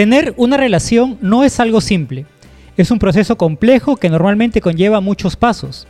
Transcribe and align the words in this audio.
Tener 0.00 0.32
una 0.38 0.56
relación 0.56 1.18
no 1.20 1.44
es 1.44 1.60
algo 1.60 1.82
simple. 1.82 2.24
Es 2.78 2.90
un 2.90 2.98
proceso 2.98 3.36
complejo 3.36 3.98
que 3.98 4.08
normalmente 4.08 4.62
conlleva 4.62 5.02
muchos 5.02 5.36
pasos. 5.36 5.86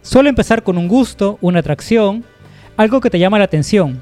Suele 0.00 0.30
empezar 0.30 0.62
con 0.62 0.78
un 0.78 0.88
gusto, 0.88 1.36
una 1.42 1.58
atracción, 1.58 2.24
algo 2.78 3.02
que 3.02 3.10
te 3.10 3.18
llama 3.18 3.38
la 3.38 3.44
atención. 3.44 4.00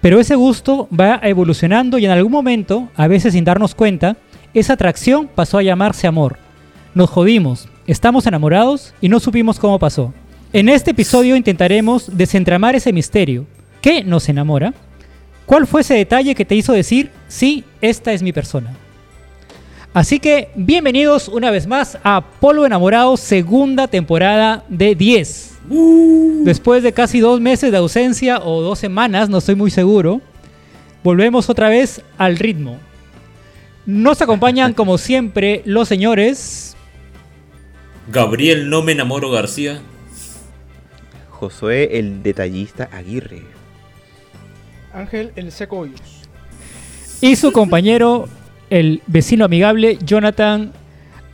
Pero 0.00 0.20
ese 0.20 0.36
gusto 0.36 0.86
va 0.96 1.18
evolucionando 1.24 1.98
y 1.98 2.04
en 2.04 2.12
algún 2.12 2.30
momento, 2.30 2.88
a 2.94 3.08
veces 3.08 3.32
sin 3.32 3.42
darnos 3.42 3.74
cuenta, 3.74 4.16
esa 4.54 4.74
atracción 4.74 5.28
pasó 5.34 5.58
a 5.58 5.64
llamarse 5.64 6.06
amor. 6.06 6.38
Nos 6.94 7.10
jodimos, 7.10 7.68
estamos 7.88 8.28
enamorados 8.28 8.94
y 9.00 9.08
no 9.08 9.18
supimos 9.18 9.58
cómo 9.58 9.80
pasó. 9.80 10.14
En 10.52 10.68
este 10.68 10.92
episodio 10.92 11.34
intentaremos 11.34 12.16
desentramar 12.16 12.76
ese 12.76 12.92
misterio. 12.92 13.44
¿Qué 13.80 14.04
nos 14.04 14.28
enamora? 14.28 14.72
¿Cuál 15.46 15.66
fue 15.66 15.80
ese 15.80 15.94
detalle 15.94 16.36
que 16.36 16.44
te 16.44 16.54
hizo 16.54 16.72
decir, 16.72 17.10
sí, 17.26 17.64
esta 17.80 18.12
es 18.12 18.22
mi 18.22 18.32
persona? 18.32 18.70
Así 19.92 20.20
que 20.20 20.50
bienvenidos 20.54 21.26
una 21.26 21.50
vez 21.50 21.66
más 21.66 21.98
a 22.04 22.20
Polo 22.20 22.64
Enamorado, 22.64 23.16
segunda 23.16 23.88
temporada 23.88 24.64
de 24.68 24.94
10. 24.94 25.58
Después 26.44 26.84
de 26.84 26.92
casi 26.92 27.18
dos 27.18 27.40
meses 27.40 27.72
de 27.72 27.78
ausencia 27.78 28.38
o 28.38 28.62
dos 28.62 28.78
semanas, 28.78 29.28
no 29.28 29.38
estoy 29.38 29.56
muy 29.56 29.72
seguro, 29.72 30.20
volvemos 31.02 31.50
otra 31.50 31.68
vez 31.68 32.02
al 32.18 32.36
ritmo. 32.38 32.78
Nos 33.84 34.22
acompañan 34.22 34.74
como 34.74 34.96
siempre 34.96 35.62
los 35.64 35.88
señores 35.88 36.76
Gabriel 38.12 38.70
No 38.70 38.82
Me 38.82 38.92
Enamoro 38.92 39.30
García. 39.30 39.80
Josué 41.30 41.98
el 41.98 42.22
detallista 42.22 42.88
Aguirre. 42.92 43.42
Ángel 44.92 45.32
el 45.34 45.50
Seco 45.50 45.78
Hoyos. 45.80 46.00
y 47.20 47.34
su 47.36 47.50
compañero, 47.52 48.28
el 48.70 49.02
vecino 49.06 49.44
amigable 49.44 49.98
Jonathan 50.04 50.72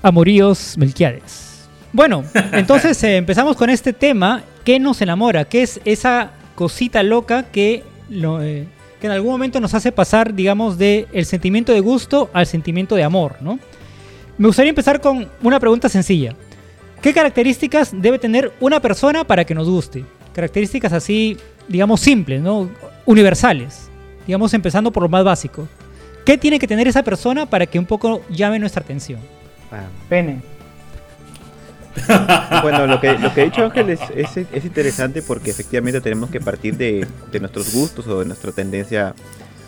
Amoríos 0.02 0.76
Melquiades. 0.78 1.68
Bueno, 1.92 2.24
entonces 2.52 3.02
eh, 3.04 3.16
empezamos 3.16 3.56
con 3.56 3.70
este 3.70 3.92
tema, 3.92 4.42
¿qué 4.64 4.80
nos 4.80 5.00
enamora? 5.02 5.44
¿Qué 5.44 5.62
es 5.62 5.80
esa 5.84 6.32
cosita 6.54 7.02
loca 7.02 7.44
que, 7.44 7.84
lo, 8.08 8.42
eh, 8.42 8.66
que 9.00 9.06
en 9.06 9.12
algún 9.12 9.32
momento 9.32 9.60
nos 9.60 9.74
hace 9.74 9.92
pasar, 9.92 10.34
digamos, 10.34 10.78
de 10.78 11.06
el 11.12 11.26
sentimiento 11.26 11.72
de 11.72 11.80
gusto 11.80 12.30
al 12.32 12.46
sentimiento 12.46 12.96
de 12.96 13.04
amor, 13.04 13.36
¿no? 13.40 13.58
Me 14.38 14.48
gustaría 14.48 14.70
empezar 14.70 15.00
con 15.00 15.28
una 15.42 15.60
pregunta 15.60 15.88
sencilla. 15.88 16.34
¿Qué 17.00 17.14
características 17.14 17.90
debe 17.92 18.18
tener 18.18 18.52
una 18.60 18.80
persona 18.80 19.24
para 19.24 19.44
que 19.44 19.54
nos 19.54 19.68
guste? 19.68 20.04
Características 20.34 20.92
así, 20.92 21.36
digamos, 21.68 22.00
simples, 22.00 22.42
¿no? 22.42 22.68
Universales. 23.06 23.88
Digamos, 24.26 24.52
empezando 24.52 24.90
por 24.90 25.04
lo 25.04 25.08
más 25.08 25.24
básico. 25.24 25.68
¿Qué 26.26 26.36
tiene 26.36 26.58
que 26.58 26.66
tener 26.66 26.86
esa 26.88 27.02
persona 27.02 27.46
para 27.46 27.64
que 27.66 27.78
un 27.78 27.86
poco 27.86 28.20
llame 28.28 28.58
nuestra 28.58 28.82
atención? 28.82 29.20
Ah, 29.72 29.84
Pene. 30.10 30.40
Bueno, 32.62 32.86
lo 32.86 33.00
que, 33.00 33.18
lo 33.18 33.32
que 33.32 33.40
ha 33.40 33.44
dicho 33.44 33.64
Ángel 33.64 33.88
es, 33.90 34.00
es, 34.14 34.36
es 34.52 34.64
interesante 34.64 35.22
porque 35.22 35.50
efectivamente 35.50 36.00
tenemos 36.02 36.28
que 36.30 36.40
partir 36.40 36.76
de, 36.76 37.06
de 37.32 37.40
nuestros 37.40 37.72
gustos 37.72 38.06
o 38.06 38.18
de 38.20 38.26
nuestra 38.26 38.52
tendencia 38.52 39.14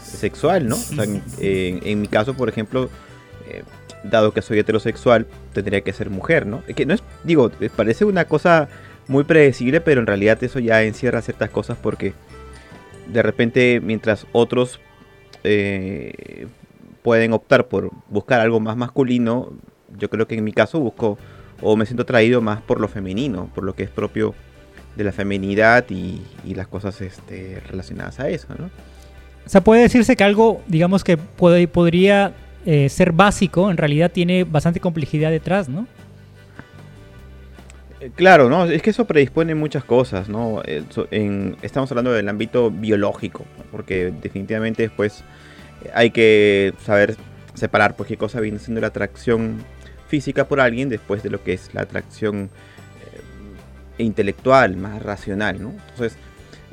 sexual, 0.05 0.69
¿no? 0.69 0.75
O 0.77 0.79
sea, 0.79 1.05
en, 1.05 1.23
en- 1.39 1.81
en 1.87 2.01
mi 2.03 2.07
caso, 2.09 2.35
por 2.35 2.49
ejemplo, 2.51 2.91
eh, 3.49 3.63
dado 4.05 4.33
que 4.33 4.43
soy 4.43 4.59
heterosexual, 4.59 5.27
tendría 5.55 5.81
que 5.81 5.93
ser 5.95 6.11
mujer, 6.11 6.45
¿no? 6.47 6.63
Es 6.69 6.77
Que 6.77 6.85
no 6.87 6.93
es, 6.95 7.03
digo, 7.25 7.51
eh, 7.61 7.71
parece 7.75 8.05
una 8.05 8.27
cosa 8.27 8.69
muy 9.07 9.25
predecible, 9.25 9.81
pero 9.81 10.01
en 10.01 10.07
realidad 10.07 10.43
eso 10.45 10.59
ya 10.59 10.83
encierra 10.83 11.23
ciertas 11.23 11.49
cosas 11.51 11.79
porque 11.81 12.13
de 13.07 13.23
repente, 13.23 13.81
mientras 13.83 14.27
otros 14.33 14.81
eh, 15.45 16.47
pueden 17.03 17.33
optar 17.33 17.69
por 17.69 17.91
buscar 18.09 18.41
algo 18.41 18.61
más 18.61 18.77
masculino, 18.77 19.53
yo 19.99 20.11
creo 20.11 20.27
que 20.27 20.37
en 20.37 20.45
mi 20.45 20.53
caso 20.53 20.81
busco 20.81 21.19
o 21.61 21.77
me 21.77 21.87
siento 21.87 22.03
atraído 22.03 22.41
más 22.41 22.61
por 22.61 22.81
lo 22.81 22.89
femenino, 22.89 23.51
por 23.55 23.65
lo 23.65 23.75
que 23.75 23.83
es 23.83 23.91
propio 23.91 24.35
de 24.97 25.05
la 25.05 25.13
feminidad 25.13 25.85
y, 25.91 26.21
las 26.55 26.67
cosas 26.67 27.01
este, 27.01 27.61
relacionadas 27.69 28.19
a 28.21 28.29
eso, 28.29 28.49
¿no? 28.59 28.67
O 29.47 29.49
sea, 29.49 29.63
puede 29.63 29.83
decirse 29.83 30.17
que 30.17 30.25
algo, 30.25 30.61
digamos 30.67 31.05
que 31.05 31.17
puede, 31.17 31.69
podría 31.69 32.35
eh, 32.67 32.89
ser 32.89 33.13
básico, 33.13 33.71
en 33.71 33.77
realidad 33.77 34.11
tiene 34.11 34.45
bastante 34.45 34.81
complejidad 34.81 35.31
detrás, 35.31 35.69
¿no? 35.69 35.87
Eh, 38.01 38.11
Claro, 38.15 38.49
¿no? 38.49 38.65
Es 38.65 38.83
que 38.83 38.91
eso 38.91 39.07
predispone 39.07 39.55
muchas 39.55 39.85
cosas, 39.85 40.29
¿no? 40.29 40.63
Eh, 40.65 40.85
estamos 41.63 41.91
hablando 41.91 42.13
del 42.13 42.29
ámbito 42.29 42.71
biológico, 42.71 43.45
porque 43.71 44.13
definitivamente 44.23 44.83
después 44.83 45.25
eh, 45.85 45.91
hay 45.95 46.11
que 46.11 46.75
saber 46.85 47.17
separar 47.55 47.97
pues, 47.97 48.09
qué 48.09 48.17
cosa 48.17 48.41
viene 48.41 48.59
siendo 48.59 48.81
la 48.81 48.89
atracción 48.89 49.65
física 50.07 50.47
por 50.47 50.61
alguien 50.61 50.89
después 50.89 51.23
de 51.23 51.31
lo 51.31 51.43
que 51.43 51.53
es 51.55 51.75
la 51.75 51.83
atracción 51.83 52.51
eh, 53.99 54.03
intelectual, 54.03 54.77
más 54.77 55.03
racional, 55.03 55.61
¿no? 55.61 55.71
Entonces, 55.91 56.17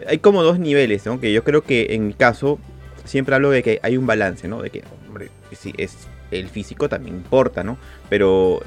hay 0.07 0.19
como 0.19 0.43
dos 0.43 0.59
niveles, 0.59 1.05
¿no? 1.05 1.19
Que 1.19 1.33
yo 1.33 1.43
creo 1.43 1.63
que 1.63 1.87
en 1.95 2.07
mi 2.07 2.13
caso 2.13 2.59
siempre 3.03 3.35
hablo 3.35 3.49
de 3.49 3.63
que 3.63 3.79
hay 3.81 3.97
un 3.97 4.05
balance, 4.05 4.47
¿no? 4.47 4.61
De 4.61 4.69
que, 4.69 4.83
hombre, 5.07 5.29
sí, 5.53 5.73
es 5.77 6.07
el 6.31 6.49
físico 6.49 6.89
también 6.89 7.15
importa, 7.15 7.63
¿no? 7.63 7.77
Pero 8.09 8.61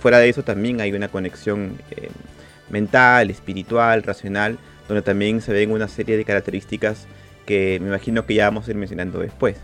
fuera 0.00 0.18
de 0.18 0.28
eso 0.28 0.42
también 0.42 0.80
hay 0.80 0.92
una 0.92 1.08
conexión 1.08 1.78
eh, 1.90 2.08
mental, 2.70 3.30
espiritual, 3.30 4.02
racional, 4.02 4.58
donde 4.86 5.02
también 5.02 5.40
se 5.40 5.52
ven 5.52 5.70
una 5.70 5.88
serie 5.88 6.16
de 6.16 6.24
características 6.24 7.06
que 7.46 7.78
me 7.80 7.88
imagino 7.88 8.26
que 8.26 8.34
ya 8.34 8.44
vamos 8.46 8.66
a 8.68 8.70
ir 8.70 8.76
mencionando 8.76 9.18
después. 9.20 9.56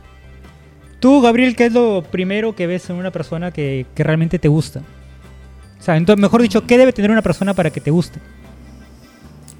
Tú, 1.00 1.20
Gabriel, 1.20 1.54
¿qué 1.54 1.66
es 1.66 1.72
lo 1.72 2.02
primero 2.02 2.54
que 2.56 2.66
ves 2.66 2.88
en 2.88 2.96
una 2.96 3.10
persona 3.10 3.50
que, 3.50 3.84
que 3.94 4.02
realmente 4.02 4.38
te 4.38 4.48
gusta? 4.48 4.80
O 5.78 5.82
sea, 5.82 5.96
entonces, 5.98 6.20
mejor 6.22 6.40
dicho, 6.40 6.66
¿qué 6.66 6.78
debe 6.78 6.92
tener 6.94 7.10
una 7.10 7.20
persona 7.20 7.52
para 7.52 7.68
que 7.70 7.80
te 7.82 7.90
guste? 7.90 8.20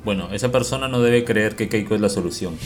Bueno, 0.05 0.29
esa 0.33 0.51
persona 0.51 0.89
no 0.89 1.01
debe 1.03 1.25
creer 1.25 1.55
que 1.55 1.69
Keiko 1.69 1.95
es 1.95 2.01
la 2.01 2.09
solución. 2.09 2.57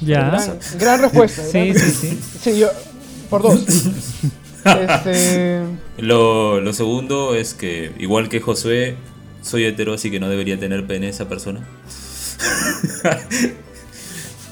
Ya. 0.00 0.28
Gran, 0.30 0.58
gran 0.78 1.00
respuesta. 1.02 1.42
Sí, 1.42 1.70
gran- 1.72 1.78
sí, 1.78 1.90
sí. 1.90 2.18
Sí, 2.40 2.58
yo. 2.60 2.68
Por 3.30 3.42
dos. 3.42 3.64
este. 4.66 5.60
Lo, 5.98 6.60
lo 6.60 6.72
segundo 6.74 7.34
es 7.34 7.54
que, 7.54 7.92
igual 7.98 8.28
que 8.28 8.40
Josué, 8.40 8.96
soy 9.42 9.64
hetero, 9.64 9.94
así 9.94 10.10
que 10.10 10.20
no 10.20 10.28
debería 10.28 10.58
tener 10.58 10.86
pene 10.86 11.08
esa 11.08 11.28
persona. 11.28 11.60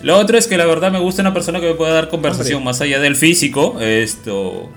Lo 0.03 0.19
otro 0.19 0.37
es 0.37 0.47
que 0.47 0.59
la 0.59 0.67
verdad 0.67 0.93
me 0.93 0.99
gusta 0.99 1.23
una 1.23 1.33
persona 1.33 1.61
que 1.61 1.67
me 1.67 1.75
pueda 1.75 1.95
dar 1.95 2.11
conversación 2.11 2.63
más 2.63 2.81
allá 2.83 3.01
del 3.01 3.17
físico. 3.17 3.81
Esto. 3.81 4.69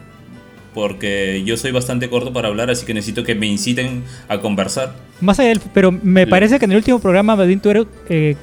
Porque 0.74 1.44
yo 1.46 1.58
soy 1.58 1.72
bastante 1.72 2.10
corto 2.10 2.32
para 2.32 2.48
hablar, 2.48 2.70
así 2.70 2.86
que 2.86 2.94
necesito 2.94 3.24
que 3.24 3.36
me 3.36 3.48
inciten 3.48 4.04
a 4.28 4.40
conversar. 4.40 4.94
Más 5.20 5.40
allá 5.40 5.50
del... 5.50 5.60
Pero 5.74 5.92
me 5.92 6.28
parece 6.28 6.60
que 6.60 6.66
en 6.66 6.72
el 6.72 6.78
último 6.78 7.00
programa, 7.00 7.36
Badín, 7.36 7.60
tú 7.60 7.72
eres, 7.72 7.86
eh, 8.10 8.36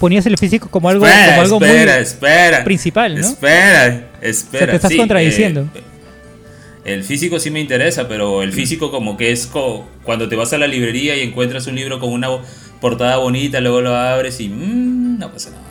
ponías 0.00 0.26
el 0.26 0.36
físico 0.36 0.68
como 0.68 0.90
algo, 0.90 1.06
espera, 1.06 1.26
como 1.28 1.42
algo 1.42 1.56
espera, 1.64 1.94
muy 1.94 2.02
espera. 2.02 2.64
principal, 2.64 3.14
¿no? 3.14 3.20
Espera, 3.20 4.08
espera. 4.20 4.66
te 4.72 4.76
estás 4.76 4.90
sí, 4.90 4.96
contradiciendo. 4.98 5.68
eh, 5.74 5.80
el 6.86 7.02
físico 7.04 7.38
sí 7.38 7.50
me 7.50 7.60
interesa, 7.60 8.08
pero 8.08 8.42
el 8.42 8.52
físico 8.52 8.90
como 8.90 9.16
que 9.16 9.32
es 9.32 9.46
co- 9.46 9.86
cuando 10.04 10.28
te 10.28 10.36
vas 10.36 10.52
a 10.52 10.58
la 10.58 10.66
librería 10.66 11.16
y 11.16 11.20
encuentras 11.22 11.66
un 11.66 11.74
libro 11.74 11.98
con 12.00 12.12
una 12.12 12.28
portada 12.80 13.16
bonita, 13.18 13.60
luego 13.60 13.80
lo 13.80 13.94
abres 13.94 14.40
y 14.40 14.48
mm, 14.48 15.18
no 15.18 15.30
pasa 15.32 15.50
nada. 15.50 15.62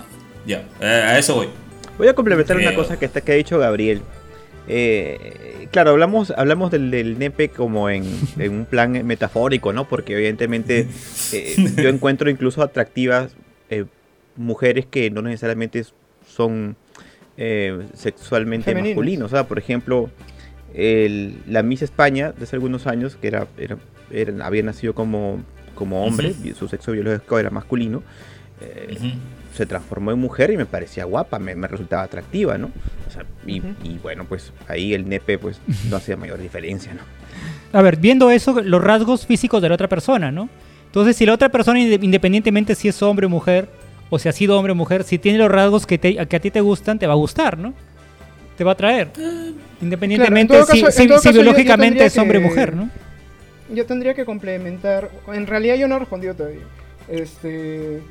Ya, 0.46 0.68
eh, 0.82 0.86
a 0.86 1.18
eso 1.18 1.36
voy. 1.36 1.48
Voy 1.98 2.08
a 2.10 2.14
complementar 2.14 2.58
una 2.58 2.68
Creo. 2.68 2.80
cosa 2.82 3.00
que, 3.00 3.06
está, 3.06 3.22
que 3.22 3.32
ha 3.32 3.36
dicho 3.36 3.58
Gabriel. 3.58 4.02
Eh, 4.68 5.68
claro, 5.72 5.92
hablamos, 5.92 6.32
hablamos 6.36 6.72
del, 6.72 6.90
del 6.92 7.18
nepe 7.20 7.50
como 7.50 7.90
en, 7.90 8.04
en 8.40 8.52
un 8.52 8.66
plan 8.66 9.06
metafórico, 9.06 9.74
¿no? 9.74 9.88
Porque 9.88 10.14
evidentemente 10.14 10.88
eh, 11.32 11.56
yo 11.78 11.90
encuentro 11.90 12.30
incluso 12.30 12.62
atractivas 12.62 13.36
eh, 13.70 13.86
mujeres 14.36 14.86
que 14.86 15.10
no 15.12 15.22
necesariamente 15.22 15.86
son 16.28 16.76
eh, 17.38 17.80
sexualmente 17.94 18.66
Femeninas. 18.66 18.96
masculinos. 18.96 19.26
O 19.32 19.36
sea, 19.36 19.48
por 19.48 19.60
ejemplo, 19.60 20.10
el- 20.76 21.38
la 21.48 21.64
Miss 21.64 21.82
España 21.82 22.32
de 22.38 22.44
hace 22.44 22.56
algunos 22.56 22.86
años, 22.88 23.16
que 23.20 23.28
era, 23.28 23.48
era- 23.58 23.78
era- 24.12 24.46
había 24.46 24.64
nacido 24.64 24.94
como, 24.94 25.40
como 25.74 26.04
hombre, 26.06 26.34
su 26.58 26.68
sexo 26.68 26.92
biológico 26.92 27.40
era 27.40 27.50
masculino. 27.50 28.04
eh, 28.62 28.96
se 29.54 29.66
transformó 29.66 30.12
en 30.12 30.20
mujer 30.20 30.50
y 30.52 30.56
me 30.58 30.66
parecía 30.66 31.04
guapa, 31.06 31.40
me, 31.40 31.56
me 31.56 31.68
resultaba 31.68 32.04
atractiva, 32.04 32.58
¿no? 32.58 32.72
O 33.08 33.12
sea, 33.12 33.26
y, 33.46 33.62
bueno, 34.02 34.24
pues 34.26 34.54
ahí 34.70 34.94
el 34.94 35.10
nepe 35.10 35.38
pues 35.38 35.60
no 35.90 35.96
hacía 35.98 36.16
mayor 36.16 36.40
diferencia, 36.40 36.94
¿no? 36.94 37.02
A 37.78 37.82
ver, 37.82 37.98
viendo 37.98 38.32
eso, 38.32 38.62
los 38.62 38.82
rasgos 38.82 39.26
físicos 39.26 39.62
de 39.62 39.68
la 39.70 39.76
otra 39.76 39.90
persona, 39.90 40.32
¿no? 40.32 40.48
Entonces, 40.86 41.18
si 41.18 41.26
la 41.26 41.34
otra 41.34 41.50
persona, 41.50 41.80
inde- 41.82 42.00
independientemente 42.02 42.76
si 42.76 42.88
es 42.88 43.02
hombre 43.02 43.26
o 43.26 43.30
mujer, 43.30 43.68
o 44.10 44.20
si 44.20 44.30
ha 44.30 44.32
sido 44.32 44.58
hombre 44.58 44.72
o 44.72 44.76
mujer, 44.76 45.04
si 45.04 45.18
tiene 45.20 45.38
los 45.38 45.52
rasgos 45.52 45.86
que, 45.86 45.98
te- 45.98 46.26
que 46.28 46.36
a 46.36 46.40
ti 46.40 46.50
te 46.52 46.62
gustan, 46.62 46.98
te 46.98 47.08
va 47.08 47.14
a 47.14 47.18
gustar, 47.18 47.58
¿no? 47.58 47.74
Te 48.58 48.64
va 48.64 48.72
a 48.72 48.74
atraer. 48.74 49.10
Independientemente 49.82 50.54
Claro, 50.54 50.66
si, 50.72 50.82
caso- 50.82 50.92
si- 50.92 51.02
en 51.04 51.08
todo 51.10 51.18
si 51.20 51.24
caso 51.30 51.32
yo- 51.38 51.44
yo 51.44 51.44
biológicamente 51.44 52.06
es 52.06 52.18
hombre 52.18 52.38
o 52.38 52.42
mujer, 52.42 52.76
¿no? 52.76 52.90
Yo 53.74 53.86
tendría 53.86 54.14
que 54.14 54.26
complementar. 54.26 55.10
En 55.34 55.48
realidad 55.48 55.76
yo 55.76 55.88
no 55.88 55.96
he 55.96 56.00
respondido 56.00 56.34
todavía. 56.36 56.62
Este. 57.10 58.02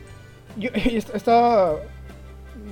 Yo 0.57 0.71
est- 0.75 1.15
estaba 1.15 1.77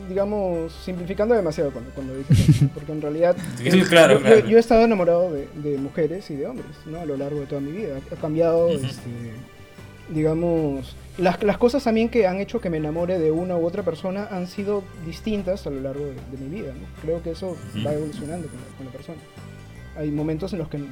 digamos, 0.09 0.73
simplificando 0.85 1.35
demasiado 1.35 1.71
cuando, 1.71 1.91
cuando 1.91 2.17
dices 2.17 2.49
eso, 2.49 2.69
porque 2.75 2.93
en 2.93 3.03
realidad 3.03 3.37
Sí, 3.59 3.81
claro, 3.83 4.15
yo- 4.15 4.21
claro. 4.21 4.49
yo 4.49 4.57
he 4.57 4.61
estado 4.61 4.83
enamorado 4.85 5.33
de, 5.33 5.49
de 5.55 5.77
mujeres 5.79 6.31
y 6.31 6.37
de 6.37 6.47
hombres, 6.47 6.71
¿no? 6.87 7.01
A 7.01 7.05
lo 7.07 7.17
largo 7.17 7.41
de 7.41 7.47
toda 7.47 7.61
mi 7.61 7.73
vida. 7.73 7.97
Ha 8.11 8.17
cambiado, 8.21 8.71
este, 8.71 9.11
digamos, 10.11 10.97
las, 11.19 11.43
las 11.43 11.59
cosas 11.59 11.85
también 11.85 12.09
que 12.09 12.27
han 12.27 12.41
hecho 12.41 12.61
que 12.61 12.71
me 12.71 12.79
enamore 12.79 13.19
de 13.19 13.31
una 13.31 13.57
u 13.57 13.67
otra 13.67 13.83
persona 13.83 14.29
han 14.31 14.47
sido 14.47 14.83
distintas 15.05 15.67
a 15.67 15.71
lo 15.71 15.81
largo 15.81 16.07
de, 16.07 16.15
de 16.15 16.39
mi 16.39 16.49
vida, 16.49 16.73
¿no? 16.73 16.87
Creo 17.03 17.23
que 17.23 17.33
eso 17.33 17.57
va 17.85 17.93
evolucionando 17.93 18.49
con 18.49 18.59
la, 18.59 18.77
con 18.77 18.87
la 18.87 18.93
persona. 18.93 19.19
Hay 19.97 20.11
momentos 20.11 20.53
en 20.55 20.61
los 20.61 20.69
que 20.69 20.83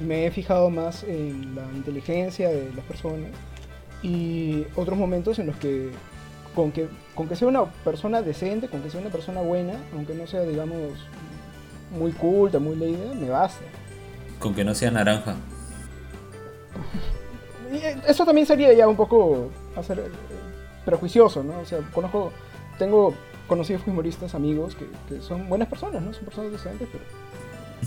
me 0.00 0.26
he 0.26 0.30
fijado 0.30 0.68
más 0.70 1.02
en 1.02 1.54
la 1.54 1.64
inteligencia 1.74 2.48
de 2.50 2.72
las 2.74 2.84
personas 2.84 3.30
y 4.02 4.64
otros 4.76 4.98
momentos 4.98 5.38
en 5.38 5.46
los 5.46 5.56
que 5.56 5.90
con 6.54 6.70
que 6.70 6.88
con 7.14 7.28
que 7.28 7.36
sea 7.36 7.48
una 7.48 7.64
persona 7.64 8.22
decente, 8.22 8.68
con 8.68 8.82
que 8.82 8.90
sea 8.90 9.00
una 9.00 9.10
persona 9.10 9.40
buena, 9.40 9.74
aunque 9.94 10.14
no 10.14 10.26
sea 10.26 10.42
digamos 10.42 10.80
muy 11.90 12.12
culta, 12.12 12.58
muy 12.58 12.76
leída, 12.76 13.14
me 13.14 13.30
basta. 13.30 13.64
Con 14.38 14.54
que 14.54 14.64
no 14.64 14.74
sea 14.74 14.90
naranja. 14.90 15.36
Eh, 17.72 17.96
eso 18.06 18.24
también 18.24 18.46
sería 18.46 18.72
ya 18.72 18.88
un 18.88 18.96
poco 18.96 19.50
hacer 19.76 19.98
eh, 19.98 20.02
prejuicioso, 20.84 21.42
¿no? 21.42 21.58
O 21.60 21.64
sea, 21.64 21.78
conozco, 21.92 22.32
tengo 22.78 23.14
conocidos 23.46 23.82
humoristas, 23.86 24.34
amigos 24.34 24.74
que, 24.74 24.86
que 25.08 25.22
son 25.22 25.48
buenas 25.48 25.68
personas, 25.68 26.02
¿no? 26.02 26.12
Son 26.12 26.24
personas 26.24 26.52
decentes, 26.52 26.88
pero 26.90 27.04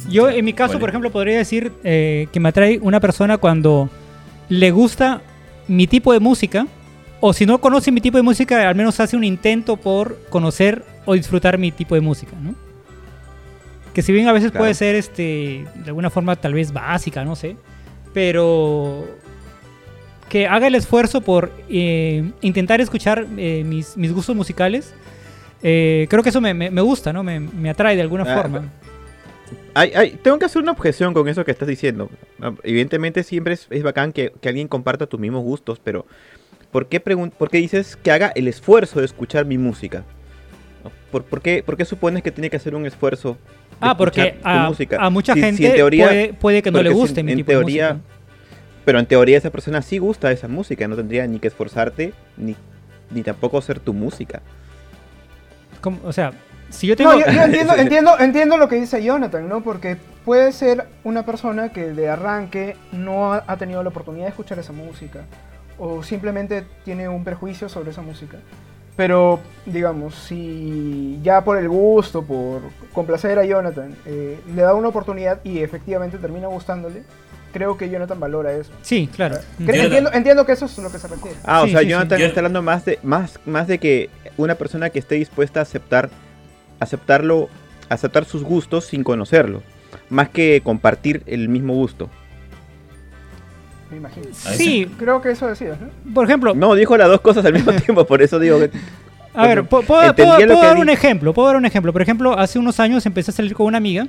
Yo 0.10 0.30
en 0.30 0.44
mi 0.46 0.54
caso, 0.54 0.74
Vale. 0.74 0.80
por 0.80 0.90
ejemplo, 0.90 1.12
podría 1.12 1.38
decir 1.38 1.72
eh, 1.84 2.28
que 2.32 2.40
me 2.40 2.50
atrae 2.50 2.80
una 2.82 3.00
persona 3.00 3.38
cuando 3.38 3.90
le 4.50 4.72
gusta 4.72 5.22
mi 5.68 5.88
tipo 5.88 6.14
de 6.14 6.20
música, 6.20 6.68
o 7.20 7.34
si 7.34 7.46
no 7.46 7.62
conoce 7.62 7.92
mi 7.92 8.02
tipo 8.02 8.18
de 8.18 8.24
música, 8.24 8.68
al 8.68 8.76
menos 8.76 9.00
hace 9.00 9.16
un 9.16 9.24
intento 9.24 9.78
por 9.78 10.18
conocer 10.30 10.84
o 11.06 11.14
disfrutar 11.14 11.58
mi 11.58 11.72
tipo 11.72 11.94
de 11.96 12.02
música, 12.02 12.36
¿no? 12.42 12.56
Que 13.94 14.02
si 14.02 14.12
bien 14.12 14.28
a 14.28 14.34
veces 14.34 14.52
Claro. 14.52 14.64
puede 14.64 14.74
ser 14.74 14.96
este, 14.96 15.66
de 15.76 15.84
alguna 15.88 16.10
forma 16.10 16.36
tal 16.36 16.54
vez 16.54 16.72
básica, 16.74 17.24
no 17.26 17.36
sé, 17.36 17.58
pero 18.14 19.06
que 20.32 20.48
haga 20.48 20.68
el 20.68 20.76
esfuerzo 20.76 21.20
por 21.20 21.52
eh, 21.70 22.24
intentar 22.40 22.80
escuchar 22.80 23.28
eh, 23.38 23.66
mis, 23.66 23.98
mis 23.98 24.14
gustos 24.14 24.34
musicales, 24.34 24.94
eh, 25.62 26.08
creo 26.10 26.24
que 26.24 26.30
eso 26.30 26.40
me, 26.40 26.54
me- 26.54 26.72
me 26.72 26.80
gusta, 26.80 27.12
¿no? 27.12 27.22
Me, 27.22 27.42
me 27.42 27.70
atrae 27.70 27.98
de 27.98 28.02
alguna 28.02 28.24
Ah, 28.24 28.38
forma. 28.38 28.72
Ay, 29.74 29.92
ay, 29.94 30.18
tengo 30.24 30.40
que 30.40 30.46
hacer 30.46 30.62
una 30.62 30.72
objeción 30.72 31.14
con 31.14 31.28
eso 31.28 31.44
que 31.44 31.52
estás 31.52 31.68
diciendo. 31.68 32.10
Ah, 32.42 32.54
Evidentemente 32.64 33.24
siempre 33.24 33.56
es, 33.56 33.68
es 33.70 33.84
bacán 33.84 34.14
que, 34.14 34.32
que 34.40 34.48
alguien 34.48 34.70
comparta 34.70 35.06
tus 35.06 35.20
mismos 35.20 35.44
gustos, 35.44 35.82
pero 35.84 36.06
¿por 36.72 36.88
qué, 36.88 37.02
por 37.02 37.50
qué 37.50 37.58
dices 37.58 37.98
que 37.98 38.12
haga 38.12 38.32
el 38.34 38.48
esfuerzo 38.48 39.00
de 39.00 39.06
escuchar 39.08 39.46
mi 39.46 39.58
música? 39.58 40.06
¿Por, 41.12 41.26
por 41.26 41.42
qué, 41.42 41.62
por 41.62 41.76
qué 41.76 41.84
supones 41.84 42.24
que 42.24 42.32
tiene 42.32 42.50
que 42.50 42.56
hacer 42.56 42.74
un 42.74 42.86
esfuerzo? 42.86 43.32
de 43.34 43.78
Ah, 43.82 43.98
porque 43.98 44.36
a, 44.44 44.70
música? 44.70 44.96
a 44.98 45.10
mucha 45.10 45.34
Si- 45.34 45.42
si 45.42 45.46
gente 45.46 45.68
en 45.68 45.76
teoría- 45.76 46.08
puede, 46.08 46.34
puede 46.34 46.62
que 46.62 46.72
no 46.72 46.82
le 46.82 46.90
si 46.90 46.96
guste 46.96 47.20
en- 47.20 47.26
mi 47.26 47.32
en 47.34 47.38
tipo 47.40 47.52
teoría- 47.52 47.88
de 47.88 47.94
música. 47.96 48.11
Pero 48.86 49.00
en 49.00 49.06
teoría 49.06 49.38
esa 49.38 49.50
persona 49.50 49.82
sí 49.82 49.98
gusta 49.98 50.32
esa 50.32 50.48
música, 50.48 50.88
no 50.88 50.96
tendría 50.96 51.28
ni 51.28 51.40
que 51.40 51.48
esforzarte 51.48 52.14
ni, 52.38 52.56
ni 53.12 53.24
tampoco 53.24 53.58
hacer 53.58 53.80
tu 53.80 53.94
música. 53.94 54.42
O 56.04 56.14
sea, 56.14 56.32
si 56.70 56.88
yo 56.88 56.96
tengo... 56.96 57.14
No, 57.14 57.20
yo, 57.20 57.26
yo 57.32 57.42
entiendo, 57.44 57.76
entiendo, 57.78 58.20
entiendo 58.20 58.58
lo 58.58 58.68
que 58.68 58.76
dice 58.76 59.04
Jonathan, 59.04 59.48
¿no? 59.48 59.62
Porque 59.62 59.98
puede 60.26 60.52
ser 60.52 60.88
una 61.04 61.26
persona 61.26 61.70
que 61.70 61.94
de 61.94 62.10
arranque 62.10 62.76
no 62.92 63.34
ha, 63.34 63.44
ha 63.48 63.58
tenido 63.58 63.84
la 63.84 63.90
oportunidad 63.90 64.26
de 64.26 64.30
escuchar 64.30 64.60
esa 64.60 64.74
música 64.74 65.22
o 65.78 66.04
simplemente 66.04 66.64
tiene 66.86 67.10
un 67.10 67.24
prejuicio 67.24 67.68
sobre 67.68 67.90
esa 67.90 68.02
música. 68.04 68.38
Pero, 68.96 69.40
digamos, 69.66 70.14
si 70.14 71.20
ya 71.24 71.44
por 71.44 71.58
el 71.58 71.68
gusto, 71.70 72.22
por 72.22 72.62
complacer 72.94 73.40
a 73.40 73.46
Jonathan, 73.46 73.96
eh, 74.06 74.40
le 74.54 74.62
da 74.62 74.76
una 74.76 74.90
oportunidad 74.90 75.40
y 75.44 75.60
efectivamente 75.60 76.20
termina 76.20 76.48
gustándole, 76.48 77.04
creo 77.52 77.78
que 77.78 77.90
Jonathan 77.90 78.20
valora 78.20 78.54
eso. 78.54 78.72
Sí, 78.82 79.10
claro. 79.14 79.38
Jonathan. 79.60 79.82
entiendo, 79.86 80.12
entiendo 80.14 80.46
que 80.46 80.52
eso 80.54 80.66
es 80.66 80.78
lo 80.78 80.92
que 80.92 80.98
se 81.00 81.08
refiere. 81.08 81.38
Ah, 81.44 81.62
o 81.62 81.66
Sí, 81.66 81.72
sea, 81.72 81.80
sí, 81.82 81.86
sí. 81.86 81.92
Jonathan 81.92 82.20
Yo- 82.20 82.26
está 82.26 82.40
hablando 82.40 82.62
más 82.62 82.86
de, 82.86 83.00
más, 83.04 83.40
más 83.46 83.68
de 83.68 83.78
que 83.80 84.10
una 84.38 84.56
persona 84.56 84.90
que 84.90 85.00
esté 85.00 85.16
dispuesta 85.16 85.60
a 85.60 85.64
aceptar, 85.64 86.10
aceptarlo, 86.80 87.50
aceptar 87.90 88.26
sus 88.26 88.44
gustos 88.44 88.86
sin 88.86 89.04
conocerlo. 89.04 89.62
Más 90.10 90.30
que 90.30 90.62
compartir 90.64 91.24
el 91.26 91.50
mismo 91.50 91.74
gusto. 91.74 92.10
Me 93.90 93.98
imagino. 93.98 94.28
Sí, 94.32 94.90
Creo 94.98 95.22
que 95.22 95.32
eso 95.32 95.48
decías, 95.48 95.78
¿no? 95.80 95.90
por 96.14 96.26
ejemplo, 96.26 96.54
No, 96.56 96.76
dijo 96.76 96.96
las 96.96 97.10
dos 97.10 97.20
cosas 97.22 97.44
al 97.46 97.54
mismo 97.54 97.72
tiempo, 97.86 98.06
por 98.06 98.22
eso 98.22 98.40
digo 98.40 98.58
que... 98.58 98.72
a 99.34 99.46
ver, 99.48 99.66
puedo, 99.66 99.84
dar 100.02 100.78
un 100.78 100.90
ejemplo, 100.90 101.34
puedo 101.34 101.48
dar 101.50 101.58
un 101.58 101.66
ejemplo. 101.66 101.92
Por 101.92 102.02
ejemplo, 102.02 102.38
hace 102.38 102.58
unos 102.58 102.80
años 102.80 103.06
empecé 103.06 103.32
a 103.32 103.34
salir 103.34 103.54
con 103.54 103.66
una 103.66 103.78
amiga 103.78 104.08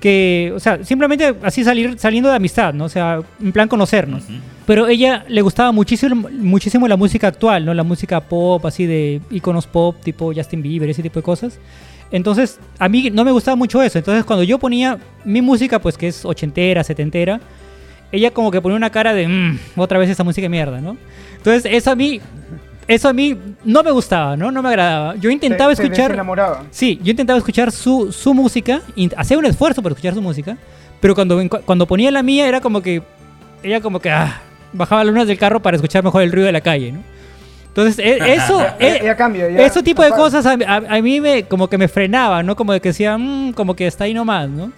que, 0.00 0.52
o 0.54 0.60
sea, 0.60 0.82
simplemente 0.82 1.34
así 1.42 1.62
salir 1.62 1.98
saliendo 1.98 2.30
de 2.30 2.36
amistad, 2.36 2.72
¿no? 2.72 2.84
O 2.84 2.88
sea, 2.88 3.20
en 3.40 3.52
plan 3.52 3.68
conocernos. 3.68 4.24
Ujú. 4.24 4.32
Pero 4.66 4.88
ella 4.88 5.24
le 5.28 5.42
gustaba 5.42 5.72
muchísimo, 5.72 6.28
muchísimo 6.30 6.88
la 6.88 6.96
música 6.96 7.28
actual, 7.28 7.64
¿no? 7.66 7.74
La 7.74 7.82
música 7.82 8.20
pop, 8.20 8.64
así 8.64 8.86
de 8.86 9.20
iconos 9.30 9.66
pop, 9.66 9.96
tipo 10.02 10.32
Justin 10.34 10.62
Bieber, 10.62 10.88
ese 10.88 11.02
tipo 11.02 11.18
de 11.20 11.22
cosas. 11.22 11.58
Entonces, 12.12 12.58
a 12.78 12.88
mí 12.88 13.10
no 13.10 13.24
me 13.24 13.30
gustaba 13.30 13.56
mucho 13.56 13.82
eso. 13.82 13.98
Entonces, 13.98 14.24
cuando 14.24 14.42
yo 14.42 14.58
ponía 14.58 14.98
mi 15.24 15.42
música, 15.42 15.78
pues 15.80 15.96
que 15.98 16.08
es 16.08 16.24
ochentera, 16.24 16.82
setentera, 16.82 17.40
ella 18.10 18.30
como 18.32 18.50
que 18.50 18.60
ponía 18.60 18.76
una 18.76 18.90
cara 18.90 19.12
de, 19.14 19.28
"Mm, 19.28 19.58
otra 19.76 19.98
vez 19.98 20.08
esa 20.10 20.24
música 20.24 20.46
de 20.46 20.48
mierda, 20.48 20.80
¿no? 20.80 20.96
Entonces, 21.36 21.70
eso 21.72 21.90
a 21.90 21.94
mí, 21.94 22.20
eso 22.94 23.08
a 23.08 23.12
mí 23.12 23.36
no 23.64 23.82
me 23.82 23.90
gustaba, 23.90 24.36
¿no? 24.36 24.50
No 24.50 24.62
me 24.62 24.68
agradaba. 24.68 25.14
Yo 25.16 25.30
intentaba 25.30 25.70
Se- 25.74 25.76
se 25.76 25.82
escuchar... 25.84 26.08
desenamoraba. 26.08 26.64
Sí, 26.70 26.98
yo 27.02 27.10
intentaba 27.10 27.38
escuchar 27.38 27.70
su, 27.72 28.12
su 28.12 28.34
música, 28.34 28.80
y 28.96 29.10
hacía 29.16 29.38
un 29.38 29.46
esfuerzo 29.46 29.82
por 29.82 29.92
escuchar 29.92 30.14
su 30.14 30.20
música, 30.22 30.56
pero 31.00 31.14
cuando, 31.14 31.40
cuando 31.64 31.86
ponía 31.86 32.10
la 32.10 32.22
mía 32.22 32.46
era 32.46 32.60
como 32.60 32.82
que 32.82 33.02
ella 33.62 33.80
como 33.80 34.00
que 34.00 34.10
ah, 34.10 34.40
bajaba 34.72 35.04
las 35.04 35.12
lunas 35.12 35.28
del 35.28 35.38
carro 35.38 35.60
para 35.60 35.76
escuchar 35.76 36.02
mejor 36.04 36.22
el 36.22 36.32
ruido 36.32 36.46
de 36.46 36.52
la 36.52 36.60
calle, 36.60 36.92
¿no? 36.92 37.02
Entonces, 37.68 37.98
e- 38.04 38.18
eso, 38.34 38.58
Ya, 38.60 38.76
e- 38.80 39.00
ya 39.04 39.16
cambia, 39.16 39.48
ya 39.48 39.64
ese 39.64 39.82
tipo 39.82 40.02
de 40.02 40.10
cosas 40.10 40.44
a, 40.46 40.52
a- 40.66 40.96
a 40.96 41.00
mí 41.02 41.20
me 41.20 41.44
como 41.44 41.68
que 41.68 41.78
me 41.78 41.88
frenaba, 41.88 42.42
¿no? 42.42 42.56
Como 42.56 42.72
de 42.72 42.80
que 42.80 42.88
decía, 42.90 43.16
"Mm, 43.16 43.52
como 43.52 43.74
que 43.76 43.86
está 43.86 44.04
ahí 44.04 44.14
nomás, 44.14 44.48
¿no? 44.50 44.72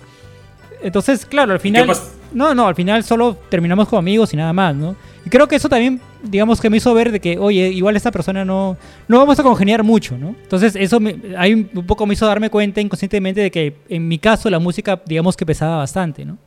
Entonces, 0.83 1.25
claro, 1.27 1.53
al 1.53 1.61
final... 1.61 1.91
No, 2.33 2.55
no, 2.55 2.67
al 2.67 2.75
final 2.75 3.05
solo 3.05 3.37
terminamos 3.51 3.89
como 3.89 3.99
amigos 3.99 4.33
y 4.33 4.37
nada 4.39 4.53
más, 4.55 4.75
¿no? 4.75 4.97
Y 5.25 5.29
creo 5.29 5.47
que 5.47 5.57
eso 5.57 5.69
también, 5.69 6.01
digamos, 6.23 6.61
que 6.61 6.71
me 6.71 6.77
hizo 6.77 6.93
ver 6.95 7.11
de 7.13 7.21
que, 7.21 7.39
oye, 7.39 7.69
igual 7.71 7.97
esta 7.97 8.11
persona 8.11 8.45
no, 8.45 8.77
no 9.09 9.19
vamos 9.19 9.39
a 9.39 9.43
congeniar 9.43 9.83
mucho, 9.83 10.17
¿no? 10.19 10.35
Entonces 10.43 10.77
eso 10.77 11.01
me, 11.01 11.17
ahí 11.37 11.55
un 11.55 11.87
poco 11.87 12.07
me 12.07 12.15
hizo 12.15 12.27
darme 12.27 12.51
cuenta 12.51 12.81
inconscientemente 12.81 13.41
de 13.41 13.51
que 13.51 13.77
en 13.89 14.07
mi 14.09 14.19
caso 14.19 14.49
la 14.51 14.59
música, 14.59 15.01
digamos 15.07 15.37
que 15.37 15.45
pesaba 15.47 15.79
bastante, 15.79 16.25
¿no? 16.25 16.39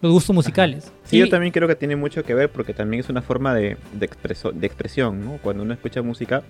Los 0.00 0.12
gustos 0.12 0.32
musicales. 0.34 0.92
Sí, 1.04 1.16
Y- 1.16 1.20
yo 1.20 1.28
también 1.28 1.52
creo 1.52 1.66
que 1.66 1.74
tiene 1.74 1.96
mucho 1.96 2.22
que 2.22 2.32
ver 2.32 2.48
porque 2.50 2.72
también 2.72 3.00
es 3.00 3.08
una 3.08 3.20
forma 3.20 3.52
de, 3.54 3.76
de, 3.92 4.08
expreso- 4.08 4.52
de 4.52 4.66
expresión, 4.66 5.24
¿no? 5.24 5.38
Cuando 5.42 5.64
uno 5.64 5.74
escucha 5.74 6.02
música, 6.02 6.38
de 6.40 6.44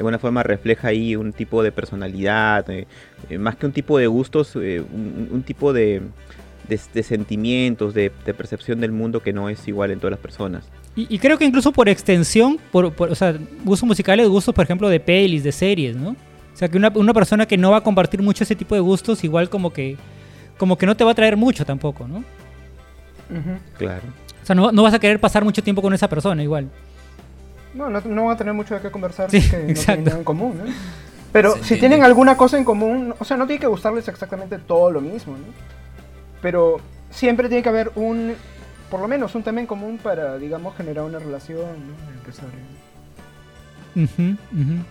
alguna 0.00 0.18
forma 0.18 0.42
refleja 0.42 0.88
ahí 0.88 1.16
un 1.16 1.32
tipo 1.32 1.62
de 1.62 1.72
personalidad, 1.72 2.68
eh, 2.70 2.86
eh, 3.30 3.38
más 3.38 3.56
que 3.56 3.64
un 3.64 3.72
tipo 3.72 3.96
de 3.96 4.06
gustos, 4.08 4.54
eh, 4.56 4.82
un, 4.92 5.28
un 5.30 5.42
tipo 5.42 5.72
de, 5.72 6.02
de- 6.68 6.80
de 6.92 7.02
sentimientos, 7.02 7.94
de, 7.94 8.12
de 8.26 8.34
percepción 8.34 8.78
del 8.80 8.92
mundo 8.92 9.20
que 9.22 9.32
no 9.32 9.48
es 9.48 9.66
igual 9.68 9.90
en 9.90 9.98
todas 9.98 10.10
las 10.12 10.20
personas. 10.20 10.64
Y, 10.94 11.14
y 11.14 11.18
creo 11.18 11.38
que 11.38 11.44
incluso 11.44 11.72
por 11.72 11.88
extensión, 11.88 12.58
por, 12.70 12.92
por- 12.92 13.10
o 13.10 13.14
sea, 13.14 13.34
gustos 13.64 13.86
musicales, 13.86 14.28
gustos, 14.28 14.54
por 14.54 14.64
ejemplo, 14.64 14.88
de 14.88 15.00
pelis, 15.00 15.42
de 15.42 15.52
series, 15.52 15.96
¿no? 15.96 16.10
O 16.10 16.56
sea, 16.56 16.68
que 16.68 16.76
una, 16.76 16.92
una 16.94 17.14
persona 17.14 17.46
que 17.46 17.56
no 17.56 17.70
va 17.70 17.78
a 17.78 17.80
compartir 17.82 18.20
mucho 18.22 18.44
ese 18.44 18.54
tipo 18.54 18.74
de 18.74 18.80
gustos, 18.82 19.24
igual 19.24 19.48
como 19.48 19.72
que, 19.72 19.96
como 20.58 20.76
que 20.76 20.84
no 20.84 20.94
te 20.96 21.02
va 21.04 21.12
a 21.12 21.14
traer 21.14 21.36
mucho 21.36 21.64
tampoco, 21.64 22.06
¿no? 22.06 22.22
Claro. 23.78 24.02
O 24.42 24.46
sea, 24.46 24.54
no, 24.54 24.70
no 24.72 24.82
vas 24.82 24.92
a 24.94 24.98
querer 24.98 25.18
pasar 25.18 25.44
mucho 25.44 25.62
tiempo 25.62 25.80
con 25.80 25.94
esa 25.94 26.08
persona 26.08 26.42
igual. 26.42 26.68
No, 27.74 27.88
no, 27.88 28.02
no 28.04 28.24
van 28.26 28.34
a 28.34 28.36
tener 28.36 28.52
mucho 28.52 28.74
de 28.74 28.80
qué 28.80 28.90
conversar 28.90 29.30
Sí, 29.30 29.40
que 29.40 29.56
no 29.56 29.62
exacto. 29.70 29.84
tienen 29.86 30.04
nada 30.04 30.18
en 30.18 30.24
común, 30.24 30.58
¿no? 30.58 30.70
Pero 31.32 31.56
si 31.64 31.78
tienen 31.78 32.02
alguna 32.02 32.36
cosa 32.36 32.58
en 32.58 32.64
común, 32.64 33.14
o 33.18 33.24
sea, 33.24 33.38
no 33.38 33.46
tiene 33.46 33.58
que 33.60 33.66
gustarles 33.66 34.06
exactamente 34.08 34.58
todo 34.58 34.90
lo 34.90 35.00
mismo, 35.00 35.32
¿no? 35.32 35.44
Pero 36.42 36.80
siempre 37.10 37.48
tiene 37.48 37.62
que 37.62 37.68
haber 37.70 37.90
un, 37.94 38.34
por 38.92 39.00
lo 39.00 39.08
menos 39.08 39.34
un 39.34 39.42
tema 39.42 39.58
en 39.58 39.66
común 39.66 39.98
para, 40.02 40.36
digamos, 40.36 40.76
generar 40.76 41.04
una 41.04 41.18
relación, 41.18 41.56
¿no? 41.58 42.12
Empezar. 42.20 42.44
Ujú, 43.96 44.36
ujú. 44.52 44.84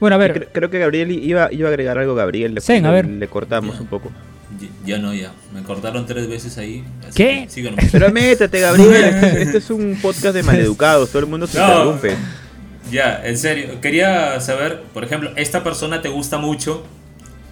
Bueno, 0.00 0.14
a 0.16 0.18
ver, 0.18 0.34
cre- 0.34 0.48
creo 0.52 0.70
que 0.70 0.78
Gabriel 0.80 1.10
iba, 1.12 1.48
iba 1.52 1.68
a 1.68 1.70
agregar 1.70 1.98
algo, 1.98 2.16
Gabriel. 2.16 2.54
Le, 2.54 2.60
Sí, 2.60 2.72
a 2.72 2.80
le- 2.80 2.90
ver. 2.90 3.06
le 3.06 3.28
cortamos 3.28 3.78
un 3.78 3.86
poco. 3.86 4.10
Ya, 4.60 4.68
ya 4.96 4.98
no, 4.98 5.14
ya. 5.14 5.30
Me 5.54 5.62
cortaron 5.62 6.04
tres 6.06 6.28
veces 6.28 6.58
ahí. 6.58 6.84
así 7.02 7.12
¿Qué? 7.16 7.44
que 7.44 7.50
síganme. 7.50 7.78
Pero 7.92 8.10
métete, 8.10 8.58
Gabriel. 8.60 9.04
este, 9.22 9.42
este 9.42 9.58
es 9.58 9.70
un 9.70 9.96
podcast 10.02 10.34
de 10.34 10.42
maleducados. 10.42 11.10
Todo 11.10 11.20
el 11.20 11.26
mundo 11.28 11.46
se 11.46 11.58
No. 11.58 11.66
interrumpe. 11.68 12.16
Ya, 12.90 13.20
en 13.24 13.38
serio. 13.38 13.80
Quería 13.80 14.40
saber, 14.40 14.82
por 14.92 15.04
ejemplo, 15.04 15.30
esta 15.36 15.62
persona 15.62 16.00
te 16.02 16.08
gusta 16.08 16.38
mucho. 16.38 16.84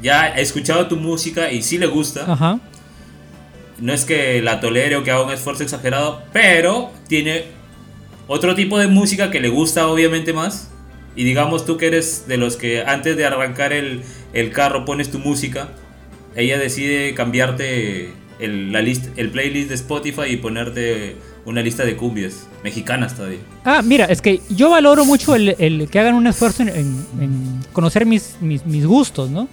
Ya 0.03 0.37
he 0.37 0.41
escuchado 0.43 0.89
tu 0.89 0.97
música 0.97 1.51
y 1.53 1.63
sí 1.63 1.79
le 1.79 1.87
gusta. 1.87 2.25
ajá. 2.33 2.59
No 3.81 3.93
es 3.93 4.05
que 4.05 4.41
la 4.43 4.61
tolere 4.61 4.97
o 4.97 5.03
que 5.05 5.11
haga 5.11 5.23
un 5.25 5.33
esfuerzo 5.33 5.63
exagerado, 5.63 6.23
pero 6.33 6.91
tiene 7.09 7.45
otro 8.27 8.55
tipo 8.55 8.79
de 8.79 8.87
música 8.89 9.31
que 9.31 9.41
le 9.41 9.49
gusta 9.49 9.89
obviamente 9.89 10.33
más. 10.33 10.71
Y 11.15 11.25
digamos 11.25 11.65
tú 11.65 11.77
que 11.77 11.87
eres 11.87 12.25
de 12.29 12.37
los 12.37 12.57
que 12.57 12.83
antes 12.85 13.17
de 13.17 13.25
arrancar 13.27 13.73
el, 13.73 14.03
el 14.33 14.51
carro 14.51 14.85
pones 14.85 15.11
tu 15.11 15.19
música, 15.19 15.69
ella 16.35 16.59
decide 16.59 17.15
cambiarte 17.15 18.13
el, 18.39 18.73
la 18.73 18.83
list, 18.83 19.07
el 19.17 19.31
playlist 19.31 19.69
de 19.71 19.75
Spotify 19.77 20.23
y 20.31 20.37
ponerte 20.37 21.17
una 21.47 21.63
lista 21.63 21.85
de 21.85 21.97
cumbias 21.97 22.47
mexicanas 22.65 23.15
todavía. 23.15 23.39
Ah, 23.65 23.81
mira, 23.83 24.05
es 24.07 24.21
que 24.21 24.41
yo 24.51 24.69
valoro 24.71 25.05
mucho 25.07 25.35
el, 25.35 25.55
el 25.59 25.89
que 25.89 25.99
hagan 26.01 26.15
un 26.17 26.27
esfuerzo 26.27 26.63
en, 26.65 26.69
en- 26.71 27.07
en 27.21 27.61
conocer 27.73 28.05
mis, 28.05 28.37
mis, 28.41 28.67
mis 28.67 28.85
gustos, 28.85 29.31
¿no? 29.31 29.49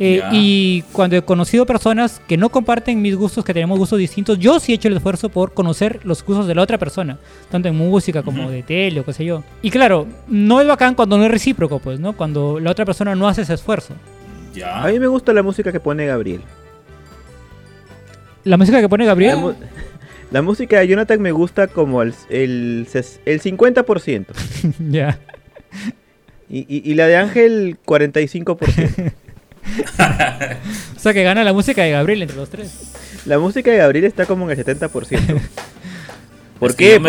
Eh, 0.00 0.20
y 0.32 0.82
cuando 0.90 1.14
he 1.16 1.22
conocido 1.22 1.66
personas 1.66 2.20
que 2.26 2.36
no 2.36 2.48
comparten 2.48 3.00
mis 3.00 3.14
gustos, 3.14 3.44
que 3.44 3.54
tenemos 3.54 3.78
gustos 3.78 3.98
distintos, 4.00 4.38
yo 4.40 4.58
sí 4.58 4.72
he 4.72 4.74
hecho 4.74 4.88
el 4.88 4.96
esfuerzo 4.96 5.28
por 5.28 5.54
conocer 5.54 6.00
los 6.04 6.24
gustos 6.24 6.48
de 6.48 6.54
la 6.56 6.62
otra 6.62 6.78
persona, 6.78 7.18
tanto 7.50 7.68
en 7.68 7.76
música 7.76 8.22
como 8.24 8.50
de 8.50 8.64
tele 8.64 9.00
o 9.00 9.04
qué 9.04 9.12
sé 9.12 9.24
yo. 9.24 9.44
Y 9.62 9.70
claro, 9.70 10.06
no 10.26 10.60
es 10.60 10.66
bacán 10.66 10.94
cuando 10.96 11.16
no 11.16 11.24
es 11.24 11.30
recíproco, 11.30 11.78
pues, 11.78 12.00
¿no? 12.00 12.12
Cuando 12.14 12.58
la 12.58 12.72
otra 12.72 12.84
persona 12.84 13.14
no 13.14 13.28
hace 13.28 13.42
ese 13.42 13.54
esfuerzo. 13.54 13.94
Ya. 14.52 14.82
A 14.82 14.88
mí 14.88 14.98
me 14.98 15.06
gusta 15.06 15.32
la 15.32 15.42
música 15.44 15.70
que 15.70 15.78
pone 15.80 16.06
Gabriel. 16.06 16.40
La 18.44 18.56
música 18.56 18.80
que 18.80 18.88
pone 18.88 19.06
Gabriel, 19.06 19.38
la 20.30 20.42
música 20.42 20.80
de 20.80 20.88
Jonathan 20.88 21.20
me 21.22 21.32
gusta 21.32 21.66
como 21.68 22.02
el, 22.02 22.14
el, 22.30 22.86
el 23.24 23.40
50%. 23.42 24.26
ya. 24.90 25.18
Y, 26.50 26.58
y- 26.68 26.82
y 26.90 26.94
la 26.94 27.06
de 27.06 27.16
Ángel, 27.16 27.78
45%. 27.86 29.12
O 30.96 30.98
sea, 31.04 31.12
que 31.12 31.22
gana 31.22 31.44
la 31.44 31.52
música 31.52 31.82
de 31.82 31.90
Gabriel 31.90 32.22
entre 32.22 32.36
los 32.36 32.48
tres. 32.48 32.92
La 33.26 33.38
música 33.38 33.70
de 33.70 33.76
Gabriel 33.78 34.04
está 34.04 34.24
como 34.26 34.50
en 34.50 34.58
el 34.58 34.64
70%. 34.64 34.90
¿Por 36.58 36.70
Es 36.70 36.76
qué? 36.76 37.00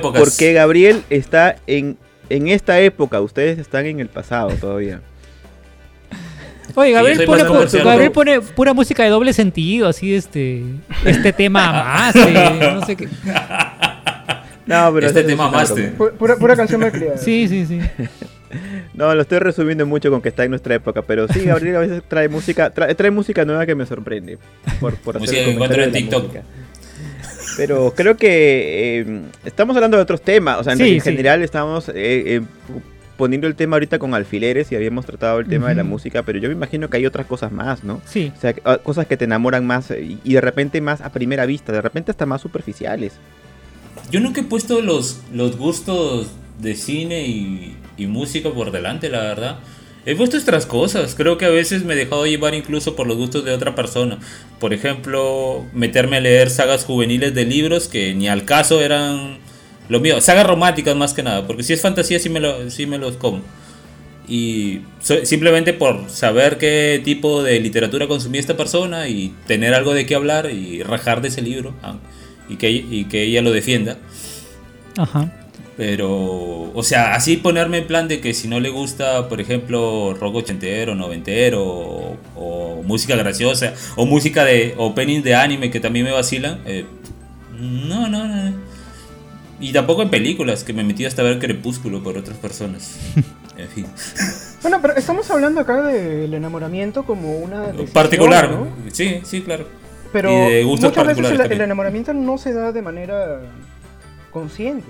Porque, 0.00 0.52
Gabriel 0.52 1.02
está 1.10 1.56
en, 1.66 1.98
en 2.30 2.48
esta 2.48 2.78
época, 2.80 3.20
ustedes 3.20 3.58
están 3.58 3.84
en 3.86 4.00
el 4.00 4.08
pasado 4.08 4.50
todavía. 4.52 5.00
Oye, 6.74 6.92
Gabriel 6.92 7.24
pone, 7.26 7.42
más 7.42 7.52
comercial, 7.52 7.84
Gabriel 7.84 8.12
pone 8.12 8.40
pura 8.40 8.72
música 8.72 9.02
de 9.02 9.10
doble 9.10 9.32
sentido, 9.34 9.88
así 9.88 10.14
este 10.14 10.62
este 11.04 11.32
tema 11.34 11.70
más, 11.72 12.16
eh, 12.16 12.70
no 12.74 12.86
sé 12.86 12.96
qué. 12.96 13.08
No, 14.64 14.90
pero 14.94 15.06
Este 15.08 15.20
eso 15.20 15.26
te 15.26 15.32
es 15.32 15.38
una 15.38 15.48
mamaste. 15.50 15.90
broma. 15.90 15.98
Pu- 15.98 16.16
Pura, 16.16 16.36
pura 16.36 16.56
canción 16.56 16.80
malcriada. 16.80 17.18
Sí, 17.18 17.48
sí, 17.48 17.66
sí. 17.66 17.80
No, 18.94 19.14
lo 19.14 19.22
estoy 19.22 19.38
resumiendo 19.38 19.86
mucho 19.86 20.10
con 20.10 20.20
que 20.22 20.28
está 20.28 20.44
en 20.44 20.50
nuestra 20.50 20.74
época, 20.74 21.02
pero 21.02 21.26
sí, 21.28 21.40
Gabriel 21.44 21.76
a 21.76 21.80
veces 21.80 22.02
trae 22.08 22.28
música, 22.28 22.72
tra- 22.74 22.94
trae 22.94 23.10
música 23.10 23.44
nueva 23.44 23.64
que 23.66 23.74
me 23.74 23.86
sorprende. 23.86 24.38
Por, 24.80 24.94
por 24.96 25.16
hacer 25.16 25.28
Música 25.28 25.44
que 25.44 25.50
encuentro 25.52 25.82
en 25.84 25.92
TikTok. 25.92 26.22
música. 26.24 26.42
Pero 27.56 27.92
creo 27.94 28.16
que 28.16 29.00
eh, 29.00 29.22
estamos 29.44 29.76
hablando 29.76 29.96
de 29.96 30.02
otros 30.02 30.22
temas, 30.22 30.58
o 30.58 30.64
sea, 30.64 30.72
en, 30.72 30.78
Sí, 30.78 30.94
en 30.94 31.00
sí. 31.00 31.10
general 31.10 31.42
estamos 31.42 31.88
eh, 31.90 31.92
eh, 31.96 32.40
poniendo 33.16 33.46
el 33.46 33.54
tema 33.54 33.76
ahorita 33.76 33.98
con 33.98 34.14
alfileres 34.14 34.72
y 34.72 34.76
habíamos 34.76 35.04
tratado 35.04 35.38
el 35.40 35.46
tema 35.46 35.68
de 35.68 35.74
la 35.74 35.84
música, 35.84 36.22
pero 36.22 36.38
yo 36.38 36.48
me 36.48 36.54
imagino 36.54 36.88
que 36.88 36.96
hay 36.96 37.06
otras 37.06 37.26
cosas 37.26 37.52
más, 37.52 37.84
¿no? 37.84 38.00
Sí. 38.06 38.32
O 38.36 38.40
sea, 38.40 38.54
ah, 38.64 38.78
cosas 38.78 39.06
que 39.06 39.16
te 39.16 39.26
enamoran 39.26 39.66
más 39.66 39.90
eh, 39.90 40.00
y, 40.02 40.18
y 40.24 40.32
de 40.34 40.40
repente 40.40 40.80
más 40.80 41.00
a 41.02 41.10
primera 41.12 41.44
vista, 41.46 41.72
de 41.72 41.82
repente 41.82 42.10
hasta 42.10 42.24
más 42.26 42.40
superficiales. 42.40 43.12
Yo 44.10 44.20
nunca 44.20 44.40
he 44.40 44.44
puesto 44.44 44.80
los, 44.80 45.20
los 45.32 45.56
gustos 45.58 46.28
de 46.62 46.74
cine 46.76 47.26
y, 47.26 47.76
y 47.98 48.06
música 48.06 48.50
por 48.50 48.70
delante, 48.70 49.10
la 49.10 49.20
verdad. 49.22 49.58
He 50.04 50.16
puesto 50.16 50.36
otras 50.38 50.66
cosas. 50.66 51.14
Creo 51.14 51.38
que 51.38 51.44
a 51.44 51.50
veces 51.50 51.84
me 51.84 51.94
he 51.94 51.96
dejado 51.96 52.26
llevar 52.26 52.54
incluso 52.54 52.96
por 52.96 53.06
los 53.06 53.16
gustos 53.16 53.44
de 53.44 53.52
otra 53.52 53.74
persona. 53.74 54.18
Por 54.58 54.72
ejemplo, 54.72 55.64
meterme 55.74 56.16
a 56.16 56.20
leer 56.20 56.50
sagas 56.50 56.84
juveniles 56.84 57.34
de 57.34 57.44
libros 57.44 57.86
que 57.86 58.12
ni 58.14 58.28
al 58.28 58.44
caso 58.44 58.80
eran 58.80 59.38
lo 59.88 60.00
mío. 60.00 60.20
Sagas 60.20 60.46
románticas 60.46 60.96
más 60.96 61.12
que 61.12 61.22
nada, 61.22 61.46
porque 61.46 61.62
si 61.62 61.72
es 61.72 61.80
fantasía 61.80 62.18
sí 62.18 62.28
me, 62.30 62.40
lo, 62.40 62.68
sí 62.70 62.86
me 62.86 62.98
los 62.98 63.16
como. 63.16 63.42
Y 64.28 64.80
so- 65.00 65.24
simplemente 65.24 65.72
por 65.72 66.08
saber 66.08 66.58
qué 66.58 67.00
tipo 67.04 67.42
de 67.42 67.60
literatura 67.60 68.06
consumía 68.08 68.40
esta 68.40 68.56
persona 68.56 69.08
y 69.08 69.32
tener 69.46 69.74
algo 69.74 69.94
de 69.94 70.06
qué 70.06 70.14
hablar 70.16 70.50
y 70.50 70.82
rajar 70.82 71.20
de 71.22 71.28
ese 71.28 71.42
libro 71.42 71.74
ah, 71.82 71.96
y, 72.48 72.56
que, 72.56 72.70
y 72.70 73.04
que 73.04 73.22
ella 73.24 73.42
lo 73.42 73.52
defienda. 73.52 73.98
Ajá. 74.96 75.32
Pero, 75.76 76.70
o 76.74 76.82
sea, 76.82 77.14
así 77.14 77.38
ponerme 77.38 77.78
en 77.78 77.86
plan 77.86 78.06
de 78.06 78.20
que 78.20 78.34
si 78.34 78.46
no 78.46 78.60
le 78.60 78.68
gusta, 78.68 79.28
por 79.28 79.40
ejemplo, 79.40 80.14
rock 80.14 80.36
ochentero, 80.36 80.94
noventero, 80.94 81.64
o, 81.64 82.16
o 82.36 82.82
música 82.82 83.16
graciosa, 83.16 83.72
o 83.96 84.04
música 84.04 84.44
de 84.44 84.74
opening 84.76 85.22
de 85.22 85.34
anime 85.34 85.70
que 85.70 85.80
también 85.80 86.04
me 86.04 86.12
vacilan, 86.12 86.60
eh, 86.66 86.84
no, 87.58 88.08
no, 88.08 88.26
no. 88.26 88.52
Y 89.60 89.72
tampoco 89.72 90.02
en 90.02 90.10
películas, 90.10 90.64
que 90.64 90.72
me 90.72 90.82
metí 90.82 91.04
hasta 91.04 91.22
ver 91.22 91.38
Crepúsculo 91.38 92.02
por 92.02 92.18
otras 92.18 92.36
personas. 92.36 92.98
En 93.54 93.68
fin. 93.68 93.86
Bueno, 94.62 94.78
pero 94.80 94.96
estamos 94.96 95.30
hablando 95.30 95.60
acá 95.60 95.82
del 95.82 96.32
enamoramiento 96.32 97.04
como 97.04 97.36
una 97.36 97.66
decisión, 97.66 97.88
Particular, 97.88 98.50
¿no? 98.50 98.66
sí, 98.90 99.20
sí, 99.24 99.42
claro. 99.42 99.66
Pero 100.10 100.30
Y 100.30 100.52
de 100.52 100.64
gustos 100.64 100.96
muchas 100.96 101.16
veces 101.16 101.50
el, 101.50 101.60
enamoramiento 101.60 102.14
no 102.14 102.38
se 102.38 102.54
da 102.54 102.72
de 102.72 102.80
manera 102.80 103.40
consciente. 104.30 104.86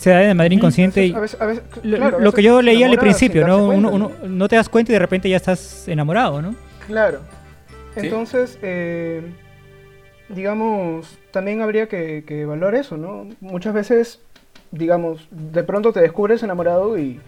Se 0.00 0.08
da 0.08 0.18
de 0.20 0.32
manera 0.34 0.54
inconsciente 0.54 1.04
y 1.04 1.12
A 1.12 1.20
veces- 1.20 1.38
a 1.40 1.44
veces- 1.44 1.62
lo, 1.82 1.96
claro, 1.98 2.16
a 2.16 2.20
lo 2.20 2.32
que 2.32 2.42
yo 2.42 2.62
leía 2.62 2.86
al 2.86 2.96
principio, 2.98 3.46
¿no? 3.46 3.66
Uno, 3.68 4.10
no 4.26 4.48
te 4.48 4.56
das 4.56 4.68
cuenta 4.70 4.92
y 4.92 4.94
de 4.94 4.98
repente 4.98 5.28
ya 5.28 5.36
estás 5.36 5.86
enamorado, 5.88 6.40
¿no? 6.40 6.54
Claro. 6.86 7.20
Sí. 7.94 8.00
Entonces, 8.06 8.58
eh, 8.62 9.20
digamos, 10.30 11.18
también 11.32 11.60
habría 11.60 11.86
que, 11.86 12.24
que 12.26 12.40
evaluar 12.42 12.74
eso, 12.76 12.96
¿no? 12.96 13.26
Muchas 13.40 13.74
veces, 13.74 14.20
digamos, 14.70 15.28
de 15.30 15.62
pronto 15.64 15.92
te 15.92 16.00
descubres 16.00 16.42
enamorado 16.42 16.98
y 16.98 17.20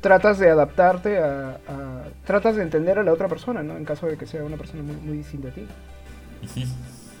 tratas 0.00 0.38
de 0.38 0.48
adaptarte 0.48 1.18
a, 1.18 1.58
a- 1.68 2.04
tratas 2.24 2.56
de 2.56 2.62
entender 2.62 2.98
a 2.98 3.02
la 3.02 3.12
otra 3.12 3.28
persona, 3.28 3.62
¿no? 3.62 3.76
En 3.76 3.84
caso 3.84 4.06
de 4.06 4.16
que 4.16 4.26
sea 4.26 4.42
una 4.42 4.56
persona 4.56 4.82
muy, 4.82 4.96
muy 4.96 5.16
distinta 5.18 5.48
a 5.48 5.50
ti. 5.52 5.66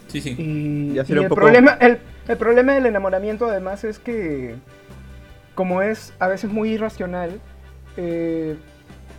Sí, 0.08 0.20
sí. 0.20 0.34
Y, 0.38 0.94
Ya 0.94 1.02
y 1.02 1.06
sería 1.06 1.20
un 1.20 1.24
el, 1.24 1.28
poco- 1.28 1.40
problema, 1.42 1.72
el, 1.80 1.98
el 2.28 2.36
problema 2.36 2.74
del 2.74 2.86
enamoramiento 2.86 3.46
además 3.46 3.84
es 3.84 3.98
que, 3.98 4.56
como 5.54 5.82
es 5.82 6.12
a 6.18 6.28
veces 6.28 6.50
muy 6.50 6.70
irracional, 6.72 7.40
eh, 7.96 8.56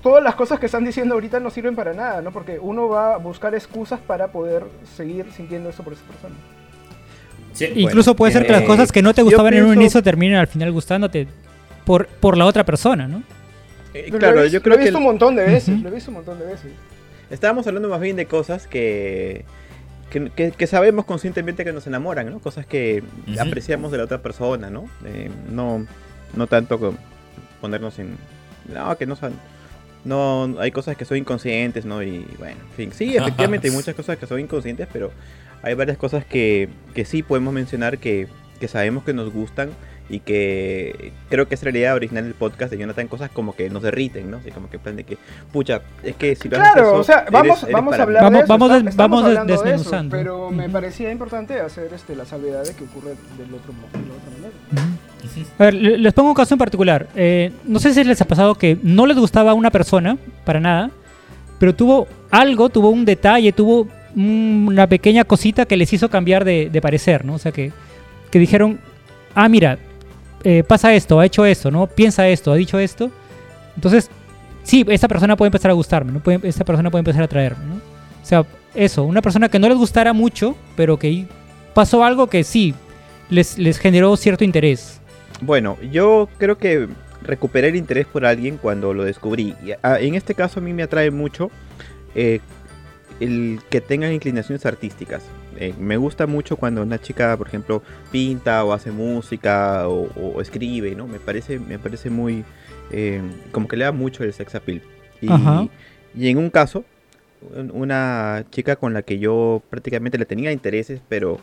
todas 0.01 0.23
las 0.23 0.35
cosas 0.35 0.59
que 0.59 0.65
están 0.65 0.83
diciendo 0.85 1.15
ahorita 1.15 1.39
no 1.39 1.49
sirven 1.49 1.75
para 1.75 1.93
nada, 1.93 2.21
¿no? 2.21 2.31
Porque 2.31 2.59
uno 2.59 2.87
va 2.89 3.15
a 3.15 3.17
buscar 3.17 3.53
excusas 3.55 3.99
para 3.99 4.31
poder 4.31 4.65
seguir 4.95 5.31
sintiendo 5.31 5.69
eso 5.69 5.83
por 5.83 5.93
esa 5.93 6.03
persona. 6.05 6.35
Sí, 7.53 7.69
Incluso 7.75 8.15
puede 8.15 8.31
ser 8.31 8.45
que 8.45 8.51
las 8.51 8.63
eh, 8.63 8.65
cosas 8.65 8.91
que 8.91 9.01
no 9.01 9.13
te 9.13 9.21
gustaban 9.21 9.53
en 9.53 9.65
un 9.65 9.75
inicio 9.75 10.01
terminen 10.01 10.37
al 10.37 10.47
final 10.47 10.71
gustándote 10.71 11.27
por, 11.85 12.07
por 12.07 12.37
la 12.37 12.45
otra 12.45 12.63
persona, 12.65 13.07
¿no? 13.07 13.23
Eh, 13.93 14.07
Lo 14.09 14.19
he 14.19 14.19
claro, 14.19 14.45
yo 14.47 14.61
lo 14.63 14.63
creo 14.63 14.75
he 14.75 14.77
que 14.79 14.83
visto 14.85 14.97
un 14.97 15.03
montón 15.03 15.35
de 15.35 15.43
veces, 15.45 15.79
lo 15.81 15.89
he 15.89 15.91
visto 15.91 16.09
un 16.09 16.15
montón 16.15 16.39
de 16.39 16.45
veces. 16.47 16.71
estábamos 17.29 17.67
hablando 17.67 17.89
más 17.89 18.01
bien 18.01 18.15
de 18.15 18.25
cosas 18.25 18.67
que, 18.67 19.45
que, 20.09 20.29
que- 20.29 20.51
que 20.51 20.67
sabemos 20.67 21.05
conscientemente 21.05 21.63
que 21.63 21.73
nos 21.73 21.87
enamoran, 21.87 22.29
¿no? 22.29 22.39
Cosas 22.39 22.65
que 22.65 23.03
apreciamos 23.39 23.91
de 23.91 23.97
la 23.97 24.03
otra 24.05 24.21
persona, 24.21 24.69
¿no? 24.69 24.85
Eh, 25.05 25.29
no, 25.51 25.85
no 26.35 26.47
tanto 26.47 26.79
con 26.79 26.97
ponernos 27.61 27.97
en... 27.99 28.17
No, 28.73 28.95
que 28.97 29.05
no 29.05 29.15
son... 29.15 29.33
No, 30.05 30.55
hay 30.59 30.71
cosas 30.71 30.97
que 30.97 31.05
son 31.05 31.17
inconscientes, 31.17 31.85
¿no? 31.85 32.03
Y 32.03 32.25
bueno, 32.37 32.57
en 32.71 32.75
fin. 32.75 32.91
Sí, 32.93 33.15
efectivamente 33.15 33.69
hay 33.69 33.73
muchas 33.75 33.95
cosas 33.95 34.17
que 34.17 34.27
son 34.27 34.39
inconscientes, 34.39 34.87
pero 34.91 35.11
hay 35.61 35.73
varias 35.75 35.97
cosas 35.97 36.25
que, 36.25 36.67
que 36.93 37.05
sí 37.05 37.23
podemos 37.23 37.53
mencionar 37.53 37.97
que, 37.99 38.27
que 38.59 38.67
sabemos 38.67 39.03
que 39.05 39.13
nos 39.13 39.31
gustan 39.31 39.69
y 40.09 40.19
que 40.19 41.11
creo 41.29 41.47
que 41.47 41.55
es 41.55 41.63
la 41.63 41.69
idea 41.71 41.95
original 41.95 42.25
del 42.25 42.33
podcast 42.33 42.71
de 42.71 42.77
Jonathan, 42.77 43.07
cosas 43.07 43.29
como 43.31 43.55
que 43.55 43.69
nos 43.69 43.81
derriten, 43.83 44.29
¿no? 44.29 44.37
Así 44.37 44.51
como 44.51 44.69
que 44.69 44.77
plan 44.77 44.95
de 44.97 45.05
que, 45.05 45.17
pucha, 45.51 45.81
es 46.03 46.15
que 46.15 46.35
si 46.35 46.49
lo 46.49 46.57
haces 46.59 46.73
Claro, 46.73 46.87
eso, 46.89 46.99
o 46.99 47.03
sea, 47.03 47.25
vamos, 47.31 47.63
eres 47.63 47.73
vamos 47.73 47.97
a 47.97 48.03
hablar 48.03 48.23
Vamos- 48.23 48.37
de 48.39 48.43
eso. 48.43 48.47
vamos 48.57 48.71
está- 48.71 48.91
vamos 48.97 49.23
des- 49.23 49.29
hablando 49.29 49.47
de 49.51 49.55
eso, 49.55 49.63
desmenuzando. 49.63 50.17
pero 50.17 50.51
me 50.51 50.69
parecía 50.69 51.11
importante 51.11 51.59
hacer 51.59 51.91
este, 51.93 52.15
la 52.15 52.25
salvedad 52.25 52.63
de 52.65 52.73
que 52.75 52.83
ocurre 52.83 53.11
del 53.37 53.53
otro 53.53 53.73
de 53.73 54.07
la 54.07 54.13
otra 54.13 54.31
manera. 54.81 54.97
A 55.57 55.63
ver, 55.63 55.73
le- 55.73 55.97
les 55.97 56.13
pongo 56.13 56.29
un 56.29 56.35
caso 56.35 56.53
en 56.53 56.59
particular. 56.59 57.07
Eh, 57.15 57.51
no 57.65 57.79
sé 57.79 57.93
si 57.93 58.03
les 58.03 58.21
ha 58.21 58.25
pasado 58.25 58.55
que 58.55 58.77
no 58.83 59.05
les 59.05 59.17
gustaba 59.17 59.51
a 59.51 59.53
una 59.53 59.71
persona, 59.71 60.17
para 60.43 60.59
nada, 60.59 60.91
pero 61.59 61.73
tuvo 61.73 62.07
algo, 62.29 62.69
tuvo 62.69 62.89
un 62.89 63.05
detalle, 63.05 63.53
tuvo 63.53 63.87
un- 64.15 64.65
una 64.67 64.85
pequeña 64.85 65.23
cosita 65.23 65.65
que 65.65 65.77
les 65.77 65.91
hizo 65.93 66.09
cambiar 66.09 66.43
de, 66.43 66.69
de 66.69 66.81
parecer, 66.81 67.23
¿no? 67.23 67.35
O 67.35 67.39
sea, 67.39 67.51
que, 67.53 67.71
que 68.29 68.37
dijeron, 68.37 68.79
ah, 69.33 69.47
mira, 69.49 69.77
eh, 70.43 70.63
pasa 70.63 70.93
esto, 70.93 71.19
ha 71.19 71.25
hecho 71.25 71.45
esto, 71.45 71.71
¿no? 71.71 71.87
Piensa 71.87 72.27
esto, 72.27 72.51
ha 72.51 72.55
dicho 72.55 72.77
esto. 72.79 73.11
Entonces, 73.75 74.09
sí, 74.63 74.85
esta 74.89 75.07
persona 75.07 75.35
puede 75.35 75.47
empezar 75.47 75.71
a 75.71 75.73
gustarme, 75.73 76.11
¿no? 76.11 76.19
Puede- 76.19 76.47
esta 76.47 76.63
persona 76.65 76.89
puede 76.91 76.99
empezar 77.01 77.21
a 77.21 77.25
atraerme, 77.25 77.65
¿no? 77.65 77.75
O 77.75 78.25
sea, 78.25 78.45
eso, 78.75 79.03
una 79.03 79.21
persona 79.21 79.49
que 79.49 79.59
no 79.59 79.67
les 79.69 79.77
gustara 79.77 80.13
mucho, 80.13 80.55
pero 80.75 80.97
que 80.97 81.25
pasó 81.73 82.03
algo 82.03 82.27
que 82.27 82.43
sí 82.43 82.73
les, 83.29 83.57
les 83.57 83.77
generó 83.77 84.15
cierto 84.17 84.43
interés. 84.43 84.99
Bueno, 85.41 85.77
yo 85.91 86.29
creo 86.37 86.57
que 86.57 86.87
recuperé 87.21 87.69
el 87.69 87.75
interés 87.75 88.05
por 88.05 88.25
alguien 88.25 88.57
cuando 88.57 88.93
lo 88.93 89.03
descubrí. 89.03 89.55
Ah, 89.81 89.99
en 89.99 90.15
este 90.15 90.35
caso 90.35 90.59
a 90.59 90.63
mí 90.63 90.73
me 90.73 90.83
atrae 90.83 91.09
mucho 91.11 91.51
eh, 92.15 92.39
el 93.19 93.59
que 93.69 93.81
tengan 93.81 94.13
inclinaciones 94.13 94.65
artísticas. 94.65 95.23
Eh, 95.59 95.73
me 95.79 95.97
gusta 95.97 96.27
mucho 96.27 96.57
cuando 96.57 96.81
una 96.81 96.99
chica, 96.99 97.35
por 97.37 97.47
ejemplo, 97.47 97.81
pinta 98.11 98.63
o 98.65 98.73
hace 98.73 98.91
música 98.91 99.87
o, 99.87 100.09
o 100.15 100.41
escribe, 100.41 100.95
¿no? 100.95 101.07
Me 101.07 101.19
parece, 101.19 101.59
me 101.59 101.77
parece 101.79 102.09
muy, 102.09 102.43
eh, 102.91 103.21
como 103.51 103.67
que 103.67 103.77
le 103.77 103.85
da 103.85 103.91
mucho 103.91 104.23
el 104.23 104.33
sex 104.33 104.55
appeal. 104.55 104.81
Y, 105.21 105.27
y 106.15 106.27
en 106.29 106.37
un 106.37 106.49
caso, 106.49 106.83
un- 107.55 107.71
una 107.73 108.45
chica 108.51 108.75
con 108.75 108.93
la 108.93 109.01
que 109.03 109.19
yo 109.19 109.61
prácticamente 109.69 110.17
le 110.17 110.25
tenía 110.25 110.51
intereses, 110.51 111.01
pero 111.07 111.35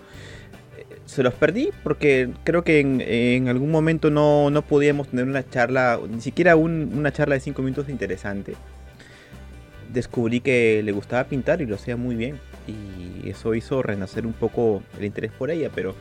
eh, 0.78 0.84
se 1.06 1.22
los 1.22 1.34
perdí 1.34 1.70
porque 1.82 2.30
creo 2.44 2.62
que 2.64 2.80
en, 2.80 3.00
en 3.00 3.48
algún 3.48 3.70
momento 3.70 4.10
no, 4.10 4.50
no 4.50 4.62
podíamos 4.62 5.08
tener 5.08 5.24
una 5.26 5.48
charla, 5.48 5.98
ni 6.10 6.20
siquiera 6.20 6.56
un- 6.56 6.92
una 6.96 7.12
charla 7.12 7.34
de 7.36 7.40
cinco 7.40 7.62
minutos 7.62 7.88
interesante. 7.88 8.54
Descubrí 9.92 10.40
que 10.40 10.82
le 10.84 10.92
gustaba 10.92 11.24
pintar 11.24 11.60
y 11.62 11.66
lo 11.66 11.74
hacía 11.74 11.96
muy 11.96 12.14
bien. 12.14 12.38
Y 12.66 13.28
eso 13.28 13.54
hizo 13.54 13.82
renacer 13.82 14.26
un 14.26 14.32
poco 14.32 14.82
el 14.98 15.04
interés 15.04 15.32
por 15.32 15.50
ella, 15.50 15.70
pero 15.74 15.94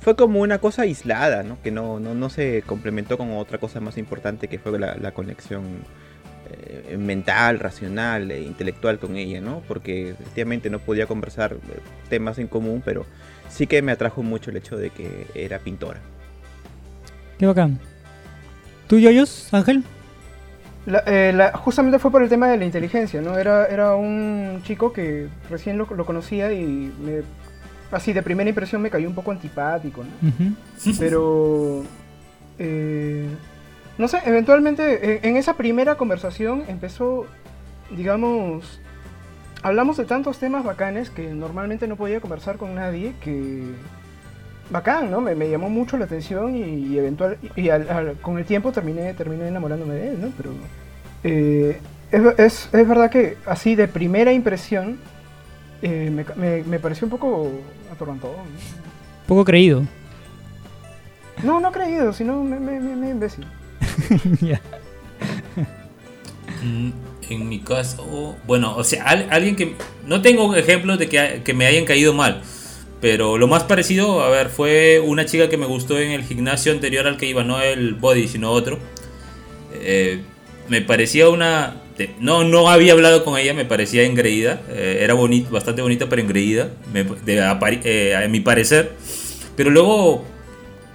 fue 0.00 0.16
como 0.16 0.40
una 0.40 0.58
cosa 0.58 0.82
aislada, 0.82 1.42
¿no? 1.44 1.62
Que 1.62 1.70
no, 1.70 2.00
no, 2.00 2.14
no 2.14 2.28
se 2.28 2.62
complementó 2.62 3.16
con 3.16 3.30
otra 3.36 3.58
cosa 3.58 3.80
más 3.80 3.98
importante 3.98 4.48
que 4.48 4.58
fue 4.58 4.78
la, 4.78 5.12
conexión 5.12 5.62
eh, 6.50 6.96
mental, 6.98 7.60
racional 7.60 8.30
e 8.32 8.42
intelectual 8.42 8.98
con 8.98 9.16
ella, 9.16 9.40
¿no? 9.40 9.62
Porque 9.68 10.10
efectivamente 10.10 10.70
no 10.70 10.80
podía 10.80 11.06
conversar 11.06 11.52
eh, 11.52 11.56
temas 12.08 12.38
en 12.38 12.48
común, 12.48 12.82
pero 12.84 13.06
sí 13.48 13.68
que 13.68 13.80
me 13.80 13.92
atrajo 13.92 14.24
mucho 14.24 14.50
el 14.50 14.56
hecho 14.56 14.76
de 14.76 14.90
que 14.90 15.28
era 15.34 15.60
pintora. 15.60 16.00
Qué 17.38 17.46
bacán. 17.46 17.78
¿Tú, 18.88 18.98
Yoyos, 18.98 19.54
Ángel? 19.54 19.84
La- 20.86 21.02
eh, 21.06 21.32
la- 21.32 21.52
justamente 21.56 21.98
fue 21.98 22.10
por 22.10 22.22
el 22.22 22.28
tema 22.28 22.48
de 22.48 22.56
la 22.56 22.64
inteligencia, 22.64 23.20
¿no? 23.20 23.38
Era, 23.38 23.66
era 23.66 23.94
un 23.94 24.60
chico 24.64 24.92
que 24.92 25.28
recién 25.48 25.78
lo, 25.78 25.86
lo 25.94 26.04
conocía 26.04 26.52
y 26.52 26.92
me- 27.00 27.22
así 27.92 28.12
de 28.12 28.22
primera 28.22 28.48
impresión 28.48 28.82
me 28.82 28.90
cayó 28.90 29.08
un 29.08 29.14
poco 29.14 29.30
antipático, 29.30 30.02
¿no? 30.02 30.28
Ujú. 30.28 30.54
Pero, 30.98 31.82
eh, 32.58 33.26
no 33.98 34.08
sé, 34.08 34.18
eventualmente 34.24 35.18
en, 35.24 35.30
en 35.30 35.36
esa 35.36 35.54
primera 35.54 35.94
conversación 35.96 36.64
empezó, 36.66 37.26
digamos, 37.96 38.80
hablamos 39.62 39.96
de 39.98 40.04
tantos 40.04 40.38
temas 40.38 40.64
bacanes 40.64 41.10
que 41.10 41.28
normalmente 41.32 41.86
no 41.86 41.94
podía 41.96 42.20
conversar 42.20 42.56
con 42.56 42.74
nadie, 42.74 43.12
que 43.20 43.62
bacán, 44.72 45.10
¿no? 45.10 45.20
Me, 45.20 45.34
me 45.34 45.48
llamó 45.50 45.68
mucho 45.70 45.96
la 45.96 46.06
atención 46.06 46.56
y, 46.56 46.62
y 46.62 46.98
eventual, 46.98 47.38
y 47.54 47.68
al- 47.68 47.88
al- 47.90 48.14
con 48.20 48.38
el 48.38 48.44
tiempo 48.44 48.72
terminé, 48.72 49.14
terminé 49.14 49.46
enamorándome 49.48 49.94
de 49.94 50.08
él, 50.10 50.20
¿no? 50.20 50.28
Pero 50.36 50.50
eh, 51.24 51.78
es, 52.10 52.22
es- 52.38 52.68
es 52.72 52.88
verdad 52.88 53.10
que 53.10 53.36
así 53.46 53.74
de 53.74 53.86
primera 53.86 54.32
impresión 54.32 54.98
eh, 55.82 56.10
me, 56.10 56.24
me- 56.36 56.64
me 56.64 56.78
pareció 56.78 57.06
un 57.06 57.10
poco 57.10 57.50
atorrantado. 57.92 58.32
¿no? 58.34 58.42
Poco 59.26 59.44
creído. 59.44 59.82
No, 61.42 61.60
no 61.60 61.70
creído, 61.72 62.12
sino 62.12 62.42
me, 62.42 62.58
me, 62.58 62.80
me- 62.80 62.96
me 62.96 63.10
imbécil. 63.10 63.46
Ya. 64.40 64.60
Mm, 66.62 66.90
En 67.30 67.48
mi 67.48 67.60
caso, 67.60 68.36
bueno, 68.46 68.76
o 68.76 68.84
sea, 68.84 69.04
al- 69.04 69.26
alguien 69.30 69.56
que... 69.56 69.74
No 70.06 70.20
tengo 70.22 70.54
ejemplos 70.54 70.98
de 70.98 71.08
que, 71.08 71.42
que 71.44 71.54
me 71.54 71.66
hayan 71.66 71.84
caído 71.84 72.12
mal, 72.12 72.42
pero 73.02 73.36
lo 73.36 73.48
más 73.48 73.64
parecido, 73.64 74.22
a 74.22 74.30
ver, 74.30 74.48
fue 74.48 75.00
una 75.00 75.26
chica 75.26 75.48
que 75.48 75.56
me 75.56 75.66
gustó 75.66 75.98
en 75.98 76.12
el 76.12 76.22
gimnasio 76.22 76.70
anterior 76.70 77.08
al 77.08 77.16
que 77.16 77.26
iba, 77.26 77.42
no 77.42 77.60
el 77.60 77.94
body, 77.94 78.28
sino 78.28 78.52
otro. 78.52 78.78
Eh, 79.74 80.20
me 80.68 80.82
parecía 80.82 81.28
una... 81.28 81.82
no, 82.20 82.44
no 82.44 82.70
había 82.70 82.92
hablado 82.92 83.24
con 83.24 83.36
ella, 83.36 83.54
me 83.54 83.64
parecía 83.64 84.04
engreída, 84.04 84.62
eh, 84.70 84.98
era 85.00 85.14
bonita, 85.14 85.50
bastante 85.50 85.82
bonita, 85.82 86.08
pero 86.08 86.22
engreída, 86.22 86.70
de 87.24 87.80
eh, 87.84 88.14
a 88.14 88.28
mi 88.28 88.38
parecer. 88.38 88.92
Pero 89.56 89.70
luego 89.70 90.24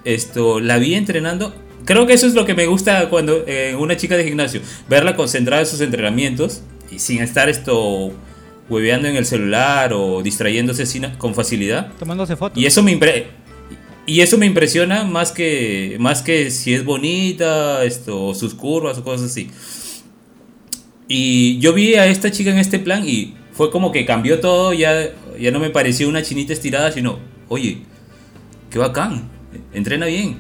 esto 0.06 0.62
la 0.62 0.78
vi 0.78 0.96
entrenando. 0.96 1.54
Creo 1.84 2.08
que 2.08 2.14
eso 2.14 2.26
es 2.26 2.36
lo 2.36 2.46
que 2.46 2.54
me 2.54 2.68
gusta 2.68 3.10
cuando 3.10 3.44
una 3.80 3.98
chica 3.98 4.16
de 4.16 4.24
gimnasio, 4.24 4.62
verla 4.88 5.18
concentrada 5.18 5.64
en 5.64 5.68
sus 5.68 5.82
entrenamientos 5.82 6.62
y 6.90 7.00
sin 7.00 7.22
estar 7.22 7.50
esto 7.50 8.14
hueveando 8.70 9.08
en 9.08 9.16
el 9.16 9.26
celular 9.26 9.94
o 9.94 10.22
distrayéndose 10.22 10.86
sin- 10.86 11.10
con 11.18 11.34
facilidad. 11.36 11.92
Tomándose 12.00 12.36
fotos. 12.36 12.62
Y 12.62 12.66
eso 12.66 12.84
me 12.84 12.98
impre- 12.98 13.26
y 14.06 14.22
eso 14.22 14.38
me 14.38 14.46
impresiona 14.46 15.04
más 15.04 15.32
que 15.32 15.98
más 16.00 16.22
que 16.22 16.50
si 16.52 16.74
es 16.74 16.84
bonita, 16.86 17.84
esto 17.84 18.34
sus 18.34 18.54
curvas 18.54 18.98
o 18.98 19.04
cosas 19.04 19.32
así. 19.32 19.50
Y 21.08 21.60
yo 21.60 21.74
vi 21.74 21.96
a 21.96 22.06
esta 22.08 22.32
chica 22.32 22.50
en 22.52 22.58
este 22.58 22.80
plan 22.80 23.08
y 23.08 23.36
fue 23.54 23.72
como 23.72 23.92
que 23.92 24.06
cambió 24.06 24.40
todo, 24.40 24.74
ya 24.74 25.10
ya 25.40 25.52
no 25.52 25.60
me 25.60 25.70
pareció 25.70 26.10
una 26.10 26.22
chinita 26.24 26.52
estirada, 26.54 26.92
sino, 26.92 27.20
oye, 27.48 27.80
qué 28.70 28.80
bacán, 28.80 29.30
entrena 29.74 30.08
bien. 30.08 30.38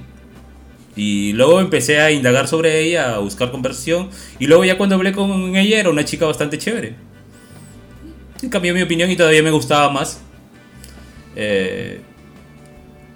Y 0.96 1.34
luego 1.34 1.60
empecé 1.62 2.00
a 2.02 2.10
indagar 2.12 2.48
sobre 2.48 2.82
ella, 2.82 3.16
a 3.16 3.20
buscar 3.20 3.52
conversación. 3.52 4.10
Y 4.40 4.48
luego 4.48 4.66
ya 4.66 4.78
cuando 4.80 4.96
hablé 4.96 5.12
con 5.12 5.56
ella 5.56 5.80
era 5.80 5.90
una 5.92 6.04
chica 6.04 6.26
bastante 6.26 6.58
chévere. 6.58 6.96
Y 8.42 8.50
cambió 8.50 8.74
mi 8.74 8.82
opinión 8.82 9.10
y 9.10 9.16
todavía 9.16 9.42
me 9.44 9.52
gustaba 9.52 9.90
más. 9.90 10.22
Eh, 11.36 12.02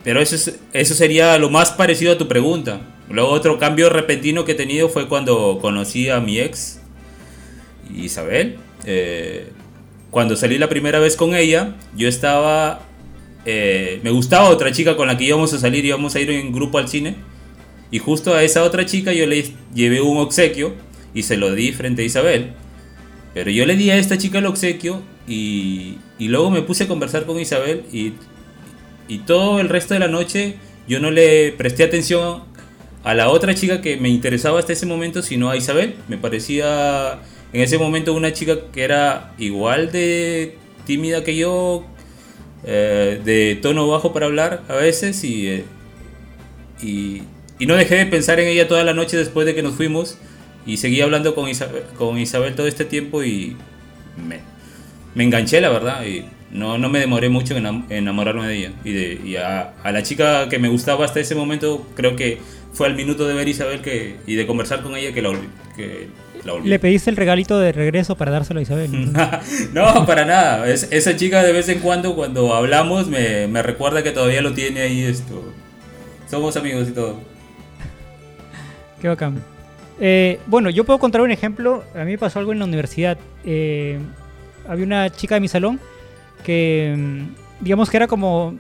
pero 0.04 0.20
eso, 0.22 0.36
es- 0.36 0.60
eso 0.74 0.94
sería 0.96 1.38
lo 1.38 1.50
más 1.50 1.72
parecido 1.72 2.14
a 2.14 2.18
tu 2.18 2.28
pregunta. 2.28 2.82
Luego 3.10 3.30
otro 3.30 3.60
cambio 3.60 3.90
repentino 3.90 4.46
que 4.46 4.54
he 4.54 4.56
tenido 4.56 4.90
fue 4.90 5.08
cuando 5.08 5.60
conocí 5.62 6.10
a 6.10 6.20
mi 6.20 6.40
ex, 6.40 6.80
Isabel. 7.96 8.58
Eh, 8.86 9.50
cuando 10.10 10.36
salí 10.36 10.58
la 10.58 10.70
primera 10.70 11.00
vez 11.00 11.16
con 11.16 11.36
ella, 11.36 11.76
yo 11.96 12.08
estaba... 12.08 12.82
eh, 13.46 14.00
me 14.04 14.12
gustaba 14.12 14.50
otra 14.50 14.72
chica 14.72 14.96
con 14.96 15.08
la 15.08 15.18
que 15.18 15.26
íbamos 15.26 15.54
a 15.54 15.60
salir, 15.60 15.86
íbamos 15.86 16.16
a 16.16 16.20
ir 16.20 16.30
en 16.32 16.52
grupo 16.52 16.78
al 16.78 16.88
cine. 16.88 17.16
Y 17.92 18.00
justo 18.00 18.34
a 18.34 18.44
esa 18.44 18.64
otra 18.64 18.86
chica 18.86 19.12
yo 19.14 19.26
le 19.28 19.44
llevé 19.74 20.02
un 20.02 20.18
obsequio 20.18 20.74
y 21.14 21.24
se 21.24 21.36
lo 21.38 21.54
di 21.54 21.74
frente 21.74 22.02
a 22.04 22.06
Isabel. 22.06 22.54
Pero 23.34 23.50
yo 23.52 23.66
le 23.66 23.76
di 23.76 23.90
a 23.90 23.98
esta 23.98 24.18
chica 24.18 24.40
el 24.40 24.46
obsequio 24.46 25.02
y, 25.28 25.98
y 26.20 26.28
luego 26.28 26.52
me 26.52 26.62
puse 26.62 26.84
a 26.84 26.88
conversar 26.88 27.26
con 27.26 27.40
Isabel 27.40 27.84
y, 27.92 28.14
y 29.08 29.20
todo 29.20 29.60
el 29.60 29.70
resto 29.70 29.94
de 29.94 30.02
la 30.02 30.08
noche 30.08 30.56
yo 30.88 31.00
no 31.00 31.12
le 31.12 31.54
presté 31.54 31.84
atención 31.84 32.44
a 33.04 33.14
la 33.14 33.30
otra 33.30 33.56
chica 33.56 33.82
que 33.82 33.98
me 33.98 34.10
interesaba 34.10 34.60
hasta 34.60 34.74
ese 34.74 34.86
momento, 34.86 35.22
sino 35.22 35.50
a 35.50 35.58
Isabel. 35.58 35.96
Me 36.08 36.18
parecía 36.18 37.20
en 37.54 37.62
ese 37.62 37.78
momento 37.78 38.14
una 38.14 38.34
chica 38.34 38.58
que 38.72 38.84
era 38.84 39.34
igual 39.38 39.92
de 39.92 40.58
tímida 40.86 41.24
que 41.24 41.36
yo, 41.36 41.86
eh, 42.64 43.22
de 43.24 43.58
tono 43.62 43.88
bajo 43.88 44.14
para 44.14 44.26
hablar 44.28 44.64
a 44.68 44.76
veces 44.76 45.24
y, 45.24 45.48
eh, 45.48 45.66
y, 46.82 47.24
y 47.60 47.66
no 47.66 47.76
dejé 47.76 47.96
de 47.96 48.06
pensar 48.06 48.40
en 48.40 48.48
ella 48.48 48.68
toda 48.68 48.84
la 48.84 48.94
noche 48.94 49.18
después 49.18 49.46
de 49.46 49.56
que 49.56 49.64
nos 49.64 49.76
fuimos 49.76 50.18
y 50.66 50.78
seguí 50.78 51.02
hablando 51.02 51.34
con 51.36 51.48
Isabel, 51.50 51.84
con 51.98 52.18
Isabel 52.18 52.56
todo 52.56 52.68
este 52.68 52.86
tiempo 52.86 53.24
y 53.24 53.56
me, 54.28 54.40
me 55.16 55.24
enganché 55.24 55.60
la 55.62 55.70
verdad 55.70 56.04
y 56.06 56.26
no, 56.52 56.78
no 56.78 56.90
me 56.90 57.00
demoré 57.00 57.30
mucho 57.30 57.56
en 57.56 57.64
enam- 57.66 57.86
enamorarme 57.90 58.48
de 58.48 58.56
ella 58.58 58.72
y, 58.84 58.92
de, 58.92 59.22
y 59.26 59.36
a, 59.38 59.74
a 59.84 59.92
la 59.92 60.04
chica 60.04 60.50
que 60.50 60.60
me 60.60 60.68
gustaba 60.70 61.06
hasta 61.06 61.20
ese 61.20 61.34
momento 61.36 61.88
creo 61.96 62.16
que 62.16 62.40
fue 62.74 62.88
al 62.88 62.96
minuto 62.96 63.28
de 63.28 63.34
ver 63.34 63.48
Isabel 63.48 63.82
que, 63.82 64.18
y 64.28 64.36
de 64.36 64.46
conversar 64.48 64.82
con 64.82 64.96
ella 64.96 65.14
que 65.14 65.22
la, 65.22 65.30
olvi- 65.30 65.50
que 65.76 66.08
la 66.46 66.54
olvidé. 66.54 66.70
Le 66.70 66.80
pediste 66.80 67.10
el 67.10 67.18
regalito 67.18 67.60
de 67.60 67.72
regreso 67.74 68.16
para 68.16 68.32
dárselo 68.32 68.60
a 68.60 68.64
Isabel. 68.64 69.12
no, 69.74 70.06
para 70.06 70.24
nada. 70.26 70.70
Es- 70.70 70.88
esa 70.92 71.16
chica 71.18 71.44
de 71.44 71.52
vez 71.52 71.68
en 71.70 71.80
cuando, 71.80 72.16
cuando 72.16 72.54
hablamos, 72.54 73.08
me, 73.08 73.48
me 73.48 73.62
recuerda 73.62 74.04
que 74.04 74.12
todavía 74.12 74.42
lo 74.42 74.54
tiene 74.54 74.82
ahí 74.84 75.02
esto. 75.04 75.52
Somos 76.30 76.56
amigos 76.56 76.88
y 76.88 76.92
todo. 76.94 77.20
Qué 79.02 79.08
bacán. 79.10 79.44
Eh, 80.04 80.40
bueno, 80.48 80.72
yo 80.72 80.84
puedo 80.84 80.98
contar 80.98 81.22
un 81.22 81.30
ejemplo. 81.30 81.84
A 81.94 82.00
mí 82.00 82.12
me 82.12 82.18
pasó 82.18 82.40
algo 82.40 82.52
en 82.52 82.60
la 82.60 82.66
universidad. 82.66 83.20
Eh, 83.46 84.00
había 84.68 84.84
una 84.84 85.12
chica 85.12 85.36
de 85.36 85.42
mi 85.42 85.48
salón 85.48 85.80
que, 86.44 86.96
mm, 86.98 87.64
digamos 87.64 87.90
que 87.90 87.98
era 87.98 88.08
como, 88.08 88.56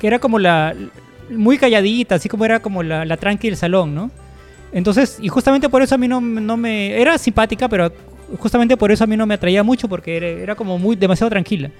que 0.00 0.06
era 0.06 0.18
como 0.18 0.38
la, 0.38 0.74
muy 1.28 1.58
calladita, 1.58 2.14
así 2.14 2.30
como 2.30 2.46
era 2.46 2.60
como 2.60 2.82
la, 2.82 3.04
la 3.04 3.18
tranqui 3.18 3.48
del 3.48 3.56
salón, 3.58 3.94
¿no? 3.94 4.10
Entonces, 4.72 5.18
y 5.20 5.28
justamente 5.28 5.68
por 5.68 5.82
eso 5.82 5.94
a 5.94 5.98
mí 5.98 6.08
no, 6.08 6.22
no 6.22 6.56
me, 6.56 6.98
era 6.98 7.18
simpática, 7.18 7.68
pero 7.68 7.92
justamente 8.38 8.76
por 8.78 8.90
eso 8.90 9.04
a 9.04 9.06
mí 9.06 9.16
no 9.16 9.26
me 9.26 9.34
atraía 9.34 9.62
mucho 9.62 9.88
porque 9.88 10.16
era, 10.16 10.26
era 10.26 10.54
como 10.54 10.78
muy, 10.78 10.96
demasiado 10.96 11.28
tranquila. 11.28 11.70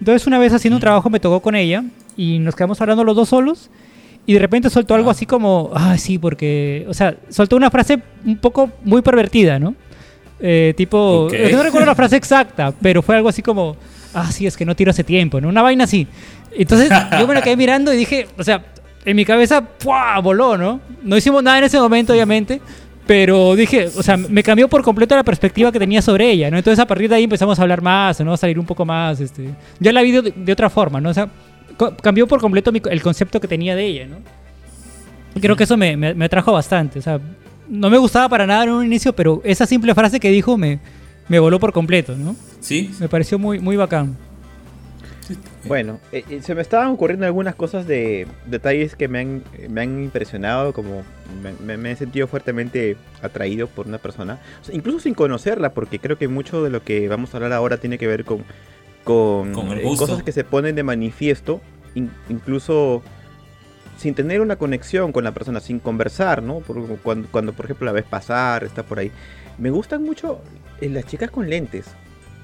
Entonces 0.00 0.26
una 0.26 0.40
vez 0.40 0.52
haciendo 0.52 0.76
un 0.76 0.80
trabajo 0.80 1.08
me 1.08 1.20
tocó 1.20 1.40
con 1.40 1.54
ella 1.54 1.84
y 2.16 2.40
nos 2.40 2.56
quedamos 2.56 2.80
hablando 2.80 3.04
los 3.04 3.14
dos 3.14 3.28
solos 3.28 3.70
y 4.26 4.34
de 4.34 4.38
repente 4.38 4.70
soltó 4.70 4.94
algo 4.94 5.08
Ah. 5.08 5.12
así 5.12 5.26
como, 5.26 5.70
ah, 5.74 5.96
sí, 5.98 6.18
porque, 6.18 6.86
o 6.88 6.94
sea, 6.94 7.14
soltó 7.28 7.56
una 7.56 7.70
frase 7.70 7.98
un 8.24 8.36
poco 8.38 8.70
muy 8.84 9.02
pervertida, 9.02 9.58
¿no? 9.58 9.74
Eh, 10.40 10.74
tipo, 10.76 11.26
Ok. 11.26 11.32
es 11.34 11.50
que 11.50 11.56
no 11.56 11.62
recuerdo 11.62 11.86
la 11.86 11.94
frase 11.94 12.16
exacta, 12.16 12.72
pero 12.82 13.02
fue 13.02 13.16
algo 13.16 13.28
así 13.28 13.42
como, 13.42 13.76
ah, 14.14 14.30
sí, 14.32 14.46
es 14.46 14.56
que 14.56 14.64
no 14.64 14.74
tiro 14.74 14.90
hace 14.90 15.04
tiempo, 15.04 15.40
¿no? 15.40 15.48
Una 15.48 15.62
vaina 15.62 15.84
así. 15.84 16.06
Entonces 16.56 16.90
yo 17.18 17.26
me 17.26 17.34
la 17.34 17.42
quedé 17.42 17.56
mirando 17.56 17.92
y 17.92 17.96
dije, 17.96 18.26
o 18.38 18.42
sea, 18.44 18.64
en 19.04 19.16
mi 19.16 19.24
cabeza, 19.24 19.60
¡pua! 19.62 20.18
voló, 20.20 20.56
¿no? 20.56 20.80
No 21.02 21.16
hicimos 21.16 21.42
nada 21.42 21.58
en 21.58 21.64
ese 21.64 21.78
momento, 21.78 22.12
obviamente, 22.12 22.60
Pero 23.04 23.56
dije, 23.56 23.88
o 23.96 24.02
sea, 24.02 24.16
me 24.16 24.44
cambió 24.44 24.68
por 24.68 24.80
completo 24.84 25.16
la 25.16 25.24
perspectiva 25.24 25.72
que 25.72 25.78
tenía 25.80 26.00
sobre 26.00 26.30
ella, 26.30 26.48
¿no? 26.52 26.56
Entonces 26.56 26.78
a 26.78 26.86
partir 26.86 27.08
de 27.10 27.16
ahí 27.16 27.24
empezamos 27.24 27.58
a 27.58 27.62
hablar 27.62 27.82
más, 27.82 28.20
¿no? 28.20 28.32
A 28.32 28.36
salir 28.36 28.60
un 28.60 28.64
poco 28.64 28.84
más, 28.84 29.18
este... 29.20 29.48
Ya 29.80 29.92
la 29.92 30.02
vi 30.02 30.12
de, 30.12 30.32
de 30.36 30.52
otra 30.52 30.70
forma, 30.70 31.00
¿no? 31.00 31.10
O 31.10 31.14
sea, 31.14 31.28
cambió 32.02 32.26
por 32.26 32.40
completo 32.40 32.72
mi- 32.72 32.82
el 32.90 33.02
concepto 33.02 33.40
que 33.40 33.48
tenía 33.48 33.74
de 33.76 33.84
ella, 33.86 34.06
¿no? 34.06 34.16
Creo 35.40 35.56
que 35.56 35.64
eso 35.64 35.76
me, 35.76 35.96
me, 35.96 36.14
me 36.14 36.24
atrajo 36.26 36.52
bastante, 36.52 36.98
o 36.98 37.02
sea, 37.02 37.18
no 37.68 37.88
me 37.88 37.96
gustaba 37.98 38.28
para 38.28 38.46
nada 38.46 38.64
en 38.64 38.70
un 38.70 38.84
inicio, 38.84 39.12
pero 39.14 39.40
esa 39.44 39.64
simple 39.66 39.94
frase 39.94 40.20
que 40.20 40.30
dijo 40.30 40.58
me, 40.58 40.78
me 41.28 41.38
voló 41.38 41.58
por 41.58 41.72
completo, 41.72 42.14
¿no? 42.16 42.36
Sí, 42.60 42.90
Me 43.00 43.08
pareció 43.08 43.38
muy, 43.38 43.58
muy 43.58 43.76
bacán. 43.76 44.16
Bueno, 45.64 46.00
eh, 46.10 46.24
eh, 46.28 46.40
se 46.42 46.54
me 46.54 46.60
estaban 46.60 46.88
ocurriendo 46.88 47.24
algunas 47.24 47.54
cosas 47.54 47.86
de 47.86 48.26
detalles 48.46 48.96
que 48.96 49.06
me 49.08 49.20
han, 49.20 49.42
me 49.70 49.80
han 49.80 50.02
impresionado, 50.02 50.72
como 50.72 51.02
me, 51.42 51.52
me- 51.64 51.76
me 51.76 51.92
he 51.92 51.96
sentido 51.96 52.26
fuertemente 52.26 52.96
atraído 53.22 53.68
por 53.68 53.86
una 53.86 53.98
persona, 53.98 54.38
O 54.60 54.64
sea, 54.64 54.74
incluso 54.74 54.98
sin 55.00 55.14
conocerla, 55.14 55.72
porque 55.72 56.00
creo 56.00 56.18
que 56.18 56.26
mucho 56.28 56.62
de 56.64 56.70
lo 56.70 56.82
que 56.82 57.06
vamos 57.08 57.32
a 57.32 57.36
hablar 57.36 57.52
ahora 57.52 57.76
tiene 57.78 57.96
que 57.96 58.08
ver 58.08 58.24
con, 58.24 58.44
con, 59.04 59.52
eh, 59.78 59.82
cosas 59.98 60.22
que 60.22 60.32
se 60.32 60.44
ponen 60.44 60.74
de 60.76 60.82
manifiesto, 60.82 61.60
in- 61.94 62.10
incluso 62.28 63.02
sin 63.98 64.14
tener 64.14 64.40
una 64.40 64.56
conexión 64.56 65.12
con 65.12 65.24
la 65.24 65.32
persona, 65.32 65.60
sin 65.60 65.78
conversar, 65.78 66.42
¿no? 66.42 66.60
Por- 66.60 66.98
cuando, 66.98 67.28
cuando, 67.30 67.52
por 67.52 67.66
ejemplo 67.66 67.86
la 67.86 67.92
ves 67.92 68.04
pasar, 68.04 68.64
está 68.64 68.82
por 68.82 68.98
ahí. 68.98 69.10
Me 69.58 69.70
gustan 69.70 70.02
mucho 70.02 70.40
eh, 70.80 70.88
las 70.88 71.04
chicas 71.06 71.30
con 71.30 71.48
lentes. 71.48 71.86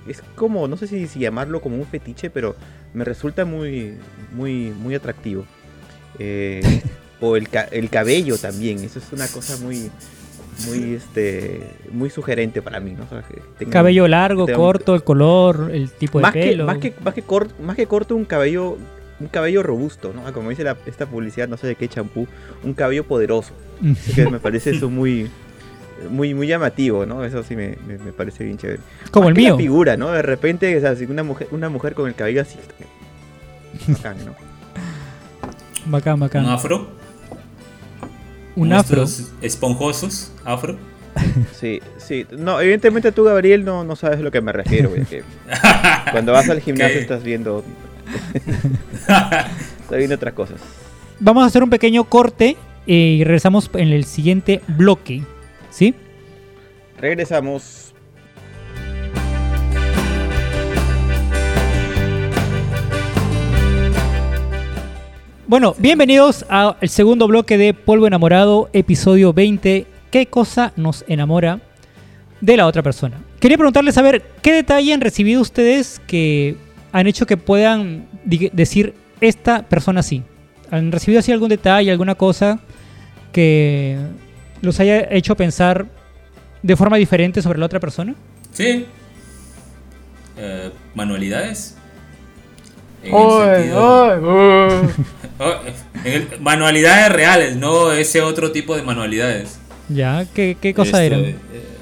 Es 0.07 0.23
como, 0.37 0.69
no 0.69 0.77
sé 0.77 0.87
si, 0.87 1.07
si 1.09 1.19
llamarlo 1.19 1.61
como 1.61 1.77
un 1.77 1.87
fetiche, 1.87 2.31
pero 2.31 2.55
me 2.95 3.05
resulta 3.05 3.45
muy, 3.45 3.95
muy, 4.33 4.71
muy 4.71 4.95
atractivo. 4.95 5.45
Eh, 6.19 6.83
o 7.21 7.37
el, 7.37 7.49
ca- 7.49 7.69
el 7.73 7.91
cabello 7.91 8.39
también, 8.39 8.79
eso 8.85 8.99
es 9.01 9.13
una 9.13 9.27
cosa 9.27 9.57
muy, 9.59 9.91
muy, 10.67 10.95
este, 10.95 11.61
muy 11.93 12.11
sugerente 12.11 12.63
para 12.63 12.81
mí, 12.81 12.93
¿no? 12.93 13.05
O 13.05 13.09
sea, 13.09 13.23
que 13.23 13.41
tenga- 13.59 13.73
Cabello 13.73 14.09
largo, 14.09 14.47
que 14.47 14.53
tenga 14.53 14.59
un- 14.65 14.67
corto, 14.73 14.95
el 14.95 15.05
color, 15.05 15.71
el 15.73 15.91
tipo 15.91 16.19
de 16.19 16.23
más 16.23 16.33
que, 16.33 16.41
pelo. 16.41 16.67
más 16.67 16.79
que, 16.79 16.95
más 17.03 17.15
que, 17.15 17.23
cor- 17.23 17.49
más 17.61 17.77
que 17.77 17.87
corto, 17.87 18.17
un 18.17 18.25
cabello, 18.25 18.77
un 19.21 19.29
cabello 19.29 19.63
robusto, 19.63 20.13
¿no? 20.15 20.27
Ah, 20.27 20.33
Como 20.33 20.51
dice 20.51 20.65
la- 20.65 20.77
esta 20.87 21.07
publicidad, 21.07 21.49
no 21.49 21.57
sé 21.57 21.67
de 21.69 21.75
qué 21.77 21.89
champú, 21.89 22.27
un 22.65 22.75
cabello 22.75 23.05
poderoso. 23.05 23.53
Así 23.93 24.13
que 24.15 24.29
me 24.29 24.41
parece 24.41 24.71
eso 24.87 24.91
muy, 24.91 25.31
muy, 26.11 26.35
muy 26.35 26.47
llamativo, 26.47 27.07
¿no? 27.07 27.25
Eso 27.25 27.43
sí 27.43 27.55
me, 27.57 27.77
me- 27.87 27.99
me 27.99 28.13
parece 28.13 28.45
bien 28.45 28.59
chévere. 28.59 28.81
Como 29.11 29.25
Más 29.29 29.31
el 29.31 29.35
que 29.37 29.43
la 29.43 29.49
mío. 29.51 29.57
figura, 29.59 29.97
¿no? 29.97 30.11
De 30.13 30.23
repente, 30.23 30.77
o 30.77 30.81
sea, 30.81 30.95
si 30.97 31.05
una 31.05 31.23
mujer, 31.23 31.49
una 31.53 31.69
mujer 31.69 31.95
con 31.95 32.09
el 32.09 32.15
cabello 32.15 32.43
así. 32.43 32.59
Bacán, 33.89 34.17
¿no? 34.25 34.35
Bacán, 35.87 36.21
bacán. 36.21 36.45
un 36.45 36.51
afro. 36.51 36.98
Un 38.59 38.73
afro. 38.73 39.05
esponjosos, 39.41 40.33
afro. 40.45 40.77
Sí, 41.53 41.81
sí. 41.97 42.27
No, 42.31 42.61
evidentemente 42.61 43.13
tú, 43.13 43.25
Gabriel, 43.25 43.65
no, 43.65 43.83
no 43.85 43.97
sabes 43.97 44.19
a 44.21 44.23
lo 44.23 44.31
que 44.31 44.41
me 44.41 44.53
refiero, 44.53 44.93
que 44.93 45.25
Cuando 46.13 46.33
vas 46.33 46.49
al 46.49 46.61
gimnasio 46.61 46.97
¿Qué? 46.97 47.01
estás 47.01 47.23
viendo. 47.23 47.65
estás 48.99 49.99
viendo 49.99 50.15
otras 50.15 50.35
cosas. 50.35 50.61
Vamos 51.21 51.43
a 51.43 51.47
hacer 51.47 51.63
un 51.63 51.71
pequeño 51.71 52.05
corte 52.05 52.57
eh, 52.87 52.93
y 52.95 53.25
regresamos 53.25 53.71
en 53.75 53.89
el 53.89 54.05
siguiente 54.05 54.61
bloque. 54.69 55.23
¿Sí? 55.71 55.95
Regresamos. 56.99 57.88
Bueno, 65.49 65.75
bienvenidos 65.79 66.45
al 66.51 66.77
segundo 66.91 67.27
bloque 67.27 67.57
de 67.57 67.73
Polvo 67.73 68.07
Enamorado, 68.07 68.69
episodio 68.75 69.33
20. 69.33 69.87
¿Qué 70.11 70.27
cosa 70.27 70.75
nos 70.77 71.07
enamora 71.09 71.63
de 72.43 72.59
la 72.59 72.67
otra 72.67 72.83
persona? 72.83 73.19
Quería 73.41 73.57
preguntarles 73.57 73.97
a 73.97 74.03
ver, 74.03 74.23
¿qué 74.43 74.53
detalle 74.53 74.93
han 74.93 75.01
recibido 75.01 75.41
ustedes 75.41 76.03
que 76.07 76.59
han 76.93 77.07
hecho 77.07 77.25
que 77.25 77.39
puedan 77.39 78.07
decir 78.27 78.93
esta 79.23 79.63
persona 79.63 80.03
sí? 80.03 80.23
¿Han 80.71 80.93
recibido 80.93 81.21
así 81.21 81.33
algún 81.33 81.49
detalle, 81.49 81.91
alguna 81.91 82.15
cosa 82.15 82.61
que 83.33 83.97
los 84.61 84.79
haya 84.81 85.09
hecho 85.11 85.35
pensar 85.35 85.87
de 86.63 86.77
forma 86.77 86.99
diferente 86.99 87.41
sobre 87.41 87.59
la 87.59 87.65
otra 87.65 87.81
persona? 87.81 88.15
Sí. 88.53 88.85
Eh, 90.37 90.71
manualidades. 90.95 91.78
En 93.03 93.15
el 93.15 93.55
sentido-. 93.55 94.89
Oh, 95.41 95.53
en 96.05 96.13
el- 96.13 96.41
manualidades 96.41 97.13
reales, 97.13 97.55
no 97.57 97.93
ese 97.93 98.23
otro 98.23 98.51
tipo 98.51 98.75
de 98.75 98.83
manualidades. 98.83 99.59
Ya, 99.89 100.27
¿qué, 100.35 100.57
qué 100.61 100.75
cosa 100.75 101.05
Esto, 101.05 101.15
eran? 101.17 101.37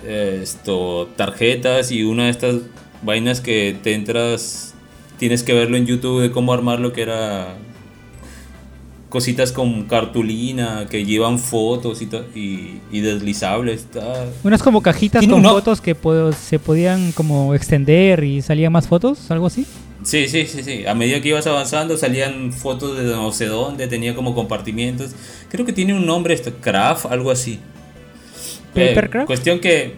eh, 0.05 0.41
Esto, 0.43 1.09
tarjetas 1.17 1.91
y 1.91 2.05
una 2.05 2.25
de 2.25 2.31
estas 2.33 2.57
vainas 3.03 3.41
que 3.41 3.75
te 3.83 3.95
entras, 3.95 4.75
tienes 5.19 5.43
que 5.43 5.55
verlo 5.55 5.79
en 5.79 5.87
YouTube 5.87 6.21
de 6.21 6.31
cómo 6.31 6.53
armarlo, 6.53 6.93
que 6.93 7.01
era 7.01 7.55
cositas 9.09 9.53
con 9.53 9.85
cartulina 9.85 10.87
que 10.91 11.05
llevan 11.07 11.39
fotos 11.39 12.03
y, 12.03 12.09
y, 12.39 12.81
y 12.93 13.01
deslizables. 13.01 13.87
Unas 14.45 14.63
como 14.63 14.83
cajitas 14.83 15.27
con 15.27 15.41
no- 15.41 15.53
fotos 15.55 15.81
que 15.81 15.95
po- 15.95 16.33
se 16.33 16.59
podían 16.59 17.13
como 17.13 17.55
extender 17.55 18.23
y 18.25 18.43
salían 18.43 18.73
más 18.73 18.87
fotos, 18.87 19.31
algo 19.31 19.47
así. 19.47 19.67
Sí, 20.07 20.29
sí, 20.29 20.47
sí, 20.47 20.63
sí. 20.63 20.87
A 20.87 20.95
medida 20.95 21.21
que 21.21 21.31
ibas 21.31 21.49
avanzando 21.49 21.97
salían 21.99 22.53
fotos 22.53 22.97
de 22.97 23.03
no 23.05 23.33
sé 23.33 23.47
dónde, 23.47 23.89
tenía 23.89 24.15
como 24.15 24.37
compartimientos. 24.37 25.11
Creo 25.51 25.67
que 25.67 25.73
tiene 25.73 25.95
un 25.95 26.07
nombre, 26.07 26.33
esto, 26.33 26.53
craft, 26.61 27.07
algo 27.07 27.33
así. 27.33 27.59
Eh, 28.77 28.89
¿Papercraft? 28.95 29.27
cuestión 29.27 29.59
que... 29.59 29.95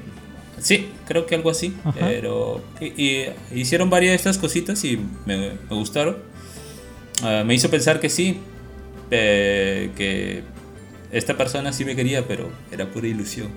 Sí, 0.60 0.88
creo 1.06 1.26
que 1.26 1.34
algo 1.34 1.50
así. 1.50 1.74
Ajá. 1.84 1.98
Pero... 2.00 2.62
Y, 2.80 2.86
y 3.02 3.26
hicieron 3.54 3.90
varias 3.90 4.12
de 4.12 4.16
estas 4.16 4.38
cositas 4.38 4.82
y 4.84 4.98
me, 5.26 5.36
me 5.68 5.76
gustaron. 5.76 6.16
Ah, 7.22 7.42
me 7.44 7.54
hizo 7.54 7.68
pensar 7.68 8.00
que 8.00 8.08
sí. 8.08 8.38
eh, 9.10 9.90
que 9.94 10.42
esta 11.12 11.36
persona 11.36 11.72
sí 11.74 11.84
me 11.84 11.94
quería, 11.94 12.26
pero 12.26 12.50
era 12.72 12.90
pura 12.90 13.08
ilusión. 13.08 13.48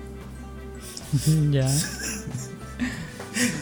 ya. 1.50 1.66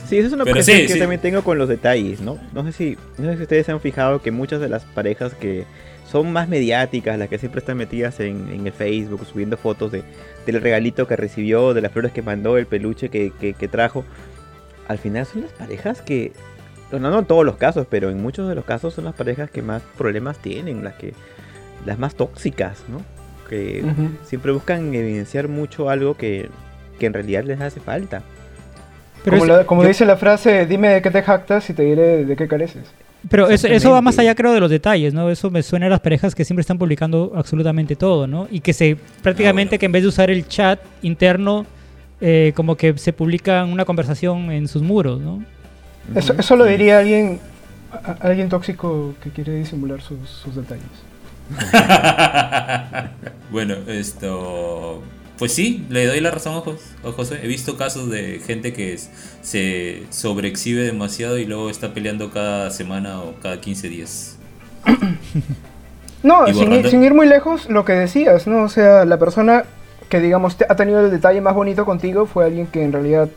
Sí, 0.09 0.19
esa 0.19 0.27
es 0.29 0.33
una 0.33 0.45
sí, 0.65 0.73
que 0.73 0.89
yo 0.95 0.99
también 0.99 1.21
tengo 1.21 1.43
con 1.45 1.59
los 1.59 1.69
detalles, 1.69 2.21
¿no? 2.21 2.39
No 2.53 2.65
sé 2.65 2.73
si, 2.73 2.99
no 3.19 3.31
sé 3.31 3.37
si 3.37 3.43
ustedes 3.43 3.67
se 3.67 3.73
han 3.73 3.81
fijado 3.81 4.21
que 4.23 4.31
muchas 4.31 4.61
de 4.61 4.69
las 4.69 4.85
parejas 4.85 5.35
que 5.35 5.65
son 6.11 6.33
más 6.33 6.49
mediáticas, 6.49 7.17
las 7.19 7.29
que 7.29 7.39
siempre 7.39 7.61
están 7.61 7.77
metidas 7.77 8.19
en, 8.19 8.49
en 8.53 8.67
el 8.67 8.73
Facebook, 8.73 9.25
subiendo 9.25 9.57
fotos 9.57 9.93
de, 9.93 10.03
del 10.47 10.61
regalito 10.61 11.07
que 11.07 11.15
recibió, 11.15 11.73
de 11.75 11.81
las 11.83 11.93
flores 11.93 12.11
que 12.13 12.23
mandó, 12.23 12.59
el 12.59 12.67
peluche 12.67 13.09
que, 13.11 13.33
que- 13.41 13.55
que 13.55 13.69
trajo, 13.69 14.05
al 14.89 14.99
final 14.99 15.25
son 15.27 15.43
las 15.43 15.53
parejas 15.53 16.03
que, 16.03 16.33
bueno, 16.91 17.11
no 17.11 17.21
en 17.21 17.27
todos 17.27 17.45
los 17.47 17.57
casos, 17.57 17.87
pero 17.89 18.11
en 18.11 18.21
muchos 18.21 18.49
de 18.49 18.57
los 18.57 18.65
casos 18.65 18.95
son 18.95 19.05
las 19.05 19.15
parejas 19.15 19.51
que 19.53 19.63
más 19.63 19.83
problemas 19.97 20.39
tienen, 20.39 20.83
las 20.83 20.95
que, 20.95 21.15
las 21.87 21.97
más 22.01 22.17
tóxicas, 22.17 22.83
¿no? 22.89 23.03
Que 23.49 23.85
siempre 24.27 24.51
buscan 24.51 24.93
evidenciar 24.95 25.47
mucho 25.47 25.91
algo 25.91 26.17
que, 26.17 26.49
que 26.99 27.07
en 27.07 27.13
realidad 27.15 27.45
les 27.45 27.61
hace 27.61 27.79
falta. 27.79 28.23
Pero, 29.25 29.39
como 29.39 29.53
es- 29.53 29.59
la- 29.59 29.67
como 29.67 29.83
yo- 29.83 29.89
dice 29.89 30.05
la 30.07 30.17
frase, 30.17 30.67
dime 30.67 30.89
de 30.89 31.03
qué 31.03 31.11
te 31.11 31.23
jactas 31.23 31.69
y 31.71 31.75
te 31.75 31.83
diré 31.83 32.25
de 32.25 32.37
qué 32.37 32.49
careces. 32.49 32.85
pero 33.29 33.51
eso, 33.51 33.67
eso 33.69 33.91
va 33.91 34.01
más 34.01 34.19
allá, 34.19 34.35
creo, 34.35 34.53
de 34.55 34.61
los 34.61 34.71
detalles, 34.71 35.13
¿no? 35.13 35.29
Eso 35.31 35.51
me 35.51 35.63
suena 35.63 35.87
a 35.87 35.91
las 35.91 36.01
parejas 36.01 36.35
que 36.35 36.45
siempre 36.45 36.63
están 36.63 36.79
publicando 36.79 37.33
absolutamente 37.37 37.95
todo, 37.97 38.27
¿no? 38.27 38.49
Y 38.51 38.61
que 38.61 38.73
se 38.73 38.97
prácticamente 39.23 39.73
bueno. 39.73 39.81
que 39.81 39.87
en 39.87 39.93
vez 39.93 40.03
de 40.03 40.09
usar 40.09 40.31
el 40.31 40.49
chat 40.49 40.81
interno, 41.03 41.67
eh, 42.23 42.53
como 42.57 42.77
que 42.77 42.97
se 42.97 43.13
publican 43.13 43.71
una 43.71 43.85
conversación 43.85 44.51
en 44.51 44.69
sus 44.69 44.81
muros, 44.83 45.21
¿no? 45.21 45.45
Eso, 46.15 46.35
eso 46.39 46.57
lo 46.57 46.65
diría 46.65 46.99
alguien, 47.01 47.39
a- 47.93 48.17
alguien 48.27 48.49
tóxico 48.49 49.15
que 49.23 49.31
quiere 49.31 49.55
disimular 49.55 50.01
sus, 50.01 50.29
sus 50.29 50.57
detalles. 50.57 50.85
bueno, 53.51 53.75
esto. 53.87 55.03
Pues 55.41 55.53
sí, 55.53 55.85
le 55.89 56.07
doy 56.07 56.21
la 56.21 56.31
razón 56.31 56.55
a 56.55 56.61
Jos- 56.61 56.95
a 57.03 57.11
José. 57.11 57.41
He 57.43 57.49
visto 57.49 57.77
casos 57.77 58.09
de 58.11 58.41
gente 58.47 58.73
que 58.73 58.93
es- 58.93 59.11
se 59.43 60.03
sobreexhibe 60.11 60.83
demasiado 60.83 61.37
y 61.39 61.47
luego 61.47 61.69
está 61.71 61.93
peleando 61.95 62.31
cada 62.31 62.71
semana 62.71 63.21
o 63.23 63.35
cada 63.43 63.61
15 63.61 63.89
días. 63.89 64.37
No, 66.23 66.47
sin 66.47 66.57
ir, 66.57 66.69
borrando- 66.69 66.91
sin 66.91 67.03
ir 67.03 67.15
muy 67.15 67.27
lejos, 67.27 67.69
lo 67.71 67.85
que 67.85 67.93
decías, 67.95 68.47
¿no? 68.47 68.63
O 68.65 68.69
sea, 68.69 69.05
la 69.07 69.19
persona 69.19 69.65
que, 70.11 70.21
digamos, 70.21 70.57
te- 70.57 70.67
ha 70.69 70.77
tenido 70.77 71.01
el 71.05 71.11
detalle 71.11 71.41
más 71.41 71.55
bonito 71.55 71.85
contigo 71.87 72.27
fue 72.27 72.45
alguien 72.45 72.67
que 72.67 72.83
en 72.85 72.93
realidad, 72.93 73.29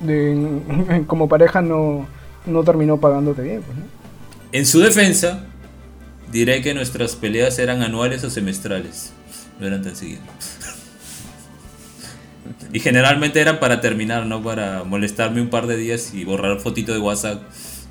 de- 0.00 0.60
como 1.06 1.28
pareja, 1.28 1.62
no, 1.62 2.06
no 2.46 2.62
terminó 2.64 2.98
pagándote 2.98 3.42
bien, 3.42 3.62
pues, 3.62 3.78
¿no? 3.78 3.84
En 4.52 4.66
su 4.66 4.80
defensa, 4.80 5.44
diré 6.30 6.60
que 6.60 6.74
nuestras 6.74 7.16
peleas 7.16 7.58
eran 7.58 7.82
anuales 7.82 8.22
o 8.24 8.30
semestrales. 8.30 9.12
No 9.58 9.66
eran 9.66 9.82
tan 9.82 9.94
seguidas. 9.94 10.49
Y 12.72 12.80
generalmente 12.80 13.40
eran 13.40 13.58
para 13.60 13.80
terminar, 13.80 14.26
no 14.26 14.42
para 14.42 14.84
molestarme 14.84 15.40
un 15.40 15.48
par 15.50 15.66
de 15.66 15.76
días 15.76 16.12
y 16.14 16.24
borrar 16.24 16.58
fotito 16.60 16.92
de 16.92 16.98
WhatsApp 16.98 17.42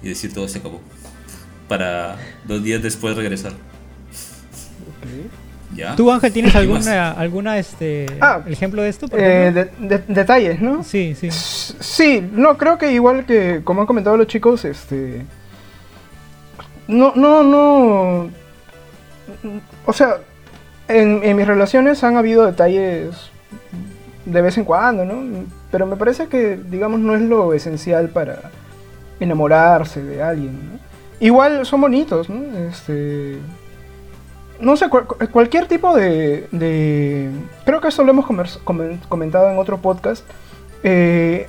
y 0.03 0.09
decir 0.09 0.33
todo 0.33 0.47
se 0.47 0.59
acabó. 0.59 0.81
Para 1.67 2.17
dos 2.45 2.63
días 2.63 2.81
después 2.81 3.15
regresar. 3.15 3.53
¿Ya? 5.75 5.95
¿Tú, 5.95 6.11
Ángel, 6.11 6.33
tienes 6.33 6.55
alguna, 6.55 7.11
alguna 7.11 7.57
este, 7.59 8.07
Ah, 8.19 8.41
ejemplo 8.47 8.81
de 8.81 8.89
esto? 8.89 9.07
por 9.07 9.19
Eh, 9.19 9.49
ejemplo? 9.49 9.87
de- 9.87 9.97
de- 9.99 10.03
detalles, 10.13 10.59
¿no? 10.61 10.83
Sí, 10.83 11.15
sí. 11.19 11.27
S- 11.27 11.75
Sí, 11.79 12.27
no, 12.33 12.57
creo 12.57 12.77
que 12.77 12.91
igual 12.91 13.25
que 13.25 13.61
como 13.63 13.81
han 13.81 13.87
comentado 13.87 14.17
los 14.17 14.27
chicos, 14.27 14.65
este... 14.65 15.25
No, 16.87 17.13
no, 17.15 17.43
no... 17.43 18.29
O 19.85 19.93
sea, 19.93 20.15
en, 20.87 21.21
en 21.23 21.37
mis 21.37 21.45
relaciones 21.47 22.03
han 22.03 22.17
habido 22.17 22.45
detalles 22.47 23.11
de 24.25 24.41
vez 24.41 24.57
en 24.57 24.65
cuando, 24.65 25.05
¿no? 25.05 25.45
Pero 25.71 25.85
me 25.85 25.95
parece 25.95 26.27
que, 26.27 26.57
digamos, 26.57 26.99
no 26.99 27.15
es 27.15 27.21
lo 27.21 27.53
esencial 27.53 28.09
para 28.09 28.51
enamorarse 29.19 30.01
de 30.03 30.21
alguien, 30.23 30.53
¿no? 30.73 30.79
Igual 31.19 31.65
son 31.65 31.81
bonitos, 31.81 32.29
¿no? 32.29 32.41
Este... 32.69 33.37
No 34.59 34.75
sé, 34.75 34.89
cual- 34.89 35.05
cualquier 35.31 35.67
tipo 35.67 35.95
de, 35.95 36.47
de- 36.51 37.29
Creo 37.65 37.79
que 37.81 37.87
esto 37.87 38.03
lo 38.03 38.11
hemos 38.11 38.25
comentado 39.07 39.49
en 39.49 39.57
otro 39.57 39.77
podcast. 39.77 40.25
Eh, 40.83 41.47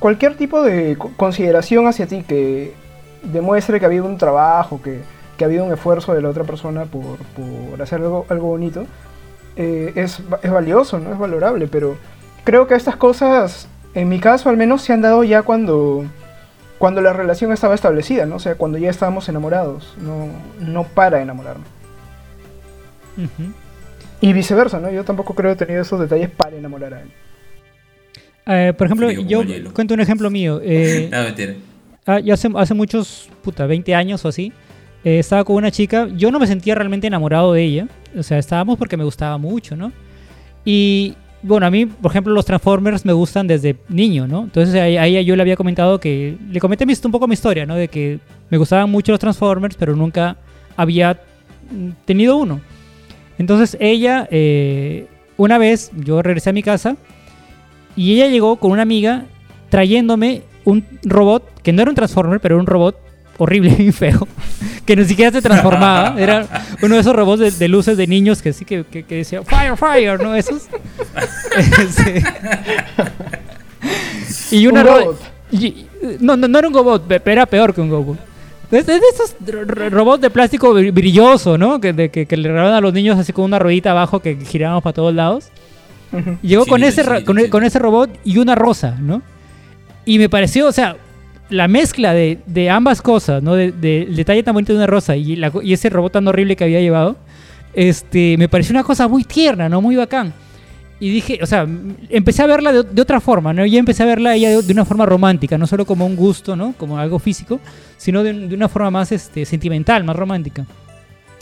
cualquier 0.00 0.36
tipo 0.36 0.62
de 0.62 0.96
co- 0.96 1.12
consideración 1.16 1.86
hacia 1.86 2.06
ti 2.06 2.24
que 2.26 2.74
demuestre 3.22 3.78
que 3.78 3.84
ha 3.84 3.88
habido 3.88 4.04
un 4.06 4.18
trabajo, 4.18 4.80
que, 4.82 5.00
que 5.36 5.44
ha 5.44 5.46
habido 5.46 5.64
un 5.64 5.72
esfuerzo 5.72 6.12
de 6.14 6.22
la 6.22 6.28
otra 6.28 6.42
persona 6.44 6.86
por, 6.86 7.18
por 7.18 7.80
hacer 7.82 8.00
algo, 8.00 8.26
algo 8.28 8.48
bonito, 8.48 8.84
eh, 9.56 9.92
es, 9.96 10.20
es 10.42 10.50
valioso, 10.50 10.98
¿no? 10.98 11.12
Es 11.12 11.18
valorable, 11.18 11.66
pero 11.66 11.96
creo 12.44 12.66
que 12.66 12.74
estas 12.74 12.96
cosas, 12.96 13.68
en 13.94 14.08
mi 14.08 14.18
caso 14.20 14.48
al 14.48 14.56
menos, 14.56 14.82
se 14.82 14.92
han 14.92 15.02
dado 15.02 15.24
ya 15.24 15.42
cuando, 15.42 16.04
cuando 16.78 17.00
la 17.00 17.12
relación 17.12 17.52
estaba 17.52 17.74
establecida, 17.74 18.26
¿no? 18.26 18.36
O 18.36 18.40
sea, 18.40 18.54
cuando 18.54 18.78
ya 18.78 18.90
estábamos 18.90 19.28
enamorados, 19.28 19.94
no, 20.00 20.28
no 20.60 20.84
para 20.84 21.20
enamorarnos. 21.22 21.66
Ujú. 23.16 23.52
Y 24.20 24.32
viceversa, 24.32 24.78
¿no? 24.80 24.90
Yo 24.90 25.04
tampoco 25.04 25.34
creo 25.34 25.50
que 25.56 25.64
he 25.64 25.66
tenido 25.66 25.82
esos 25.82 25.98
detalles 26.00 26.28
para 26.30 26.56
enamorar 26.56 26.94
a 26.94 26.96
alguien. 26.98 27.14
Eh, 28.46 28.72
por 28.76 28.86
ejemplo, 28.86 29.06
Frío 29.08 29.22
yo 29.22 29.42
hielo. 29.42 29.72
cuento 29.72 29.94
un 29.94 30.00
ejemplo 30.00 30.30
mío. 30.30 30.60
Eh, 30.62 31.08
No, 31.12 31.22
mentira. 31.24 31.54
ah, 32.06 32.18
yo 32.20 32.34
hace, 32.34 32.48
hace 32.56 32.74
muchos, 32.74 33.28
puta, 33.42 33.66
20 33.66 33.94
años 33.94 34.24
o 34.24 34.28
así, 34.28 34.52
eh, 35.04 35.18
estaba 35.18 35.44
con 35.44 35.56
una 35.56 35.70
chica. 35.70 36.08
Yo 36.16 36.30
no 36.30 36.38
me 36.38 36.46
sentía 36.46 36.74
realmente 36.74 37.06
enamorado 37.06 37.52
de 37.52 37.62
ella. 37.62 37.88
O 38.16 38.22
sea, 38.22 38.38
estábamos 38.38 38.78
porque 38.78 38.96
me 38.96 39.04
gustaba 39.04 39.38
mucho, 39.38 39.76
¿no? 39.76 39.92
Y 40.64 41.14
bueno, 41.42 41.66
a 41.66 41.70
mí, 41.70 41.86
por 41.86 42.10
ejemplo, 42.10 42.34
los 42.34 42.44
Transformers 42.44 43.04
me 43.04 43.12
gustan 43.12 43.46
desde 43.46 43.76
niño, 43.88 44.26
¿no? 44.26 44.42
Entonces 44.42 44.74
a 44.74 44.86
ella 44.86 45.20
yo 45.22 45.36
le 45.36 45.42
había 45.42 45.56
comentado 45.56 45.98
que. 45.98 46.36
Le 46.50 46.60
comenté 46.60 46.84
un 47.04 47.12
poco 47.12 47.26
mi 47.26 47.34
historia, 47.34 47.64
¿no? 47.66 47.76
De 47.76 47.88
que 47.88 48.18
me 48.50 48.58
gustaban 48.58 48.90
mucho 48.90 49.12
los 49.12 49.20
Transformers, 49.20 49.76
pero 49.76 49.96
nunca 49.96 50.36
había 50.76 51.20
mm, 51.70 51.90
tenido 52.04 52.36
uno. 52.36 52.60
Entonces 53.38 53.76
ella, 53.80 54.28
eh, 54.30 55.06
una 55.38 55.56
vez, 55.56 55.90
yo 55.96 56.20
regresé 56.20 56.50
a 56.50 56.52
mi 56.52 56.62
casa 56.62 56.96
y 57.96 58.14
ella 58.14 58.28
llegó 58.28 58.56
con 58.56 58.72
una 58.72 58.82
amiga 58.82 59.24
trayéndome 59.70 60.42
un 60.64 60.84
robot, 61.04 61.62
que 61.62 61.72
no 61.72 61.80
era 61.80 61.90
un 61.90 61.94
Transformer, 61.94 62.40
pero 62.40 62.56
era 62.56 62.60
un 62.60 62.66
robot 62.66 62.98
horrible 63.38 63.74
y 63.78 63.92
feo, 63.92 64.28
que 64.90 64.96
ni 64.96 65.04
siquiera 65.08 65.30
se 65.30 65.40
transformaba. 65.40 66.14
Era 66.20 66.46
uno 66.82 66.96
de 66.96 67.00
esos 67.00 67.14
robots 67.14 67.38
de, 67.40 67.50
de 67.52 67.68
luces 67.68 67.96
de 67.96 68.06
niños 68.08 68.42
que 68.42 68.52
sí 68.52 68.64
que, 68.64 68.82
que- 68.84 69.04
que 69.04 69.14
decía 69.16 69.42
Fire, 69.44 69.76
Fire, 69.76 70.20
¿no? 70.20 70.34
Esos. 70.34 70.62
Y 74.50 74.66
una 74.66 74.80
Un 74.80 74.86
ro- 74.86 74.98
robot. 74.98 75.20
y- 75.52 75.86
no, 76.20 76.36
no, 76.36 76.48
no 76.48 76.58
era 76.58 76.68
un 76.68 76.74
robot, 76.74 77.06
pe- 77.06 77.22
era 77.32 77.46
peor 77.46 77.74
que 77.74 77.80
un 77.80 77.90
robot. 77.90 78.18
Es 78.70 78.86
de 78.86 78.96
esos 78.96 79.34
ro- 79.46 79.64
ro- 79.64 79.90
robots 79.90 80.20
de 80.22 80.30
plástico 80.30 80.72
bri- 80.74 80.92
brilloso, 80.92 81.56
¿no? 81.58 81.80
Que, 81.80 81.92
de- 81.92 82.10
que, 82.10 82.26
que 82.26 82.36
le 82.36 82.48
regalaban 82.48 82.74
a 82.74 82.80
los 82.80 82.92
niños 82.92 83.18
así 83.18 83.32
con 83.32 83.44
una 83.46 83.58
ruedita 83.58 83.90
abajo 83.92 84.20
que 84.20 84.36
girábamos 84.36 84.82
para 84.82 84.94
todos 84.94 85.14
lados. 85.14 85.48
Llegó 86.42 86.66
con, 86.66 86.82
ese, 86.82 87.24
con, 87.24 87.38
e- 87.38 87.48
con 87.48 87.62
ese 87.64 87.78
robot 87.78 88.10
y 88.24 88.38
una 88.38 88.54
rosa, 88.56 88.96
¿no? 89.00 89.22
Y 90.04 90.18
me 90.18 90.28
pareció, 90.28 90.66
o 90.66 90.72
sea, 90.72 90.96
la 91.50 91.68
mezcla 91.68 92.14
de, 92.14 92.38
de 92.46 92.70
ambas 92.70 93.02
cosas, 93.02 93.42
¿no? 93.42 93.54
De, 93.54 93.72
de- 93.72 94.06
detalle 94.10 94.42
tan 94.42 94.54
bonito 94.54 94.72
de 94.72 94.78
una 94.78 94.86
rosa 94.86 95.16
y, 95.16 95.36
la 95.36 95.52
y 95.62 95.72
ese 95.72 95.90
robot 95.90 96.12
tan 96.12 96.28
horrible 96.28 96.56
que 96.56 96.64
había 96.64 96.80
llevado, 96.80 97.16
este, 97.74 98.36
me 98.38 98.48
pareció 98.48 98.72
una 98.72 98.84
cosa 98.84 99.08
muy 99.08 99.24
tierna, 99.24 99.68
¿no? 99.68 99.82
Muy 99.82 99.96
bacán. 99.96 100.32
Y 101.02 101.10
dije, 101.10 101.38
o 101.42 101.46
sea, 101.46 101.66
empecé 102.10 102.42
a 102.42 102.46
verla 102.46 102.72
de, 102.72 103.00
otra 103.00 103.20
forma, 103.20 103.54
¿no? 103.54 103.64
Ya 103.64 103.78
empecé 103.78 104.02
a 104.02 104.06
verla 104.06 104.34
ella 104.34 104.60
de, 104.60 104.72
una 104.72 104.84
forma 104.84 105.06
romántica, 105.06 105.56
no 105.56 105.66
solo 105.66 105.86
como 105.86 106.04
un 106.04 106.14
gusto, 106.14 106.56
¿no? 106.56 106.74
Como 106.76 106.98
algo 106.98 107.18
físico, 107.18 107.58
sino 107.96 108.22
de 108.22 108.54
una 108.54 108.68
forma 108.68 108.90
más 108.90 109.10
este, 109.10 109.46
sentimental, 109.46 110.04
más 110.04 110.14
romántica. 110.14 110.66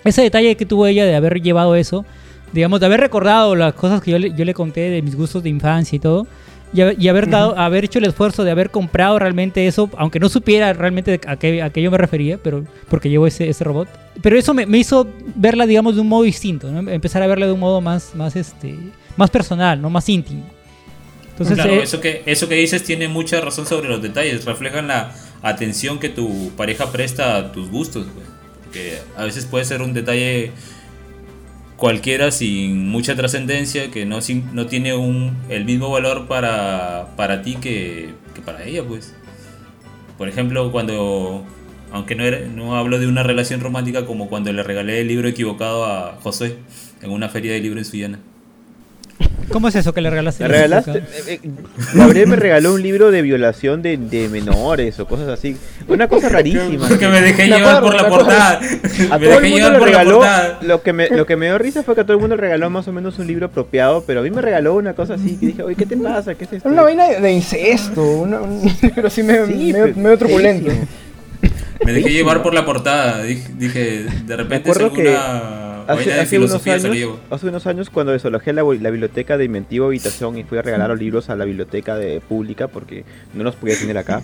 Ese 0.05 0.23
detalle 0.23 0.57
que 0.57 0.65
tuvo 0.65 0.87
ella 0.87 1.05
de 1.05 1.17
haber 1.17 1.43
llevado 1.43 1.75
eso, 1.75 2.05
digamos, 2.53 2.79
de 2.79 2.87
haber 2.87 3.01
recordado 3.01 3.57
las 3.57 3.75
cosas 3.75 4.01
que 4.01 4.13
yo 4.13 4.19
le, 4.21 4.33
yo 4.33 4.45
le 4.45 4.55
conté 4.55 4.91
de 4.91 5.03
mis 5.03 5.17
gustos 5.17 5.43
de 5.43 5.49
infancia 5.49 5.97
y 5.97 5.99
todo, 5.99 6.29
y, 6.73 6.81
haber- 6.83 6.97
y 6.99 7.09
haber 7.09 7.29
dado, 7.31 7.59
haber 7.59 7.85
hecho 7.85 7.99
el 7.99 8.05
esfuerzo 8.07 8.45
de 8.45 8.51
haber 8.51 8.71
comprado 8.71 9.19
realmente 9.19 9.67
eso, 9.67 9.91
aunque 9.97 10.21
no 10.21 10.29
supiera 10.29 10.73
realmente 10.73 11.21
a 11.27 11.37
qué, 11.37 11.63
a 11.63 11.71
qué 11.71 11.83
yo 11.83 11.91
me 11.91 11.99
refería, 11.99 12.39
pero 12.43 12.65
porque 12.89 13.09
llevo 13.11 13.27
ese, 13.27 13.49
ese 13.49 13.65
robot. 13.65 13.89
Pero 14.23 14.39
eso 14.39 14.53
me, 14.55 14.67
me 14.67 14.79
hizo 14.79 15.07
verla, 15.35 15.67
digamos, 15.67 15.95
de 15.95 16.01
un 16.01 16.09
modo 16.09 16.25
distinto, 16.25 16.71
¿no? 16.71 16.91
Empezar 16.91 17.23
a 17.23 17.27
verla 17.27 17.47
de 17.47 17.53
un 17.53 17.61
modo 17.61 17.81
más, 17.81 18.15
más, 18.15 18.35
este, 18.37 18.77
más 19.17 19.31
personal, 19.31 19.81
¿no? 19.81 19.91
Más 19.91 20.09
íntimo. 20.09 20.45
Entonces, 21.31 21.55
claro, 21.55 21.75
eh, 21.75 21.83
eso, 21.85 22.01
que, 22.01 22.23
eso 22.27 22.49
que 22.49 22.57
dices 22.57 22.83
tiene 22.83 23.07
mucha 23.07 23.41
razón 23.41 23.65
sobre 23.65 23.89
los 23.89 24.03
detalles. 24.03 24.45
Reflejan 24.45 24.89
la 24.89 25.15
atención 25.43 26.01
que 26.01 26.09
tu 26.09 26.51
pareja 26.57 26.91
presta 26.91 27.37
a 27.37 27.53
tus 27.53 27.71
gustos. 27.71 28.07
güey. 28.13 28.27
Porque 28.65 28.99
a 29.17 29.25
veces 29.25 29.47
puede 29.47 29.65
ser 29.65 29.81
un 29.81 29.95
detalle 29.95 30.51
cualquiera 31.79 32.31
sin 32.31 32.89
mucha 32.91 33.17
trascendencia, 33.17 33.91
que 33.91 34.05
no, 34.05 34.21
sin- 34.21 34.55
no 34.55 34.67
tiene 34.67 34.95
un, 34.95 35.35
el 35.49 35.65
mismo 35.65 35.91
valor 35.91 36.27
para, 36.29 37.09
para 37.17 37.41
ti 37.43 37.57
que, 37.57 38.11
para 38.45 38.65
ella. 38.65 38.85
pues 38.85 39.15
Por 40.19 40.29
ejemplo, 40.29 40.71
cuando, 40.73 41.45
aunque 41.93 42.15
no, 42.17 42.25
era- 42.25 42.41
no 42.49 42.77
hablo 42.77 42.99
de 42.99 43.07
una 43.07 43.23
relación 43.23 43.61
romántica, 43.61 44.05
como 44.05 44.29
cuando 44.29 44.53
le 44.53 44.63
regalé 44.63 45.01
el 45.01 45.09
libro 45.09 45.29
equivocado 45.29 45.87
a 45.87 46.19
Josué 46.23 46.57
en 47.01 47.11
una 47.11 47.29
feria 47.31 47.53
de 47.53 47.61
libros 47.61 47.87
en 47.87 47.91
Suyana. 47.91 48.19
¿Cómo 49.51 49.69
es 49.69 49.75
eso 49.75 49.93
que 49.95 50.01
le 50.01 50.11
regalaste? 50.11 50.45
¿Me 50.45 50.49
regalaste? 50.49 50.99
Eh, 50.99 51.03
eh, 51.27 51.41
Gabriel 51.95 52.27
me 52.29 52.37
regaló 52.37 52.75
un 52.75 52.83
libro 52.83 53.11
de 53.11 53.23
violación 53.23 53.83
de, 53.83 53.97
de 53.97 54.29
menores 54.29 54.99
o 55.01 55.07
cosas 55.07 55.29
así. 55.29 55.57
Una 55.89 56.07
cosa 56.09 56.29
rarísima. 56.31 56.89
Me 56.89 57.21
dejé 57.21 57.47
llevar 57.47 57.81
por 57.83 57.95
la 57.95 58.09
portada. 58.09 58.61
A 59.11 59.19
Me 59.19 59.27
todo 59.27 59.39
el 59.39 59.43
dejé 59.43 59.49
mundo 59.51 59.57
llevar 59.57 59.73
le 59.73 59.79
por 59.79 59.89
la 59.91 59.99
regaló, 59.99 60.17
portada. 60.19 60.59
lo 60.63 60.83
que, 60.83 60.93
me, 60.93 61.09
lo 61.09 61.27
que 61.27 61.37
me 61.37 61.47
dio 61.47 61.59
risa 61.59 61.83
fue 61.83 61.95
que 61.95 62.03
a 62.03 62.05
todo 62.05 62.15
el 62.15 62.21
mundo 62.21 62.37
le 62.37 62.43
regaló 62.43 62.71
más 62.71 62.87
o 62.89 62.93
menos 62.93 63.19
un 63.19 63.27
libro 63.27 63.47
apropiado, 63.47 64.05
pero 64.07 64.21
a 64.21 64.23
mí 64.23 64.31
me 64.31 64.41
regaló 64.43 64.75
una 64.75 64.95
cosa 64.95 65.15
así, 65.15 65.37
que 65.37 65.47
dije, 65.47 65.63
oye, 65.63 65.75
¿qué 65.77 65.87
te 65.87 65.97
pasa? 65.97 66.35
¿Qué 66.35 66.45
es 66.45 66.53
esto? 66.53 66.69
Una 66.69 66.83
vaina 66.83 67.09
de, 67.09 67.33
incesto, 67.33 68.03
una, 68.03 68.41
un 68.41 68.63
libro 68.83 69.07
así 69.09 69.23
medio, 69.23 69.47
Sí, 69.47 69.55
medio, 69.73 69.85
pero- 69.87 69.97
medio 69.97 70.19
truculento. 70.19 70.67
feísimo. 70.71 70.89
Me 71.85 71.93
dejé 71.93 72.11
llevar 72.11 72.43
por 72.43 72.53
la 72.55 72.67
portada. 72.67 73.23
Dije, 73.23 73.49
dije, 73.57 74.05
de 74.27 74.37
repente 74.37 74.69
es 74.71 74.77
acuerdo 74.77 74.95
que 74.95 75.05
Hace, 75.89 76.11
unos 76.39 76.53
años, 76.75 76.85
hace 77.31 77.47
unos 77.49 77.67
años 77.67 77.91
cuando 77.91 78.13
desalojé 78.13 78.53
la, 78.53 78.63
la 78.63 78.91
biblioteca 78.91 79.37
de 79.39 79.45
Inventiva 79.47 79.87
Habitación 79.87 80.37
y 80.39 80.45
fui 80.45 80.59
a 80.59 80.63
regalar 80.63 80.91
los 80.91 80.99
libros 80.99 81.31
a 81.31 81.37
la 81.37 81.45
biblioteca 81.45 81.97
de 81.97 82.21
pública 82.21 82.69
porque 82.69 83.05
no 83.35 83.43
los 83.45 83.57
podía 83.57 83.79
tener 83.79 83.97
acá. 83.99 84.23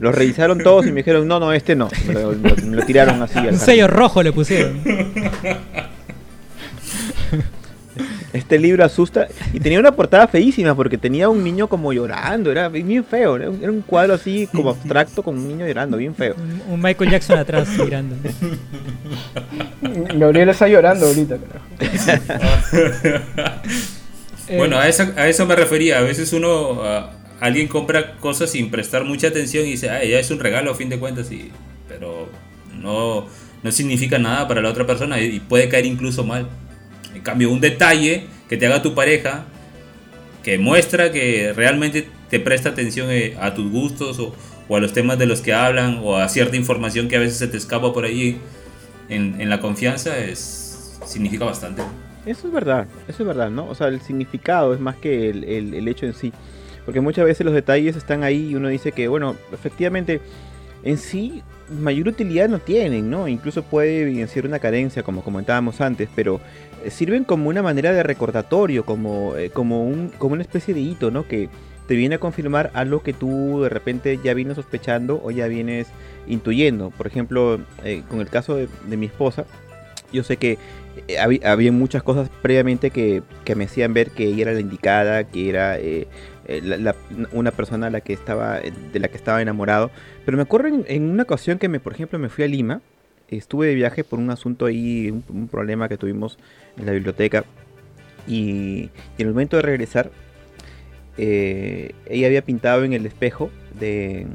Los 0.00 0.14
revisaron 0.14 0.58
todos 0.62 0.86
y 0.86 0.90
me 0.90 0.96
dijeron, 0.98 1.26
no, 1.26 1.40
no, 1.40 1.52
este 1.52 1.74
no. 1.74 1.88
Me 2.06 2.14
lo, 2.14 2.32
me 2.32 2.50
lo- 2.50 2.56
me 2.66 2.76
lo 2.76 2.82
tiraron 2.84 3.20
así 3.22 3.38
al 3.38 3.48
Un 3.54 3.58
sello 3.58 3.86
rojo 3.88 4.22
le 4.22 4.32
pusieron. 4.32 4.80
Este 8.32 8.58
libro 8.58 8.84
asusta 8.84 9.26
y 9.54 9.60
tenía 9.60 9.80
una 9.80 9.92
portada 9.92 10.28
feísima 10.28 10.74
porque 10.74 10.98
tenía 10.98 11.30
un 11.30 11.42
niño 11.42 11.66
como 11.68 11.92
llorando, 11.92 12.52
era 12.52 12.68
bien 12.68 13.04
feo, 13.04 13.36
era 13.36 13.48
un, 13.48 13.62
era 13.62 13.72
un 13.72 13.80
cuadro 13.80 14.14
así 14.14 14.46
como 14.52 14.70
abstracto 14.70 15.22
con 15.22 15.38
un 15.38 15.48
niño 15.48 15.66
llorando, 15.66 15.96
bien 15.96 16.14
feo. 16.14 16.34
Un, 16.36 16.74
un 16.74 16.82
Michael 16.82 17.10
Jackson 17.10 17.38
atrás 17.38 17.68
mirando. 17.78 18.16
Gabriel 20.14 20.50
está 20.50 20.68
llorando 20.68 21.06
ahorita, 21.06 21.38
carajo. 21.38 21.66
Eh, 24.48 24.56
Bueno, 24.56 24.78
a 24.78 24.88
eso, 24.88 25.06
a 25.16 25.28
eso 25.28 25.44
me 25.46 25.54
refería. 25.56 25.98
A 25.98 26.02
veces 26.02 26.32
uno, 26.32 26.80
alguien 27.40 27.68
compra 27.68 28.16
cosas 28.16 28.50
sin 28.50 28.70
prestar 28.70 29.04
mucha 29.04 29.28
atención 29.28 29.66
y 29.66 29.72
dice, 29.72 29.90
ah, 29.90 30.02
ya 30.02 30.18
es 30.18 30.30
un 30.30 30.40
regalo 30.40 30.70
a 30.70 30.74
fin 30.74 30.88
de 30.88 30.98
cuentas, 30.98 31.30
y, 31.30 31.50
pero 31.88 32.28
no, 32.74 33.26
no 33.62 33.72
significa 33.72 34.18
nada 34.18 34.48
para 34.48 34.62
la 34.62 34.70
otra 34.70 34.86
persona 34.86 35.20
y 35.20 35.40
puede 35.40 35.68
caer 35.68 35.86
incluso 35.86 36.24
mal. 36.24 36.48
En 37.18 37.24
cambio, 37.24 37.50
un 37.50 37.60
detalle 37.60 38.26
que 38.48 38.56
te 38.56 38.66
haga 38.66 38.80
tu 38.80 38.94
pareja, 38.94 39.44
que 40.44 40.56
muestra 40.56 41.10
que 41.10 41.52
realmente 41.52 42.08
te 42.30 42.38
presta 42.38 42.68
atención 42.70 43.08
eh, 43.10 43.36
a 43.40 43.54
tus 43.54 43.70
gustos 43.70 44.18
o, 44.20 44.34
o 44.68 44.76
a 44.76 44.80
los 44.80 44.92
temas 44.92 45.18
de 45.18 45.26
los 45.26 45.40
que 45.40 45.52
hablan 45.52 45.98
o 46.02 46.16
a 46.16 46.28
cierta 46.28 46.56
información 46.56 47.08
que 47.08 47.16
a 47.16 47.18
veces 47.18 47.38
se 47.38 47.48
te 47.48 47.56
escapa 47.56 47.92
por 47.92 48.04
ahí 48.04 48.38
en, 49.08 49.40
en 49.40 49.50
la 49.50 49.60
confianza, 49.60 50.16
es, 50.16 50.98
significa 51.04 51.44
bastante. 51.44 51.82
Eso 52.24 52.46
es 52.46 52.52
verdad, 52.54 52.86
eso 53.08 53.22
es 53.22 53.26
verdad, 53.26 53.50
¿no? 53.50 53.66
O 53.68 53.74
sea, 53.74 53.88
el 53.88 54.00
significado 54.00 54.72
es 54.74 54.80
más 54.80 54.96
que 54.96 55.28
el, 55.30 55.44
el- 55.44 55.74
el 55.74 55.88
hecho 55.88 56.06
en 56.06 56.14
sí. 56.14 56.32
Porque 56.84 57.00
muchas 57.00 57.24
veces 57.24 57.44
los 57.44 57.54
detalles 57.54 57.96
están 57.96 58.22
ahí 58.22 58.50
y 58.50 58.54
uno 58.54 58.68
dice 58.68 58.92
que, 58.92 59.08
bueno, 59.08 59.34
efectivamente, 59.52 60.20
en 60.84 60.96
sí, 60.98 61.42
mayor 61.82 62.08
utilidad 62.08 62.48
no 62.48 62.60
tienen, 62.60 63.10
¿no? 63.10 63.28
Incluso 63.28 63.62
puede 63.62 64.02
evidenciar 64.02 64.46
una 64.46 64.58
carencia, 64.58 65.02
como 65.02 65.22
comentábamos 65.22 65.80
antes, 65.82 66.08
pero 66.14 66.40
sirven 66.90 67.24
como 67.24 67.48
una 67.48 67.62
manera 67.62 67.92
de 67.92 68.02
recordatorio, 68.02 68.84
como, 68.84 69.36
eh, 69.36 69.50
como, 69.50 69.84
un, 69.84 70.08
como 70.18 70.34
una 70.34 70.42
especie 70.42 70.74
de 70.74 70.80
hito, 70.80 71.10
¿no? 71.10 71.26
Que 71.26 71.48
te 71.86 71.94
viene 71.94 72.16
a 72.16 72.18
confirmar 72.18 72.70
algo 72.74 73.02
que 73.02 73.12
tú 73.12 73.62
de 73.62 73.68
repente 73.68 74.18
ya 74.22 74.34
vienes 74.34 74.56
sospechando 74.56 75.20
o 75.24 75.30
ya 75.30 75.46
vienes 75.46 75.88
intuyendo. 76.26 76.90
Por 76.90 77.06
ejemplo, 77.06 77.60
eh, 77.84 78.02
con 78.08 78.20
el 78.20 78.28
caso 78.28 78.56
de, 78.56 78.68
mi 78.96 79.06
esposa, 79.06 79.46
yo 80.12 80.22
sé 80.22 80.36
que 80.36 80.58
eh, 81.08 81.18
había, 81.18 81.72
muchas 81.72 82.02
cosas 82.02 82.30
previamente 82.42 82.90
que, 82.90 83.22
que 83.44 83.54
me 83.54 83.64
hacían 83.64 83.94
ver 83.94 84.10
que 84.10 84.24
ella 84.24 84.42
era 84.42 84.52
la 84.52 84.60
indicada, 84.60 85.24
que 85.24 85.48
era 85.48 85.78
la- 86.46 86.94
una 87.32 87.50
persona 87.50 87.86
a 87.88 87.90
la 87.90 88.00
que 88.00 88.12
estaba, 88.12 88.58
de 88.58 88.98
la 89.00 89.08
que 89.08 89.16
estaba 89.16 89.40
enamorado. 89.40 89.90
Pero 90.24 90.36
me 90.36 90.42
acuerdo 90.42 90.68
en, 90.68 90.84
en 90.88 91.10
una 91.10 91.22
ocasión 91.22 91.58
que, 91.58 91.68
me, 91.68 91.80
por 91.80 91.94
ejemplo, 91.94 92.18
me 92.18 92.28
fui 92.28 92.44
a 92.44 92.48
Lima, 92.48 92.82
estuve 93.36 93.66
de 93.68 93.74
viaje 93.74 94.04
por 94.04 94.18
un 94.18 94.30
asunto 94.30 94.66
ahí, 94.66 95.10
un, 95.10 95.22
un 95.28 95.48
problema 95.48 95.88
que 95.88 95.96
tuvimos 95.98 96.38
en 96.76 96.86
la 96.86 96.92
biblioteca. 96.92 97.44
Y, 98.26 98.90
y 99.16 99.22
en 99.22 99.26
el 99.26 99.32
momento 99.34 99.56
de 99.56 99.62
regresar, 99.62 100.10
eh, 101.16 101.92
ella 102.06 102.26
había 102.28 102.42
pintado 102.42 102.84
en 102.84 102.92
el 102.92 103.04
espejo 103.06 103.50
de, 103.78 104.26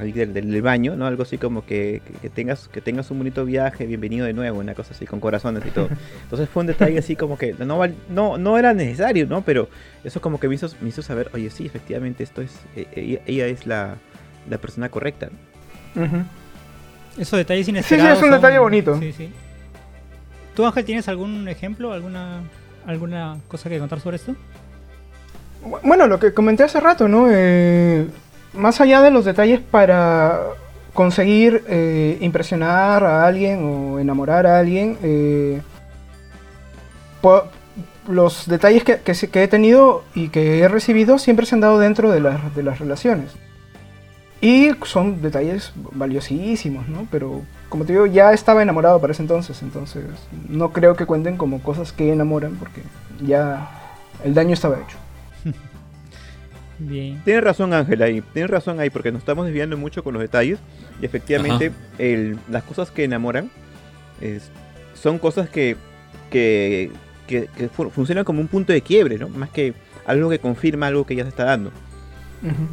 del, 0.00 0.34
del- 0.34 0.62
baño, 0.62 0.96
¿no? 0.96 1.06
Algo 1.06 1.22
así 1.22 1.38
como 1.38 1.64
que, 1.64 2.02
que- 2.22 2.30
tengas, 2.30 2.68
que 2.68 2.80
tengas 2.80 3.10
un 3.10 3.18
bonito 3.18 3.44
viaje, 3.44 3.86
bienvenido 3.86 4.26
de 4.26 4.32
nuevo, 4.32 4.58
una 4.58 4.74
cosa 4.74 4.94
así, 4.94 5.06
con 5.06 5.20
corazones 5.20 5.64
y 5.66 5.70
todo. 5.70 5.88
Entonces 6.24 6.48
fue 6.48 6.62
un 6.62 6.66
detalle 6.66 6.98
así 6.98 7.14
como 7.16 7.38
que 7.38 7.54
no, 7.54 7.80
no, 8.08 8.38
no 8.38 8.58
era 8.58 8.74
necesario, 8.74 9.26
¿no? 9.26 9.42
Pero 9.42 9.68
eso 10.02 10.20
como 10.20 10.40
que 10.40 10.48
me 10.48 10.56
hizo, 10.56 10.68
me 10.80 10.88
hizo 10.88 11.02
saber, 11.02 11.30
oye, 11.34 11.50
sí, 11.50 11.66
efectivamente, 11.66 12.24
esto 12.24 12.42
es, 12.42 12.52
ella, 12.94 13.20
ella 13.26 13.46
es 13.46 13.66
la, 13.66 13.96
la 14.50 14.58
persona 14.58 14.88
correcta. 14.88 15.28
¿no? 15.94 16.02
Ujú. 16.04 16.16
Esos 17.18 17.36
detalles 17.38 17.66
sí, 17.66 17.70
inesperados. 17.70 18.18
es 18.18 18.24
un 18.24 18.30
detalle 18.30 18.58
bonito. 18.58 18.98
Sí, 18.98 19.12
sí. 19.12 19.30
¿Tú, 20.54 20.64
Ángel, 20.66 20.84
tienes 20.84 21.08
algún 21.08 21.48
ejemplo, 21.48 21.92
alguna, 21.92 22.42
alguna 22.86 23.38
cosa 23.48 23.68
que 23.68 23.78
contar 23.78 24.00
sobre 24.00 24.16
esto? 24.16 24.34
Bueno, 25.82 26.06
lo 26.06 26.18
que 26.18 26.34
comenté 26.34 26.62
hace 26.64 26.78
rato, 26.80 27.08
¿no? 27.08 27.26
Eh, 27.30 28.06
más 28.52 28.80
allá 28.80 29.00
de 29.02 29.10
los 29.10 29.24
detalles 29.24 29.60
para 29.60 30.38
conseguir 30.92 31.64
eh, 31.68 32.18
impresionar 32.20 33.02
a 33.04 33.26
alguien 33.26 33.64
o 33.64 33.98
enamorar 33.98 34.46
a 34.46 34.58
alguien, 34.58 34.96
eh, 35.02 35.60
los 38.08 38.46
detalles 38.46 38.84
que, 38.84 38.98
que 39.00 39.14
que 39.14 39.42
he 39.42 39.48
tenido 39.48 40.04
y 40.14 40.28
que 40.28 40.60
he 40.60 40.68
recibido 40.68 41.18
siempre 41.18 41.46
se 41.46 41.54
han 41.54 41.62
dado 41.62 41.78
dentro 41.78 42.10
de, 42.12 42.20
las- 42.20 42.54
de 42.54 42.62
las 42.62 42.78
relaciones. 42.78 43.30
Y 44.46 44.72
son 44.84 45.22
detalles 45.22 45.72
valiosísimos, 45.92 46.86
¿no? 46.88 47.06
Pero 47.10 47.42
como 47.70 47.84
te 47.84 47.92
digo, 47.94 48.04
ya 48.06 48.32
estaba 48.32 48.62
enamorado 48.62 49.00
para 49.00 49.12
ese 49.12 49.22
entonces, 49.22 49.62
entonces 49.62 50.04
no 50.48 50.70
creo 50.72 50.96
que 50.96 51.06
cuenten 51.06 51.36
como 51.38 51.62
cosas 51.62 51.92
que 51.92 52.12
enamoran 52.12 52.56
porque 52.56 52.82
ya 53.26 53.70
el 54.22 54.34
daño 54.34 54.52
estaba 54.52 54.76
hecho. 54.76 54.98
Bien. 56.78 57.22
Tienes 57.24 57.42
razón, 57.44 57.72
Ángel, 57.72 58.02
ahí. 58.02 58.20
Tienes 58.32 58.50
razón 58.50 58.80
ahí, 58.80 58.90
porque 58.90 59.12
nos 59.12 59.20
estamos 59.20 59.46
desviando 59.46 59.76
mucho 59.76 60.02
con 60.02 60.12
los 60.14 60.20
detalles. 60.22 60.58
Y 61.00 61.06
efectivamente, 61.06 61.72
el- 61.98 62.38
las 62.50 62.64
cosas 62.64 62.90
que 62.90 63.04
enamoran 63.04 63.50
es- 64.20 64.50
son 64.94 65.18
cosas 65.18 65.48
que, 65.48 65.76
que, 66.30 66.90
que- 67.26 67.48
que 67.56 67.68
fu- 67.68 67.90
funcionan 67.90 68.24
como 68.24 68.40
un 68.40 68.48
punto 68.48 68.72
de 68.72 68.82
quiebre, 68.82 69.18
¿no? 69.18 69.28
Más 69.28 69.50
que 69.50 69.72
algo 70.04 70.28
que 70.28 70.38
confirma 70.40 70.88
algo 70.88 71.06
que 71.06 71.14
ya 71.14 71.22
se 71.22 71.28
está 71.30 71.44
dando. 71.44 71.70
Ujú. 72.42 72.66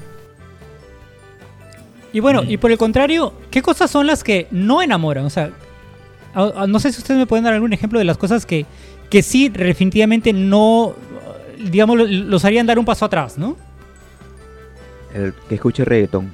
Y 2.13 2.19
bueno, 2.19 2.43
Mm. 2.43 2.49
y 2.51 2.57
por 2.57 2.71
el 2.71 2.77
contrario, 2.77 3.33
¿qué 3.51 3.61
cosas 3.61 3.89
son 3.91 4.07
las 4.07 4.23
que 4.23 4.47
no 4.51 4.81
enamoran? 4.81 5.25
O 5.25 5.29
sea, 5.29 5.51
a- 6.33 6.63
a- 6.63 6.67
no 6.67 6.79
sé 6.79 6.91
si 6.91 6.99
ustedes 6.99 7.17
me 7.19 7.25
pueden 7.27 7.43
dar 7.45 7.53
algún 7.53 7.73
ejemplo 7.73 7.99
de 7.99 8.05
las 8.05 8.17
cosas 8.17 8.45
que, 8.45 8.65
que 9.09 9.21
sí 9.21 9.49
definitivamente 9.49 10.33
no, 10.33 10.93
digamos, 11.59 11.97
lo- 11.97 12.05
los 12.07 12.43
harían 12.45 12.65
dar 12.67 12.79
un 12.79 12.85
paso 12.85 13.05
atrás, 13.05 13.37
¿no? 13.37 13.55
El 15.13 15.33
que 15.49 15.55
escuche 15.55 15.83
reggaetón. 15.85 16.31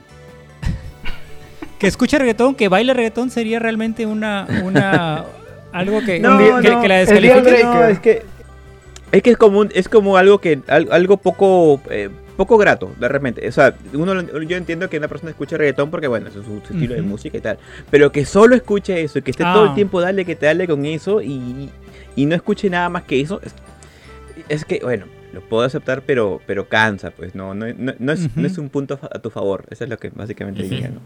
Que 1.79 1.85
escuche 1.87 2.17
reggaetón, 2.17 2.55
que 2.55 2.69
baile 2.69 2.93
reggaetón 2.93 3.29
sería 3.29 3.59
realmente 3.59 4.05
una, 4.07 4.47
una 4.63 5.25
algo 5.71 6.01
que, 6.01 6.19
No, 6.19 6.37
que, 6.39 6.69
no, 6.71 6.81
que 6.81 6.87
la 6.87 6.97
descalifique. 6.97 7.63
No, 7.63 7.83
es 7.85 7.99
que 7.99 8.23
es 9.11 9.21
que 9.21 9.29
es 9.31 9.37
como 9.37 9.59
un- 9.59 9.69
es 9.73 9.87
como 9.87 10.17
algo 10.17 10.39
que 10.39 10.59
al- 10.67 10.87
algo 10.91 11.17
poco 11.17 11.79
eh, 11.91 12.09
poco 12.38 12.58
grato 12.58 12.93
de 13.00 13.08
repente 13.10 13.47
o 13.47 13.52
sea 13.52 13.76
uno 13.93 14.21
yo 14.43 14.56
entiendo 14.56 14.89
que 14.89 14.97
una 14.97 15.08
persona 15.10 15.32
escuche 15.32 15.58
reggaetón 15.58 15.89
porque 15.91 16.08
bueno 16.08 16.28
eso 16.30 16.39
es 16.39 16.45
su, 16.45 16.62
su 16.65 16.73
estilo 16.73 16.93
de 16.93 17.02
música 17.02 17.38
y 17.38 17.41
tal 17.41 17.58
pero 17.91 18.12
que 18.12 18.26
solo 18.26 18.56
escuche 18.56 19.02
eso 19.02 19.19
y 19.19 19.21
que 19.23 19.32
esté 19.32 19.43
todo 19.43 19.63
Ah. 19.65 19.67
el 19.69 19.76
tiempo 19.76 20.00
dale 20.00 20.23
que 20.23 20.36
te 20.36 20.45
dale 20.45 20.67
con 20.67 20.86
eso 20.86 21.21
y, 21.21 21.69
y 22.15 22.26
no 22.26 22.36
escuche 22.36 22.69
nada 22.69 22.88
más 22.89 23.04
que 23.04 23.19
eso 23.19 23.41
es, 23.43 23.54
es 24.50 24.63
que 24.65 24.80
bueno 24.84 25.06
lo 25.34 25.41
puedo 25.41 25.63
aceptar 25.63 26.04
pero 26.06 26.39
pero 26.47 26.69
cansa 26.69 27.12
pues 27.12 27.36
no 27.36 27.54
no, 27.54 27.65
no, 27.78 27.93
no 28.00 28.12
es, 28.13 28.36
no 28.38 28.47
es 28.47 28.58
un 28.58 28.69
punto 28.69 28.97
a 29.02 29.19
tu 29.19 29.30
favor 29.30 29.65
eso 29.69 29.84
es 29.84 29.89
lo 29.89 29.97
que 29.97 30.10
básicamente 30.10 30.62
Ujú. 30.62 30.69
diría 30.69 30.89
¿no? 30.89 31.00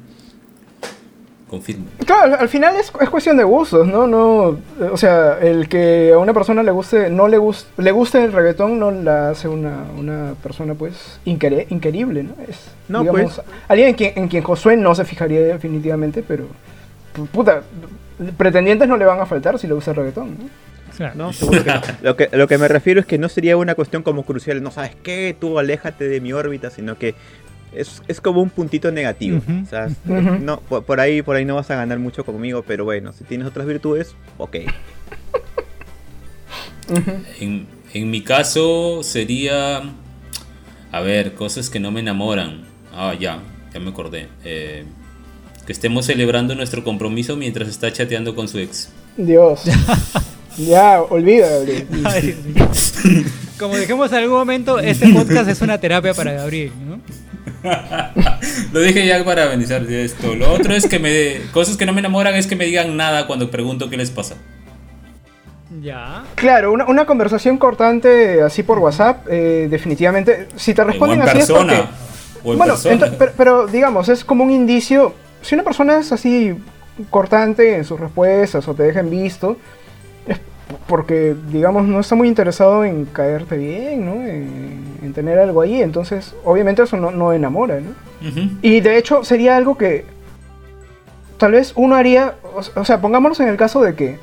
Confirmo. 1.51 1.85
Claro, 2.05 2.23
al- 2.23 2.33
al 2.39 2.49
final 2.49 2.75
es, 2.77 2.91
es 2.99 3.09
cuestión 3.09 3.37
de 3.37 3.43
gustos, 3.43 3.85
¿no? 3.87 4.07
no 4.07 4.51
eh, 4.79 4.89
O 4.91 4.97
sea, 4.97 5.37
el 5.39 5.67
que 5.69 6.11
a 6.13 6.17
una 6.17 6.33
persona 6.33 6.63
le 6.63 6.71
guste, 6.71 7.09
no 7.11 7.27
le 7.27 7.37
guste, 7.37 7.69
le 7.83 7.91
guste 7.91 8.23
el 8.23 8.31
reggaetón 8.33 8.79
no 8.79 8.89
la 8.89 9.29
hace 9.29 9.47
una, 9.49 9.83
una 9.97 10.33
persona 10.41 10.73
pues 10.75 11.19
inquere- 11.25 11.67
inquerible, 11.69 12.23
¿no? 12.23 12.33
Es, 12.47 12.57
No, 12.87 13.01
digamos, 13.01 13.35
pues. 13.35 13.41
alguien 13.67 13.89
en 13.89 13.95
quien, 13.95 14.13
en 14.15 14.27
quien 14.29 14.43
Josué 14.43 14.77
no 14.77 14.95
se 14.95 15.05
fijaría 15.05 15.41
definitivamente, 15.41 16.23
pero 16.25 16.45
pu- 17.15 17.27
puta, 17.27 17.61
pretendientes 18.37 18.87
no 18.87 18.97
le 18.97 19.05
van 19.05 19.19
a 19.19 19.25
faltar 19.25 19.59
si 19.59 19.67
le 19.67 19.73
gusta 19.73 19.91
el 19.91 19.97
reggaetón, 19.97 20.29
¿no? 20.39 20.71
Claro. 20.97 21.13
No, 21.15 21.33
seguro 21.33 21.63
que 21.63 21.69
no. 21.71 21.81
Lo 22.01 22.15
que, 22.17 22.29
lo 22.33 22.47
que 22.47 22.57
me 22.57 22.67
refiero 22.67 22.99
es 22.99 23.05
que 23.05 23.17
no 23.17 23.29
sería 23.29 23.55
una 23.57 23.75
cuestión 23.75 24.03
como 24.03 24.23
crucial, 24.23 24.61
no 24.61 24.71
sabes 24.71 24.91
qué, 25.03 25.35
tú 25.39 25.57
aléjate 25.57 26.07
de 26.07 26.19
mi 26.21 26.33
órbita, 26.33 26.69
sino 26.69 26.97
que 26.97 27.15
es, 27.73 28.01
es 28.07 28.21
como 28.21 28.41
un 28.41 28.49
puntito 28.49 28.91
negativo. 28.91 29.41
O 29.63 29.65
sea, 29.69 29.87
no, 30.05 30.59
por, 30.61 30.83
por 30.83 30.99
ahí, 30.99 31.21
por 31.21 31.35
ahí 31.35 31.45
no 31.45 31.55
vas 31.55 31.69
a 31.71 31.75
ganar 31.75 31.99
mucho 31.99 32.25
conmigo, 32.25 32.63
pero 32.65 32.85
bueno, 32.85 33.13
si 33.13 33.23
tienes 33.23 33.47
otras 33.47 33.65
virtudes, 33.67 34.15
ok. 34.37 34.57
Ujú. 36.89 37.11
En, 37.39 37.67
en 37.93 38.09
mi 38.09 38.21
caso 38.21 39.01
sería, 39.03 39.81
a 40.91 40.99
ver, 41.01 41.33
cosas 41.33 41.69
que 41.69 41.79
no 41.79 41.91
me 41.91 42.01
enamoran. 42.01 42.63
Ah, 42.93 43.13
ya, 43.17 43.39
ya 43.73 43.79
me 43.79 43.89
acordé. 43.89 44.27
Eh, 44.43 44.83
que 45.65 45.71
estemos 45.71 46.05
celebrando 46.05 46.55
nuestro 46.55 46.83
compromiso 46.83 47.37
mientras 47.37 47.69
está 47.69 47.91
chateando 47.91 48.35
con 48.35 48.47
su 48.47 48.59
ex. 48.59 48.89
Dios. 49.17 49.63
ya, 50.57 51.01
olvida. 51.01 51.47
Como 53.59 53.77
dijimos 53.77 54.11
en 54.11 54.17
algún 54.17 54.37
momento, 54.39 54.79
este 54.79 55.13
podcast 55.13 55.49
es 55.49 55.61
una 55.61 55.77
terapia 55.79 56.13
para 56.13 56.33
Gabriel, 56.33 56.71
¿no? 56.87 56.99
Lo 58.71 58.79
dije 58.79 59.05
ya 59.05 59.23
para 59.23 59.45
amenizar 59.45 59.85
de 59.85 60.05
esto. 60.05 60.35
Lo 60.35 60.51
otro 60.51 60.73
es 60.73 60.87
que 60.87 60.99
me... 60.99 61.41
Cosas 61.51 61.77
que 61.77 61.85
no 61.85 61.93
me 61.93 61.99
enamoran 61.99 62.35
es 62.35 62.47
que 62.47 62.55
me 62.55 62.65
digan 62.65 62.97
nada 62.97 63.27
cuando 63.27 63.51
pregunto 63.51 63.89
qué 63.89 63.97
les 63.97 64.11
pasa. 64.11 64.35
Ya. 65.81 66.23
Claro, 66.35 66.71
una, 66.71 66.85
una 66.85 67.05
conversación 67.05 67.57
cortante 67.57 68.41
así 68.41 68.63
por 68.63 68.79
WhatsApp, 68.79 69.25
eh, 69.29 69.67
definitivamente, 69.69 70.47
si 70.55 70.73
te 70.73 70.81
O 70.81 70.85
responden 70.85 71.21
en 71.21 71.27
así 71.27 71.39
es 71.39 71.51
porque... 71.51 71.83
O 72.43 72.51
en 72.53 72.57
bueno, 72.57 72.73
persona. 72.73 73.11
pero, 73.17 73.31
pero, 73.37 73.67
digamos, 73.67 74.09
es 74.09 74.25
como 74.25 74.43
un 74.43 74.51
indicio. 74.51 75.13
Si 75.41 75.53
una 75.55 75.63
persona 75.63 75.99
es 75.99 76.11
así 76.11 76.55
cortante 77.09 77.75
en 77.75 77.85
sus 77.85 77.99
respuestas 77.99 78.67
o 78.67 78.73
te 78.73 78.83
deja 78.83 78.99
en 78.99 79.09
visto, 79.09 79.57
porque, 80.91 81.37
digamos, 81.53 81.87
no 81.87 82.01
está 82.01 82.15
muy 82.15 82.27
interesado 82.27 82.83
en 82.83 83.05
caerte 83.05 83.55
bien, 83.55 84.05
¿no? 84.05 84.11
En, 84.27 84.97
en 85.01 85.13
tener 85.13 85.39
algo 85.39 85.61
ahí. 85.61 85.81
Entonces, 85.81 86.35
obviamente 86.43 86.83
eso 86.83 86.97
no, 86.97 87.11
no 87.11 87.31
enamora, 87.31 87.79
¿no? 87.79 87.91
Y 88.61 88.81
de 88.81 88.97
hecho 88.97 89.23
sería 89.23 89.55
algo 89.55 89.77
que 89.77 90.03
tal 91.37 91.53
vez 91.53 91.71
uno 91.77 91.95
haría, 91.95 92.35
o, 92.43 92.81
o 92.81 92.83
sea, 92.83 92.99
pongámonos 92.99 93.39
en 93.39 93.47
el 93.47 93.55
caso 93.55 93.81
de 93.81 93.95
que 93.95 94.19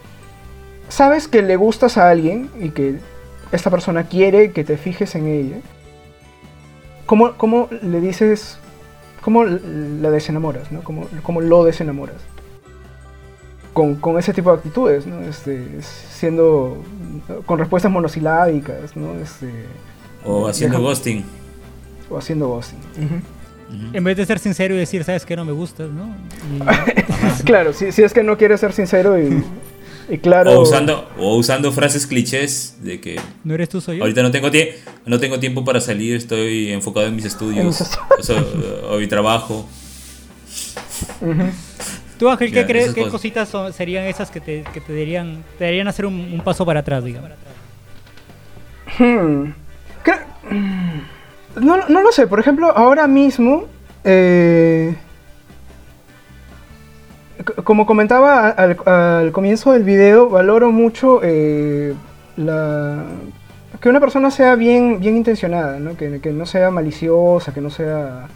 sabes 0.90 1.26
que 1.26 1.40
le 1.40 1.56
gustas 1.56 1.96
a 1.96 2.10
alguien 2.10 2.50
y 2.60 2.68
que 2.68 2.96
esta 3.50 3.70
persona 3.70 4.04
quiere 4.04 4.52
que 4.52 4.62
te 4.62 4.76
fijes 4.76 5.14
en 5.14 5.26
ella. 5.26 5.56
¿Cómo, 7.06 7.32
cómo 7.38 7.70
le 7.80 8.02
dices, 8.02 8.58
cómo 9.22 9.46
la 9.46 10.10
desenamoras, 10.10 10.70
¿no? 10.70 10.82
¿Cómo, 10.82 11.06
cómo 11.22 11.40
lo 11.40 11.64
desenamoras? 11.64 12.18
Con, 13.78 13.94
con 13.94 14.18
ese 14.18 14.32
tipo 14.34 14.50
de 14.50 14.56
actitudes, 14.56 15.06
¿no? 15.06 15.20
Este, 15.22 15.64
siendo, 16.12 16.82
con 17.46 17.60
respuestas 17.60 17.92
monosilábicas, 17.92 18.96
¿no? 18.96 19.14
Este, 19.22 19.48
O 20.24 20.48
haciendo 20.48 20.78
Deja- 20.78 20.88
ghosting. 20.88 21.24
o 22.10 22.18
haciendo 22.18 22.48
ghosting. 22.48 22.78
En 23.92 24.02
vez 24.02 24.16
de 24.16 24.26
ser 24.26 24.40
sincero 24.40 24.74
y 24.74 24.78
decir, 24.78 25.04
sabes 25.04 25.24
que 25.24 25.36
no 25.36 25.44
me 25.44 25.52
gustas, 25.52 25.90
¿no? 25.90 26.12
Y- 26.56 27.42
Claro, 27.44 27.72
si, 27.72 27.92
si 27.92 28.02
es 28.02 28.12
que 28.12 28.24
no 28.24 28.36
quieres 28.36 28.58
ser 28.58 28.72
sincero 28.72 29.16
y, 29.16 29.44
y 30.08 30.18
claro. 30.18 30.58
O 30.58 30.62
usando, 30.62 31.08
o 31.16 31.36
usando 31.36 31.70
frases 31.70 32.04
clichés 32.08 32.78
de 32.82 33.00
que 33.00 33.20
no 33.44 33.54
eres 33.54 33.68
tú, 33.68 33.80
soy 33.80 33.98
yo. 33.98 34.02
ahorita 34.02 34.22
no 34.24 34.32
tengo, 34.32 34.48
tie- 34.50 34.72
no 35.06 35.20
tengo 35.20 35.38
tiempo 35.38 35.64
para 35.64 35.80
salir, 35.80 36.16
estoy 36.16 36.72
enfocado 36.72 37.06
en 37.06 37.14
mis 37.14 37.26
En 37.26 37.30
estudios 37.30 37.64
mis 37.66 37.80
o, 38.18 38.22
sea, 38.24 38.44
o 38.90 38.98
mi 38.98 39.06
trabajo. 39.06 39.68
Tú, 42.18 42.28
Ángel, 42.28 42.52
¿qué 42.52 42.66
crees? 42.66 42.92
¿Qué 42.94 43.02
cositas 43.12 43.48
son- 43.48 43.72
serían 43.72 44.04
esas 44.04 44.30
que 44.30 44.40
te, 44.40 44.64
que 44.74 44.80
te 44.80 44.92
darían, 44.92 45.44
te 45.58 45.64
darían 45.64 45.86
hacer 45.88 46.04
un, 46.06 46.14
un 46.14 46.40
paso 46.40 46.66
para 46.66 46.80
atrás, 46.80 47.04
digamos? 47.04 47.30
Hmm. 48.98 49.52
Mm, 50.50 51.00
No, 51.64 51.88
no 51.88 52.02
lo 52.02 52.10
sé, 52.12 52.26
por 52.26 52.40
ejemplo, 52.40 52.70
ahora 52.76 53.06
mismo, 53.06 53.66
eh, 54.04 54.94
como 57.64 57.86
comentaba 57.86 58.48
al, 58.50 58.76
al 58.86 59.32
comienzo 59.32 59.72
del 59.72 59.84
video, 59.84 60.28
valoro 60.28 60.70
mucho 60.72 61.20
eh, 61.22 61.94
la, 62.36 63.04
que 63.80 63.88
una 63.88 64.00
persona 64.00 64.30
sea 64.30 64.54
bien, 64.56 64.98
bien 65.00 65.16
intencionada, 65.16 65.78
¿no? 65.78 65.96
Que, 65.96 66.20
que 66.20 66.30
no 66.32 66.46
sea 66.46 66.70
maliciosa, 66.70 67.52
que 67.54 67.60
no 67.60 67.70
sea 67.70 68.26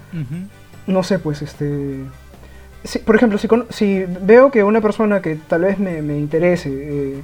no 0.87 1.03
sé, 1.03 1.19
pues 1.19 1.43
este... 1.43 1.99
si- 2.85 2.99
por 3.01 3.17
ejemplo, 3.17 3.39
si, 3.39 3.49
si 3.71 4.05
veo 4.21 4.51
que 4.51 4.65
una 4.65 4.81
persona 4.81 5.21
que 5.23 5.37
tal 5.37 5.63
vez 5.63 5.79
me, 5.79 6.03
me 6.03 6.17
interese 6.19 6.69
eh, 6.73 7.23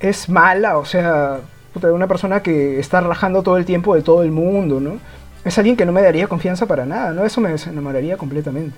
es 0.00 0.28
mala, 0.28 0.78
o 0.78 0.84
sea, 0.84 1.38
puta, 1.72 1.92
una 1.92 2.06
persona 2.06 2.42
que 2.42 2.78
está 2.80 3.00
rajando 3.00 3.42
todo 3.42 3.56
el 3.56 3.64
tiempo 3.64 3.94
de 3.94 4.02
todo 4.02 4.22
el 4.22 4.30
mundo, 4.32 4.80
¿no? 4.80 4.98
Es 5.44 5.58
alguien 5.58 5.76
que 5.76 5.86
no 5.86 5.92
me 5.92 6.02
daría 6.02 6.26
confianza 6.26 6.66
para 6.66 6.84
nada, 6.86 7.12
¿no? 7.12 7.24
Eso 7.24 7.40
me 7.40 7.50
desenamoraría 7.50 8.16
completamente. 8.16 8.76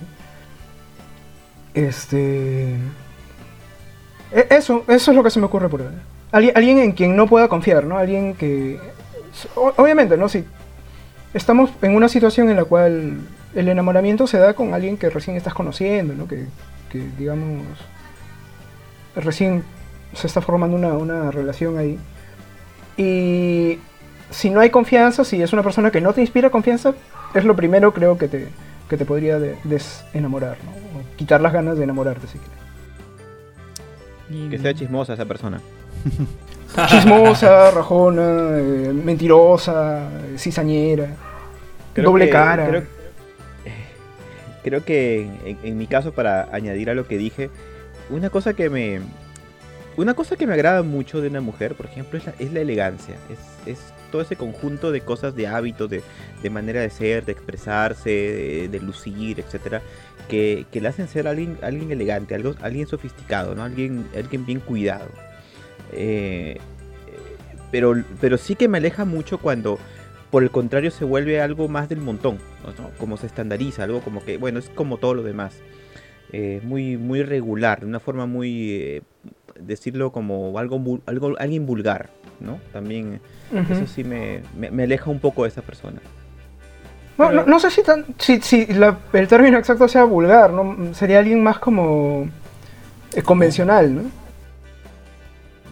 Este... 1.75 2.75
e- 4.33 4.47
Eso, 4.51 4.85
eso 4.89 5.11
es 5.11 5.17
lo 5.17 5.23
que 5.23 5.31
se 5.31 5.41
me 5.41 5.47
ocurre 5.47 5.69
por 5.69 5.83
ahora. 5.83 5.95
Alguien, 6.33 6.57
alguien 6.57 6.79
en 6.79 6.93
quien 6.93 7.17
no 7.17 7.27
pueda 7.27 7.49
confiar, 7.49 7.85
¿no? 7.85 7.97
Alguien 7.99 8.35
que... 8.35 8.79
Obviamente, 9.55 10.17
¿no? 10.17 10.29
Si 10.29 10.45
estamos 11.33 11.71
en 11.83 11.95
una 11.95 12.09
situación 12.09 12.51
en 12.51 12.57
la 12.57 12.65
cual 12.65 13.19
el 13.59 13.69
enamoramiento 13.69 14.27
se 14.27 14.39
da 14.39 14.55
con 14.55 14.75
alguien 14.75 14.97
que 14.97 15.11
recién 15.11 15.37
estás 15.37 15.55
conociendo, 15.55 16.15
¿no? 16.15 16.27
Que, 16.29 16.47
que, 16.91 16.99
digamos, 17.19 17.63
recién 19.17 19.65
se 20.15 20.27
está 20.27 20.41
formando 20.41 20.77
una, 20.77 20.93
una 20.95 21.31
relación 21.31 21.77
ahí. 21.79 21.99
Y 22.97 23.79
si 24.31 24.51
no 24.51 24.61
hay 24.61 24.71
confianza, 24.71 25.25
si 25.25 25.43
es 25.43 25.53
una 25.53 25.63
persona 25.63 25.91
que 25.91 26.01
no 26.01 26.13
te 26.13 26.21
inspira 26.21 26.51
confianza, 26.51 26.95
es 27.35 27.45
lo 27.45 27.55
primero 27.57 27.93
creo 27.93 28.17
que 28.19 28.29
te, 28.29 28.49
que 28.89 28.97
te 28.97 29.05
podría 29.05 29.39
de- 29.39 29.57
desenamorar, 29.65 30.57
¿no? 30.65 30.71
O 31.01 31.17
quitar 31.17 31.41
las 31.41 31.53
ganas 31.53 31.77
de 31.79 31.85
enamorarte, 31.85 32.27
si 32.27 32.39
quieres. 32.39 32.59
Que 34.51 34.59
sea 34.59 34.75
chismosa 34.75 35.15
esa 35.15 35.25
persona. 35.25 35.61
Chismosa, 36.89 37.71
rajona, 37.71 38.51
eh, 38.59 38.93
mentirosa, 38.93 40.03
eh, 40.03 40.35
cizañera, 40.39 41.09
doble 41.97 42.27
que- 42.27 42.31
cara. 42.31 42.69
Creo, 42.69 42.83
creo 44.69 44.85
que 44.85 45.29
en, 45.63 45.79
mi 45.79 45.87
caso, 45.87 46.13
para 46.13 46.49
añadir 46.53 46.91
a 46.91 46.95
lo 46.95 47.07
que 47.07 47.19
dije, 47.19 47.51
una 48.11 48.31
cosa 48.31 48.55
que 48.55 48.71
me. 48.71 49.01
Una 49.97 50.15
cosa 50.15 50.37
que 50.37 50.47
me 50.47 50.55
agrada 50.55 50.83
mucho 50.83 51.21
de 51.21 51.27
una 51.27 51.41
mujer, 51.41 51.75
por 51.75 51.87
ejemplo, 51.87 52.19
es 52.19 52.27
la, 52.27 52.35
es 52.39 52.53
la 52.53 52.61
elegancia. 52.61 53.17
Es, 53.29 53.73
es 53.73 53.79
todo 54.13 54.23
ese 54.23 54.37
conjunto 54.37 54.93
de 54.93 55.01
cosas, 55.01 55.35
de 55.35 55.49
hábitos, 55.49 55.91
de, 55.91 56.03
de 56.41 56.51
manera 56.51 56.81
de 56.81 56.91
ser, 56.91 57.25
de 57.25 57.33
expresarse, 57.33 58.11
de, 58.11 58.69
de 58.69 58.81
lucir, 58.81 59.41
etcétera, 59.41 59.83
que, 60.29 60.67
que 60.71 60.81
le 60.81 60.89
hacen 60.89 61.09
ser 61.09 61.27
alguien, 61.27 61.59
alguien 61.63 61.91
elegante, 61.91 62.37
algo, 62.37 62.55
alguien 62.63 62.87
sofisticado, 62.87 63.57
¿no? 63.57 63.65
Alguien, 63.65 64.07
alguien 64.17 64.47
bien 64.47 64.61
cuidado. 64.61 65.09
Eh, 65.93 66.59
pero, 67.71 67.95
pero 68.21 68.39
sí 68.39 68.55
que 68.55 68.69
me 68.69 68.79
aleja 68.79 69.05
mucho 69.05 69.39
cuando, 69.39 69.79
por 70.31 70.43
el 70.43 70.51
contrario, 70.51 70.91
se 70.91 71.05
vuelve 71.05 71.41
algo 71.41 71.69
más 71.69 71.89
del 71.89 72.01
montón, 72.01 72.39
¿no? 72.65 72.91
como 72.99 73.17
se 73.17 73.27
estandariza, 73.27 73.85
algo 73.85 74.01
como 74.01 74.23
que, 74.25 74.37
bueno, 74.37 74.59
es 74.59 74.69
como 74.71 74.99
todo 74.99 75.15
lo 75.15 75.23
demás. 75.23 75.57
Eh, 76.33 76.61
muy, 76.63 76.99
muy 76.99 77.23
regular, 77.23 77.81
de 77.81 77.87
una 77.87 78.01
forma 78.01 78.27
muy, 78.27 78.73
eh, 78.75 79.03
decirlo 79.59 80.13
como 80.13 80.59
algo, 80.59 81.01
algo, 81.07 81.35
alguien 81.39 81.65
vulgar, 81.65 82.11
¿no? 82.41 82.61
También 82.73 83.21
Ujú. 83.51 83.73
eso 83.73 83.87
sí 83.87 84.05
me, 84.05 84.43
me, 84.55 84.71
me 84.71 84.83
aleja 84.83 85.11
un 85.11 85.21
poco 85.21 85.45
de 85.45 85.49
esa 85.49 85.63
persona. 85.63 86.01
No, 87.17 87.29
Pero- 87.29 87.41
no, 87.45 87.47
no 87.47 87.59
sé 87.59 87.71
si, 87.71 87.83
tan, 87.83 88.05
si, 88.19 88.41
si 88.43 88.67
la- 88.67 88.99
el 89.15 89.27
término 89.27 89.57
exacto 89.59 89.89
sea 89.89 90.05
vulgar, 90.05 90.53
¿no? 90.53 90.93
Sería 90.95 91.19
alguien 91.21 91.43
más 91.43 91.59
como 91.59 92.29
eh, 93.15 93.23
convencional, 93.23 93.95
¿no? 93.95 94.03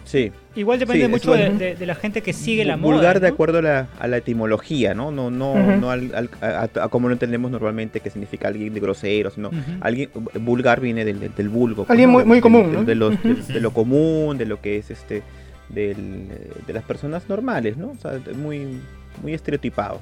Sí, 0.05 0.31
Igual 0.57 0.79
depende 0.79 1.05
Sí, 1.05 1.11
mucho 1.11 1.31
de, 1.33 1.37
bueno. 1.43 1.59
de- 1.59 1.75
de 1.75 1.85
la 1.85 1.95
gente 1.95 2.21
que 2.21 2.33
sigue 2.33 2.65
la 2.65 2.75
moda. 2.77 2.95
vulgar 2.95 3.19
de 3.19 3.27
¿no? 3.29 3.33
acuerdo 3.33 3.59
a 3.59 3.61
la, 3.61 3.87
a 3.99 4.07
la 4.07 4.17
etimología, 4.17 4.93
¿no? 4.95 5.11
No, 5.11 5.29
no, 5.29 5.77
no 5.77 5.91
al, 5.91 6.13
al- 6.15 6.29
a, 6.41 6.67
a- 6.83 6.87
como 6.89 7.07
lo 7.09 7.13
entendemos 7.13 7.51
normalmente, 7.51 7.99
que 7.99 8.09
significa 8.09 8.47
alguien 8.47 8.73
de 8.73 8.79
grosero, 8.79 9.29
sino 9.29 9.51
alguien 9.81 10.09
vulgar 10.41 10.81
viene 10.81 11.05
del, 11.05 11.19
del, 11.19 11.35
del 11.35 11.49
vulgo. 11.49 11.83
pues, 11.83 11.91
Alguien 11.91 12.09
muy- 12.09 12.25
muy 12.25 12.41
común, 12.41 12.73
¿no? 12.73 12.83
De, 12.83 12.95
los- 12.95 13.13
de- 13.21 13.61
lo 13.61 13.71
común, 13.71 14.37
de 14.39 14.45
lo 14.47 14.59
que 14.59 14.77
es 14.77 14.89
este, 14.89 15.21
del, 15.69 16.27
de 16.65 16.73
las 16.73 16.83
personas 16.83 17.29
normales, 17.29 17.77
¿no? 17.77 17.91
O 17.91 17.97
sea, 18.01 18.19
muy, 18.35 18.79
muy 19.21 19.33
estereotipado. 19.33 19.99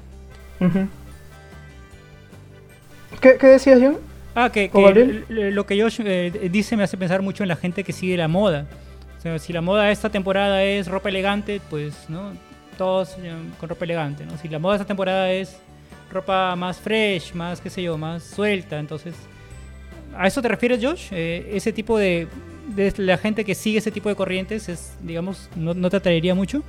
¿Qué, 3.21 3.37
qué 3.39 3.47
decías, 3.47 3.79
John? 3.81 3.97
Ah, 4.35 4.49
que, 4.51 4.69
lo 5.29 5.65
que 5.65 5.81
Josh 5.81 6.01
eh, 6.03 6.49
dice 6.51 6.75
me 6.75 6.83
hace 6.83 6.97
pensar 6.97 7.21
mucho 7.21 7.43
en 7.43 7.49
la 7.49 7.55
gente 7.55 7.83
que 7.83 7.93
sigue 7.93 8.17
la 8.17 8.27
moda. 8.27 8.65
Si 9.39 9.51
la 9.53 9.61
moda 9.61 9.89
esta 9.89 10.09
temporada 10.09 10.63
es 10.63 10.87
ropa 10.87 11.09
elegante, 11.09 11.59
pues, 11.69 12.09
¿no? 12.09 12.33
Todos 12.77 13.17
eh, 13.21 13.33
con 13.59 13.69
ropa 13.69 13.85
elegante, 13.85 14.23
¿no? 14.25 14.37
Si 14.37 14.47
la 14.47 14.59
moda 14.59 14.75
esta 14.75 14.85
temporada 14.85 15.31
es 15.31 15.57
ropa 16.11 16.55
más 16.55 16.77
fresh, 16.77 17.33
más, 17.33 17.59
qué 17.59 17.69
sé 17.69 17.81
yo, 17.81 17.97
más 17.97 18.23
suelta, 18.23 18.77
entonces... 18.77 19.15
¿A 20.15 20.27
eso 20.27 20.41
te 20.41 20.47
refieres, 20.47 20.79
Josh? 20.81 21.07
Eh, 21.11 21.49
ese 21.53 21.73
tipo 21.73 21.97
de, 21.97 22.27
de 22.67 22.93
la 22.97 23.17
gente 23.17 23.43
que 23.43 23.55
sigue 23.55 23.79
ese 23.79 23.91
tipo 23.91 24.09
de 24.09 24.15
corrientes 24.15 24.69
es, 24.69 24.95
digamos, 25.01 25.49
no, 25.55 25.73
no 25.73 25.89
te 25.89 25.97
atraería 25.97 26.35
mucho? 26.35 26.63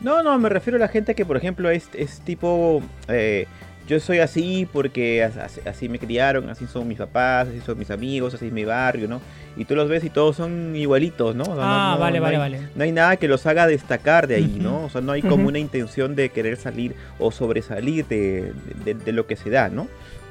No, 0.00 0.22
no, 0.22 0.38
me 0.38 0.48
refiero 0.48 0.76
a 0.76 0.80
la 0.80 0.88
gente 0.88 1.14
que, 1.14 1.26
por 1.26 1.36
ejemplo, 1.36 1.70
es, 1.70 1.88
es 1.94 2.20
tipo, 2.20 2.82
eh, 3.08 3.46
yo 3.86 4.00
soy 4.00 4.18
así 4.20 4.66
porque 4.72 5.22
as- 5.22 5.36
as- 5.36 5.60
así, 5.66 5.88
me 5.88 5.98
criaron, 5.98 6.48
así 6.50 6.66
son 6.66 6.88
mis 6.88 6.98
papás, 6.98 7.48
así 7.48 7.60
son 7.60 7.78
mis 7.78 7.90
amigos, 7.90 8.32
así 8.34 8.46
es 8.46 8.52
mi 8.52 8.64
barrio, 8.64 9.08
¿no? 9.08 9.20
Y 9.56 9.64
tú 9.66 9.74
los 9.76 9.88
ves 9.88 10.02
y 10.04 10.10
todos 10.10 10.36
son 10.36 10.74
igualitos, 10.74 11.34
¿no? 11.36 11.42
O 11.42 11.46
sea, 11.46 11.54
no- 11.56 11.62
Ah, 11.62 11.92
no- 11.94 12.00
vale, 12.00 12.18
no 12.18 12.22
vale, 12.24 12.36
hay- 12.36 12.40
vale. 12.40 12.60
No 12.74 12.84
hay 12.84 12.92
nada 12.92 13.16
que 13.16 13.28
los 13.28 13.46
haga 13.46 13.66
destacar 13.66 14.26
de 14.26 14.36
ahí. 14.36 14.58
¿no? 14.60 14.84
O 14.84 14.90
sea, 14.90 15.00
no 15.00 15.12
hay 15.12 15.22
como 15.22 15.46
una 15.48 15.58
intención 15.58 16.16
de 16.16 16.30
querer 16.30 16.56
salir 16.56 16.94
o 17.18 17.30
sobresalir 17.30 18.06
de, 18.06 18.52
de- 18.84 18.94
de 18.94 19.12
lo 19.12 19.26
que 19.26 19.36
se 19.36 19.50
da, 19.50 19.68
¿no? 19.68 19.86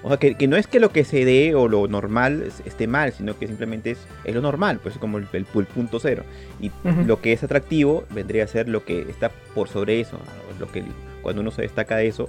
O 0.05 0.09
sea, 0.09 0.17
que, 0.17 0.35
que 0.35 0.47
no 0.49 0.57
es 0.57 0.67
que 0.67 0.81
lo 0.81 0.89
que 0.91 1.05
se 1.05 1.23
dé 1.23 1.55
o 1.55 1.69
lo 1.69 1.87
normal 1.87 2.43
es- 2.45 2.61
esté 2.65 2.87
mal, 2.87 3.13
sino 3.13 3.37
que 3.39 3.47
simplemente 3.47 3.91
es, 3.91 3.99
es 4.25 4.35
lo 4.35 4.41
normal, 4.41 4.79
pues 4.83 4.97
como 4.97 5.17
el, 5.17 5.27
el 5.31 5.45
pu- 5.47 5.65
punto 5.67 5.99
cero. 5.99 6.23
Y 6.59 6.67
Ujú. 6.83 7.03
lo 7.05 7.21
que 7.21 7.31
es 7.31 7.41
atractivo 7.43 8.03
vendría 8.09 8.43
a 8.43 8.47
ser 8.47 8.67
lo 8.67 8.83
que 8.83 9.01
está 9.09 9.29
por 9.55 9.69
sobre 9.69 10.01
eso. 10.01 10.17
¿no? 10.17 10.59
Lo 10.65 10.69
que, 10.71 10.83
cuando 11.21 11.41
uno 11.41 11.51
se 11.51 11.61
destaca 11.61 11.95
de 11.95 12.07
eso, 12.07 12.27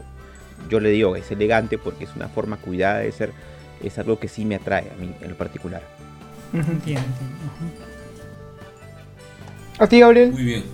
yo 0.69 0.81
le 0.81 0.91
digo, 0.91 1.17
es 1.17 1.31
elegante 1.31 1.79
porque 1.79 2.05
es 2.05 2.11
una 2.17 2.29
forma 2.29 2.57
cuidada 2.57 2.99
de 3.01 3.13
ser, 3.13 3.33
es 3.83 3.99
algo 3.99 4.19
que 4.19 4.29
sí 4.29 4.45
me 4.45 4.57
atrae 4.57 4.91
a 4.91 5.01
mí 5.01 5.15
en 5.21 5.31
lo 5.31 5.37
particular. 5.37 5.83
Entiendo. 6.53 7.03
¿A 9.79 9.87
ti, 9.87 10.01
Gabriel? 10.01 10.33
Muy 10.33 10.45
bien. 10.45 10.65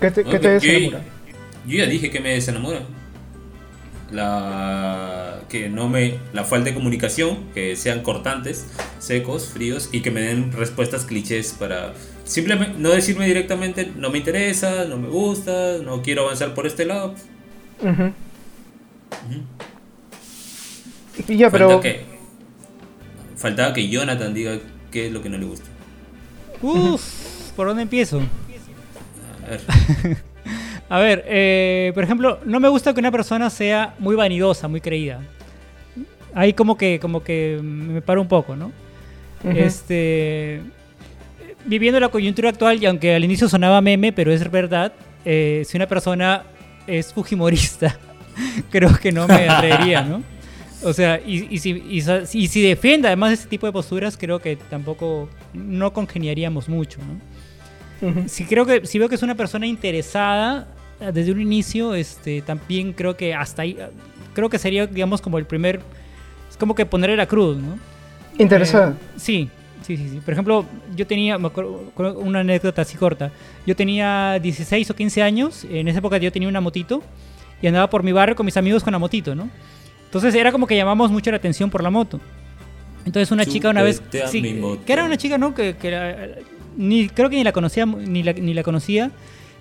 ¿Qué 0.00 0.10
te, 0.10 0.24
qué 0.24 0.38
te 0.38 0.56
ok. 0.56 0.62
desenamora? 0.62 1.02
Yo 1.66 1.78
ya 1.78 1.86
dije 1.86 2.10
que 2.10 2.20
me 2.20 2.34
desenamora. 2.34 2.82
La 4.10 5.40
que 5.48 5.68
no 5.68 5.88
me 5.88 6.18
la 6.32 6.44
falta 6.44 6.70
de 6.70 6.74
comunicación, 6.74 7.44
que 7.54 7.76
sean 7.76 8.02
cortantes, 8.02 8.66
secos, 8.98 9.48
fríos 9.48 9.88
y 9.92 10.00
que 10.00 10.10
me 10.10 10.20
den 10.22 10.52
respuestas 10.52 11.04
clichés 11.04 11.54
para 11.58 11.94
simplemente 12.24 12.78
no 12.78 12.90
decirme 12.90 13.26
directamente 13.26 13.90
no 13.96 14.10
me 14.10 14.18
interesa, 14.18 14.84
no 14.84 14.98
me 14.98 15.08
gusta, 15.08 15.78
no 15.82 16.02
quiero 16.02 16.22
avanzar 16.22 16.54
por 16.54 16.66
este 16.66 16.84
lado. 16.84 17.14
Ya, 21.28 21.50
pero... 21.50 21.68
Falta 21.68 21.82
que 21.82 22.04
faltaba 23.36 23.72
que 23.72 23.88
Jonathan 23.88 24.34
diga 24.34 24.58
qué 24.90 25.06
es 25.06 25.12
lo 25.12 25.22
que 25.22 25.28
no 25.28 25.38
le 25.38 25.46
gusta. 25.46 25.68
Uf, 26.60 27.52
¿por 27.54 27.68
dónde 27.68 27.82
empiezo? 27.82 28.20
A 29.46 29.50
ver. 29.50 30.18
A 30.90 31.00
ver, 31.00 31.22
eh, 31.26 31.92
por 31.94 32.02
ejemplo, 32.02 32.40
no 32.46 32.60
me 32.60 32.68
gusta 32.68 32.94
que 32.94 33.00
una 33.00 33.10
persona 33.10 33.50
sea 33.50 33.94
muy 33.98 34.16
vanidosa, 34.16 34.68
muy 34.68 34.80
creída. 34.80 35.20
Ahí 36.34 36.54
como 36.54 36.78
que, 36.78 36.98
como 36.98 37.22
que 37.22 37.58
me 37.62 38.00
paro 38.00 38.22
un 38.22 38.28
poco, 38.28 38.56
¿no? 38.56 38.72
Este, 39.44 40.62
viviendo 41.66 42.00
la 42.00 42.08
coyuntura 42.08 42.48
actual, 42.48 42.82
y 42.82 42.86
aunque 42.86 43.14
al 43.14 43.22
inicio 43.22 43.48
sonaba 43.48 43.82
meme, 43.82 44.12
pero 44.12 44.32
es 44.32 44.50
verdad, 44.50 44.92
eh, 45.26 45.62
si 45.66 45.76
una 45.76 45.86
persona 45.86 46.44
es 46.88 47.12
fujimorista, 47.12 47.96
creo 48.70 48.92
que 48.98 49.12
no 49.12 49.28
me 49.28 49.48
atraería, 49.48 50.02
¿no? 50.02 50.22
O 50.82 50.92
sea, 50.92 51.20
y, 51.24 51.46
y 51.54 51.58
si, 51.58 51.70
y, 51.88 52.00
sa- 52.00 52.22
y 52.32 52.46
si 52.48 52.62
defiende 52.62 53.08
además 53.08 53.30
de 53.30 53.34
este 53.34 53.48
tipo 53.48 53.66
de 53.66 53.72
posturas, 53.72 54.16
creo 54.16 54.38
que 54.40 54.56
tampoco 54.56 55.28
no 55.52 55.92
congeniaríamos 55.92 56.68
mucho, 56.68 56.98
¿no? 57.00 58.28
Si 58.28 58.44
creo 58.44 58.64
que 58.64 58.86
si 58.86 58.98
veo 59.00 59.08
que 59.08 59.16
es 59.16 59.22
una 59.24 59.34
persona 59.34 59.66
interesada 59.66 60.68
eh, 61.00 61.10
desde 61.12 61.32
un 61.32 61.40
inicio 61.40 61.94
este 61.96 62.42
también 62.42 62.92
creo 62.92 63.16
que 63.16 63.34
hasta 63.34 63.62
ahí 63.62 63.76
eh, 63.76 63.88
creo 64.34 64.48
que 64.48 64.56
sería 64.60 64.86
digamos 64.86 65.20
como 65.20 65.36
el 65.36 65.46
primer 65.46 65.80
Es 66.48 66.56
como 66.56 66.76
que 66.76 66.86
ponerle 66.86 67.16
la 67.16 67.26
cruz, 67.26 67.56
¿no? 67.56 67.76
Interesada. 68.38 68.90
Eh, 68.90 68.94
sí, 69.16 69.50
sí, 69.82 69.96
sí, 69.96 70.08
sí. 70.10 70.20
Por 70.24 70.32
ejemplo, 70.32 70.64
yo 70.96 71.06
tenía, 71.06 71.38
me 71.38 71.48
acuerdo- 71.48 72.18
una 72.18 72.40
anécdota 72.40 72.82
así 72.82 72.96
corta. 72.96 73.30
Yo 73.66 73.74
tenía 73.76 74.38
16 74.40 74.90
o 74.90 74.94
15 74.94 75.22
años, 75.22 75.64
en 75.70 75.88
esa 75.88 75.98
época 75.98 76.18
yo 76.18 76.30
tenía 76.32 76.48
una 76.48 76.60
motito 76.60 77.02
y 77.62 77.66
andaba 77.66 77.88
por 77.90 78.02
mi 78.02 78.12
barrio 78.12 78.36
con 78.36 78.46
mis 78.46 78.56
amigos 78.56 78.82
con 78.84 78.92
la 78.92 78.98
motito, 78.98 79.34
¿no? 79.34 79.48
Entonces 80.04 80.34
era 80.34 80.52
como 80.52 80.66
que 80.66 80.76
llamamos 80.76 81.10
mucho 81.10 81.30
la 81.30 81.36
atención 81.36 81.70
por 81.70 81.82
la 81.82 81.90
moto. 81.90 82.20
Entonces 83.04 83.30
una 83.30 83.44
chica 83.52 83.68
una 83.70 83.82
vez, 83.82 84.02
sí, 84.28 84.40
que 84.84 84.92
era 84.92 85.04
una 85.04 85.16
chica, 85.16 85.38
¿no? 85.38 85.54
Que, 85.54 85.76
que 85.76 85.88
era- 85.88 86.28
ni, 86.76 87.08
creo 87.08 87.28
que 87.30 87.36
ni 87.36 87.44
la 87.44 87.52
conocía, 87.52 87.84
ni 87.86 88.22
la, 88.22 88.32
ni 88.32 88.54
la 88.54 88.62
conocía. 88.62 89.10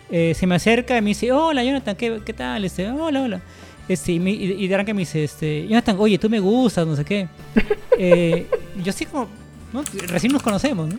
eh, 0.10 0.34
se 0.36 0.48
me 0.48 0.56
acerca 0.56 0.98
y 0.98 1.02
me 1.02 1.10
dice, 1.10 1.32
hola 1.34 1.64
Jonathan, 1.66 1.96
¿qué, 1.98 2.22
qué 2.26 2.32
tal? 2.34 2.64
Este, 2.64 2.90
hola, 2.90 3.22
hola. 3.22 3.42
Este, 3.90 4.14
y 4.14 4.68
de 4.68 4.74
arranque 4.74 4.94
me 4.94 5.02
dice, 5.02 5.24
este, 5.24 5.66
Jonathan, 5.68 5.96
oye, 6.00 6.18
tú 6.18 6.30
me 6.30 6.40
gustas, 6.40 6.86
no 6.88 6.96
sé 6.96 7.04
qué. 7.06 7.28
Eh, 8.00 8.46
yo 8.84 8.92
así 8.92 9.06
como, 9.08 9.28
¿no? 9.74 9.84
Recién 10.08 10.32
nos 10.34 10.42
conocemos, 10.44 10.90
¿no? 10.90 10.96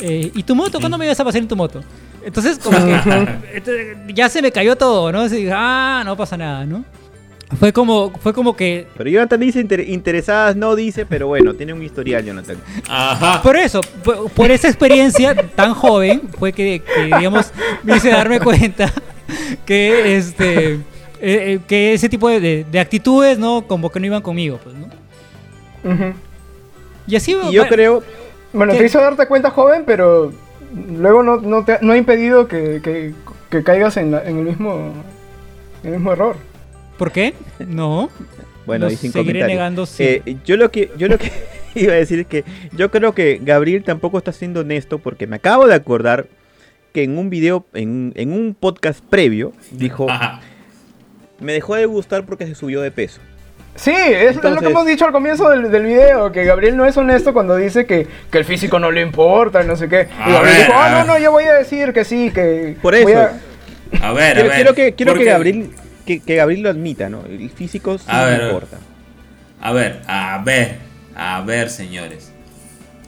Eh, 0.00 0.30
¿Y 0.34 0.42
tu 0.42 0.54
moto? 0.54 0.80
¿Cuándo 0.80 0.98
me 0.98 1.04
ibas 1.04 1.20
a 1.20 1.24
pasar 1.24 1.40
en 1.42 1.48
tu 1.48 1.56
moto? 1.56 1.82
Entonces, 2.24 2.58
como 2.58 2.76
que 2.84 2.92
entonces, 3.54 3.96
ya 4.14 4.28
se 4.28 4.42
me 4.42 4.50
cayó 4.52 4.76
todo, 4.76 5.10
¿no? 5.12 5.24
Ah, 5.52 6.02
no 6.04 6.16
pasa 6.16 6.36
nada, 6.36 6.64
¿no? 6.66 6.84
Fue 7.58 7.70
como, 7.72 8.10
fue 8.18 8.32
como 8.32 8.56
que 8.56 8.86
Pero 8.96 9.10
Jonathan 9.10 9.38
dice 9.40 9.60
inter- 9.60 9.86
interesadas, 9.88 10.56
no 10.56 10.74
dice, 10.74 11.04
pero 11.04 11.26
bueno, 11.26 11.52
tiene 11.52 11.74
un 11.74 11.82
historial, 11.82 12.24
Jonathan. 12.24 12.56
Ajá. 12.88 13.42
Por 13.42 13.56
eso, 13.56 13.82
por, 14.02 14.30
por 14.30 14.50
esa 14.50 14.68
experiencia 14.68 15.34
tan 15.34 15.74
joven, 15.74 16.22
fue 16.38 16.52
que, 16.54 16.80
que, 16.82 17.02
digamos, 17.04 17.52
me 17.82 17.96
hice 17.98 18.08
darme 18.08 18.40
cuenta 18.40 18.90
que 19.66 20.16
este 20.16 20.74
eh, 20.74 20.80
eh, 21.20 21.60
que 21.68 21.92
ese 21.92 22.08
tipo 22.08 22.28
de, 22.30 22.40
de- 22.40 22.66
de 22.70 22.80
actitudes, 22.80 23.38
¿no? 23.38 23.62
Como 23.66 23.90
que 23.92 24.00
no 24.00 24.06
iban 24.06 24.22
conmigo, 24.22 24.58
pues, 24.62 24.74
¿no? 24.74 24.86
Ujú. 25.92 26.14
Y 27.06 27.16
así 27.16 27.36
Y 27.48 27.52
yo 27.52 27.62
va- 27.62 27.68
creo, 27.68 28.02
Bueno, 28.52 28.72
¿Qué? 28.72 28.80
te 28.80 28.84
hizo 28.86 29.00
darte 29.00 29.26
cuenta 29.26 29.50
joven, 29.50 29.84
pero 29.86 30.32
luego 30.90 31.22
no, 31.22 31.36
no, 31.40 31.64
te, 31.64 31.78
no 31.80 31.92
ha 31.92 31.96
impedido 31.96 32.48
que, 32.48 32.80
que- 32.82 33.14
que 33.50 33.62
caigas 33.62 33.96
en, 33.96 34.10
la- 34.12 34.24
en 34.24 34.38
el 34.38 34.44
mismo 34.44 34.92
en 35.82 35.88
el 35.88 35.92
mismo 35.96 36.12
error. 36.12 36.36
¿Por 36.98 37.10
qué? 37.12 37.34
No. 37.66 38.08
bueno, 38.66 38.88
y 38.90 38.96
sin 38.96 39.10
seguiré 39.12 39.44
negando, 39.46 39.84
sí. 39.86 40.04
Eh, 40.04 40.36
yo 40.44 40.56
lo 40.56 40.70
que 40.70 40.90
yo 40.96 41.08
lo 41.08 41.18
que 41.18 41.30
iba 41.74 41.92
a 41.92 41.96
decir 41.96 42.20
es 42.20 42.26
que 42.26 42.44
yo 42.76 42.90
creo 42.90 43.14
que 43.14 43.40
Gabriel 43.42 43.82
tampoco 43.84 44.18
está 44.18 44.32
siendo 44.32 44.60
honesto 44.60 44.98
porque 44.98 45.26
me 45.26 45.36
acabo 45.36 45.66
de 45.66 45.74
acordar 45.74 46.26
que 46.92 47.02
en 47.04 47.16
un 47.18 47.30
video, 47.30 47.64
en, 47.72 48.12
en 48.16 48.32
un 48.32 48.54
podcast 48.54 49.02
previo, 49.02 49.52
dijo, 49.70 50.08
Ajá. 50.10 50.40
me 51.40 51.52
dejó 51.54 51.74
de 51.74 51.86
gustar 51.86 52.24
porque 52.26 52.46
se 52.46 52.54
subió 52.54 52.80
de 52.82 52.90
peso. 52.90 53.20
Sí, 53.74 53.90
es, 53.90 54.04
es 54.06 54.22
lo 54.36 54.42
Entonces- 54.42 54.60
que 54.62 54.66
hemos 54.70 54.86
dicho 54.86 55.04
al 55.06 55.12
comienzo 55.12 55.48
del, 55.48 55.70
del 55.70 55.84
video, 55.84 56.30
que 56.30 56.44
Gabriel 56.44 56.76
no 56.76 56.84
es 56.84 56.96
honesto 56.96 57.32
cuando 57.32 57.56
dice 57.56 57.86
que, 57.86 58.06
que 58.30 58.38
el 58.38 58.44
físico 58.44 58.78
no 58.78 58.90
le 58.90 59.00
importa, 59.00 59.62
no 59.62 59.76
sé 59.76 59.88
qué. 59.88 60.08
A 60.20 60.28
Y 60.28 60.32
Gabriel 60.32 60.56
ver, 60.58 60.66
dijo, 60.66 60.72
ah, 60.78 60.90
no, 60.90 61.04
no, 61.14 61.18
yo 61.18 61.30
voy 61.32 61.44
a 61.44 61.54
decir 61.54 61.92
que 61.92 62.04
sí, 62.04 62.30
que... 62.34 62.76
Por 62.82 63.00
voy 63.00 63.12
eso. 63.12 63.20
a-". 63.22 64.08
A 64.08 64.12
ver, 64.12 64.38
a 64.38 64.42
ver. 64.42 64.52
quiero 64.54 64.74
que, 64.74 64.94
quiero 64.94 65.14
que 65.14 65.24
Gabriel 65.24 65.70
que, 66.06 66.20
que 66.20 66.34
Gabriel 66.36 66.62
lo 66.62 66.70
admita, 66.70 67.08
¿no? 67.08 67.24
El 67.26 67.48
físico 67.50 67.96
sí 67.96 68.04
A 68.08 68.22
a 68.22 68.26
ver. 68.26 68.42
importa. 68.42 68.78
A 69.60 69.72
ver, 69.72 70.00
a 70.06 70.42
ver, 70.44 70.76
a 71.14 71.40
ver, 71.42 71.70
señores. 71.70 72.32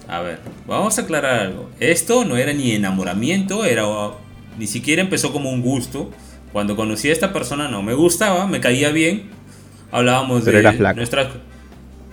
A 0.09 0.21
ver, 0.21 0.39
vamos 0.67 0.99
a 0.99 1.03
aclarar 1.03 1.41
algo. 1.41 1.71
Esto 1.81 2.25
no 2.25 2.37
era 2.37 2.53
ni 2.53 2.73
enamoramiento, 2.73 3.65
era 3.65 3.85
ni 4.59 4.67
siquiera 4.67 5.03
empezó 5.03 5.33
como 5.33 5.51
un 5.51 5.63
gusto. 5.63 6.11
Cuando 6.53 6.77
conocí 6.77 7.09
a 7.11 7.13
esta 7.13 7.33
persona 7.33 7.69
no 7.69 7.83
me 7.83 7.95
gustaba, 7.95 8.47
me 8.47 8.61
caía 8.61 8.91
bien. 8.91 9.25
Hablábamos 9.95 10.43
Pero 10.45 10.59
de 10.59 10.93
nuestras 10.97 11.29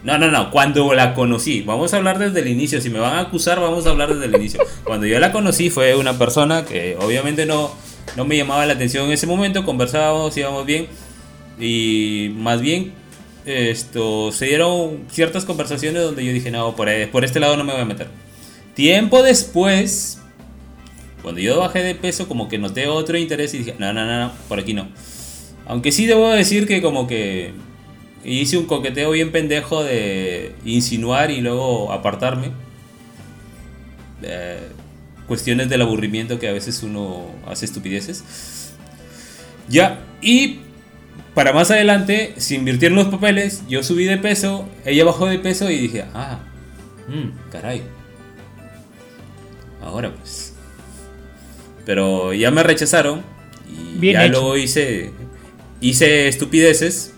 No, 0.04 0.20
no, 0.20 0.30
no, 0.30 0.52
cuando 0.52 0.94
la 0.94 1.16
conocí, 1.16 1.62
vamos 1.62 1.96
a 1.96 1.98
hablar 1.98 2.20
desde 2.20 2.40
el 2.42 2.48
inicio, 2.48 2.80
si 2.80 2.92
me 2.92 3.00
van 3.00 3.16
a 3.16 3.22
acusar 3.22 3.60
vamos 3.60 3.88
a 3.88 3.90
hablar 3.90 4.14
desde 4.14 4.26
el 4.26 4.36
inicio. 4.36 4.62
Cuando 4.84 5.08
yo 5.08 5.20
la 5.20 5.32
conocí 5.32 5.72
fue 5.72 5.96
una 5.96 6.18
persona 6.18 6.64
que 6.64 6.96
obviamente 7.00 7.48
no 7.48 7.72
no 8.16 8.26
me 8.26 8.38
llamaba 8.38 8.68
la 8.68 8.74
atención 8.74 9.06
en 9.08 9.14
ese 9.14 9.26
momento, 9.26 9.66
conversábamos, 9.66 10.38
íbamos 10.38 10.66
bien 10.66 10.88
y 11.60 12.32
más 12.36 12.62
bien 12.62 12.92
esto 13.46 14.32
se 14.32 14.46
dieron 14.46 15.06
ciertas 15.10 15.44
conversaciones 15.46 16.04
donde 16.04 16.24
yo 16.24 16.34
dije, 16.34 16.52
no, 16.52 16.76
por, 16.76 16.88
e- 16.88 17.08
por 17.08 17.26
este 17.26 17.40
lado 17.40 17.58
no 17.58 17.64
me 17.64 17.74
voy 17.74 17.82
a 17.82 17.86
meter. 17.86 18.10
Tiempo 18.76 19.24
después, 19.24 20.22
cuando 21.24 21.42
yo 21.42 21.60
bajé 21.60 21.82
de 21.82 21.96
peso, 21.96 22.28
como 22.28 22.48
que 22.48 22.60
noté 22.60 22.88
otro 22.88 23.18
interés 23.18 23.56
y 23.56 23.60
dije, 23.60 23.76
no, 23.80 23.92
no, 23.92 24.06
no, 24.06 24.20
no, 24.20 24.32
por 24.48 24.60
aquí 24.60 24.76
no. 24.76 24.88
Aunque 25.66 25.92
sí 25.92 26.06
debo 26.06 26.30
decir 26.30 26.68
que 26.68 26.82
como 26.82 27.08
que 27.08 27.54
hice 28.24 28.57
un 28.57 28.65
coqueteo 28.65 29.11
bien 29.11 29.32
pendejo 29.32 29.84
de 29.84 30.53
insinuar 30.65 31.32
y 31.32 31.41
luego 31.41 31.91
apartarme. 31.91 32.51
Eh, 34.24 34.59
cuestiones 35.28 35.69
del 35.69 35.82
aburrimiento 35.82 36.39
que 36.39 36.47
a 36.47 36.51
veces 36.51 36.84
uno 36.84 37.28
hace 37.47 37.65
estupideces. 37.65 38.74
Ya, 39.69 40.01
y 40.22 40.59
para 41.34 41.53
más 41.53 41.72
adelante 41.72 42.34
se 42.38 42.55
invirtieron 42.55 42.97
los 42.97 43.07
papeles, 43.07 43.63
yo 43.69 43.84
subí 43.84 44.03
de 44.03 44.17
peso, 44.17 44.67
ella 44.86 45.05
bajó 45.05 45.28
de 45.28 45.39
peso 45.39 45.69
y 45.69 45.78
dije, 45.78 46.03
ah, 46.13 46.39
mm, 47.07 47.49
caray. 47.51 47.84
Ahora 49.82 50.13
pues. 50.13 50.53
Pero 51.86 52.34
ya 52.34 52.51
me 52.51 52.63
rechazaron 52.63 53.24
y 53.69 53.97
Bien 53.99 54.13
ya 54.15 54.26
hecho. 54.26 54.34
luego 54.34 54.57
hice, 54.57 55.11
hice 55.80 56.28
estupideces. 56.28 57.11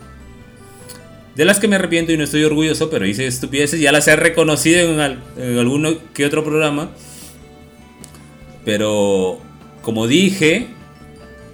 De 1.36 1.45
las 1.45 1.59
que 1.59 1.67
me 1.67 1.77
arrepiento 1.77 2.11
y 2.11 2.17
no 2.17 2.23
estoy 2.23 2.43
orgulloso, 2.43 2.89
pero 2.91 3.07
hice 3.07 3.25
estupideces, 3.25 3.79
ya 3.79 3.91
las 3.91 4.07
he 4.07 4.15
reconocido 4.15 4.93
en, 4.93 4.99
al- 4.99 5.23
en 5.38 5.57
alguno 5.57 5.93
que 6.13 6.25
otro 6.25 6.43
programa. 6.43 6.91
Pero, 8.65 9.39
como 9.81 10.07
dije, 10.07 10.67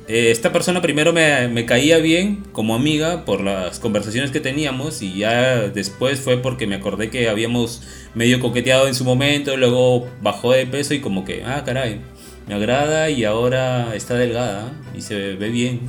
eh, 0.07 0.31
esta 0.31 0.51
persona 0.51 0.81
primero 0.81 1.13
me, 1.13 1.47
me 1.47 1.65
caía 1.65 1.97
bien 1.99 2.43
como 2.51 2.75
amiga 2.75 3.25
por 3.25 3.41
las 3.41 3.79
conversaciones 3.79 4.31
que 4.31 4.39
teníamos 4.39 5.01
y 5.01 5.17
ya 5.17 5.69
después 5.69 6.19
fue 6.19 6.37
porque 6.37 6.67
me 6.67 6.75
acordé 6.75 7.09
que 7.09 7.29
habíamos 7.29 7.81
medio 8.15 8.39
coqueteado 8.39 8.87
en 8.87 8.95
su 8.95 9.05
momento, 9.05 9.57
luego 9.57 10.07
bajó 10.21 10.51
de 10.51 10.67
peso 10.67 10.93
y 10.93 10.99
como 10.99 11.25
que, 11.25 11.43
ah, 11.43 11.63
caray, 11.65 12.01
me 12.47 12.53
agrada 12.55 13.09
y 13.09 13.23
ahora 13.23 13.95
está 13.95 14.15
delgada 14.15 14.71
y 14.95 15.01
se 15.01 15.35
ve 15.35 15.49
bien. 15.49 15.81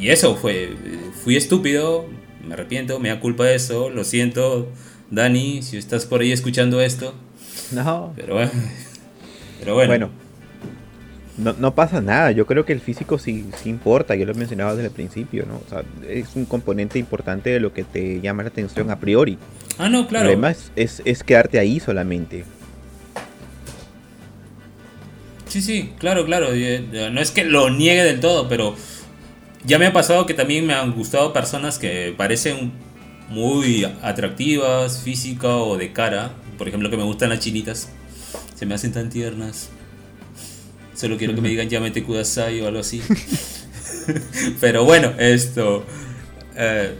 Y, 0.00 0.04
y 0.06 0.10
eso 0.10 0.36
fue, 0.36 0.70
fui 1.28 1.36
estúpido, 1.36 2.06
me 2.42 2.54
arrepiento, 2.54 2.98
me 3.00 3.10
da 3.10 3.20
culpa 3.20 3.44
de 3.44 3.54
eso, 3.54 3.90
lo 3.90 4.02
siento, 4.02 4.66
Dani, 5.10 5.60
si 5.62 5.76
estás 5.76 6.06
por 6.06 6.22
ahí 6.22 6.32
escuchando 6.32 6.80
esto, 6.80 7.12
No. 7.70 8.14
pero 8.16 8.32
bueno. 8.32 8.50
Pero 9.60 9.74
bueno. 9.74 9.88
Bueno. 9.90 10.10
No, 11.36 11.52
no 11.58 11.74
pasa 11.74 12.00
nada, 12.00 12.30
yo 12.30 12.46
creo 12.46 12.64
que 12.64 12.72
el 12.72 12.80
físico 12.80 13.18
sí, 13.18 13.44
sí 13.62 13.68
importa, 13.68 14.14
yo 14.14 14.24
lo 14.24 14.32
he 14.32 14.36
mencionado 14.36 14.74
desde 14.74 14.86
el 14.88 14.94
principio, 14.94 15.44
¿no? 15.44 15.56
O 15.56 15.68
sea, 15.68 15.82
es 16.08 16.34
un 16.34 16.46
componente 16.46 16.98
importante 16.98 17.50
de 17.50 17.60
lo 17.60 17.74
que 17.74 17.84
te 17.84 18.22
llama 18.22 18.42
la 18.42 18.48
atención 18.48 18.90
a 18.90 18.98
priori. 18.98 19.36
Ah, 19.76 19.90
no, 19.90 20.08
claro. 20.08 20.24
problema 20.30 20.50
es, 20.76 21.02
es, 21.04 21.22
quedarte 21.22 21.58
ahí 21.58 21.78
solamente. 21.78 22.44
Sí, 25.46 25.60
sí, 25.60 25.92
claro, 25.98 26.24
claro. 26.24 26.48
eh, 26.54 27.10
No 27.12 27.20
es 27.20 27.32
que 27.32 27.44
lo 27.44 27.68
niegue 27.68 28.02
del 28.02 28.20
todo, 28.20 28.48
pero 28.48 28.74
ya 29.64 29.78
me 29.78 29.86
ha 29.86 29.92
pasado 29.92 30.26
que 30.26 30.34
también 30.34 30.66
me 30.66 30.74
han 30.74 30.92
gustado 30.92 31.32
personas 31.32 31.78
que 31.78 32.14
parecen 32.16 32.72
muy 33.28 33.84
atractivas, 34.02 35.02
física 35.02 35.56
o 35.56 35.76
de 35.76 35.92
cara. 35.92 36.32
Por 36.56 36.68
ejemplo, 36.68 36.90
que 36.90 36.96
me 36.96 37.04
gustan 37.04 37.28
las 37.30 37.40
chinitas. 37.40 37.88
Se 38.54 38.66
me 38.66 38.74
hacen 38.74 38.92
tan 38.92 39.10
tiernas. 39.10 39.70
Solo 40.94 41.16
quiero 41.16 41.34
que 41.34 41.40
me 41.40 41.48
digan 41.48 41.68
llámete 41.68 42.02
Kudasai 42.02 42.60
o 42.60 42.66
algo 42.66 42.80
así. 42.80 43.02
pero 44.60 44.84
bueno, 44.84 45.12
esto. 45.18 45.84
eh, 46.56 46.94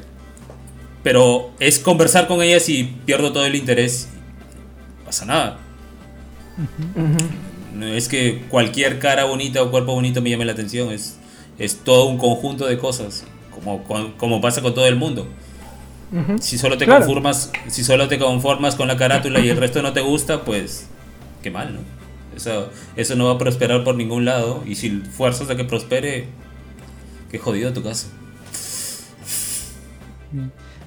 pero 1.03 1.53
es 1.59 1.79
conversar 1.79 2.27
con 2.27 2.43
ellas 2.43 2.69
y 2.69 2.85
pierdo 2.85 3.33
todo 3.33 3.47
el 3.47 3.55
interés. 3.55 4.09
No 4.99 5.05
pasa 5.07 5.25
nada. 5.25 5.59
No 7.75 7.87
es 7.87 8.09
que 8.09 8.43
cualquier 8.49 8.99
cara 8.99 9.25
bonita 9.25 9.63
o 9.63 9.71
cuerpo 9.71 9.95
bonito 9.95 10.21
me 10.21 10.31
llame 10.31 10.45
la 10.45 10.53
atención, 10.53 10.91
es, 10.91 11.17
es 11.59 11.79
todo 11.79 12.07
un 12.07 12.19
conjunto 12.19 12.67
de 12.67 12.79
cosas, 12.79 13.25
como, 13.51 13.85
como 14.17 14.41
pasa 14.41 14.63
con 14.63 14.75
todo 14.75 14.87
el 14.87 14.97
mundo. 14.97 15.27
Si 16.41 16.57
solo 16.57 16.79
te 16.79 16.87
Claro. 16.87 17.05
conformas, 17.05 17.53
si 17.69 17.85
solo 17.85 18.09
te 18.09 18.19
conformas 18.19 18.77
con 18.77 18.89
la 18.89 18.97
carátula 18.97 19.41
y 19.41 19.51
el 19.51 19.59
resto 19.59 19.83
no 19.83 19.93
te 19.93 20.01
gusta, 20.01 20.43
pues 20.45 20.87
qué 21.43 21.51
mal, 21.51 21.75
¿no? 21.75 21.81
Eso, 22.35 22.71
eso 22.97 23.15
no 23.17 23.27
va 23.27 23.33
a 23.33 23.39
prosperar 23.39 23.85
por 23.85 23.95
ningún 23.97 24.25
lado 24.25 24.63
y 24.67 24.77
si 24.77 24.91
fuerzas 24.91 25.51
a 25.51 25.57
que 25.57 25.65
prospere, 25.65 26.27
qué 27.31 27.39
jodido 27.39 27.73
tu 27.73 27.83
caso. 27.83 28.07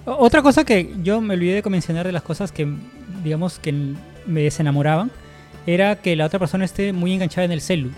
Otra 0.05 0.41
cosa 0.41 0.63
que 0.63 0.93
yo 1.03 1.22
me 1.22 1.36
olvidé 1.36 1.61
de 1.61 1.69
mencionar 1.69 2.05
de 2.05 2.11
las 2.11 2.24
cosas 2.24 2.51
que, 2.51 2.67
digamos, 3.24 3.59
que 3.59 3.74
me 4.26 4.41
desenamoraban, 4.41 5.11
era 5.67 5.97
que 5.97 6.15
la 6.15 6.26
otra 6.26 6.39
persona 6.39 6.65
esté 6.65 6.93
muy 6.93 7.13
enganchada 7.13 7.45
en 7.45 7.51
el 7.51 7.61
celu. 7.61 7.91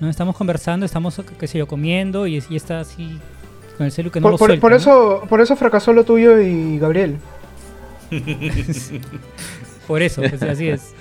¿No? 0.00 0.08
Estamos 0.08 0.36
conversando, 0.36 0.86
estamos, 0.86 1.20
qué 1.38 1.46
sé 1.46 1.58
yo, 1.58 1.66
comiendo 1.66 2.26
y, 2.26 2.42
y 2.48 2.56
está 2.56 2.80
así 2.80 3.18
con 3.76 3.86
el 3.86 3.92
celu 3.92 4.10
que 4.10 4.20
no 4.20 4.24
Por, 4.24 4.32
lo 4.32 4.38
por- 4.38 4.48
suelta, 4.48 4.60
por 4.60 4.70
¿no? 4.72 4.76
eso, 4.76 5.22
por 5.28 5.40
eso 5.40 5.56
fracasó 5.56 5.92
lo 5.92 6.04
tuyo 6.04 6.40
y 6.40 6.78
Gabriel. 6.78 7.18
Por 9.86 10.02
eso, 10.02 10.22
pues, 10.22 10.42
así 10.42 10.68
es. 10.68 10.92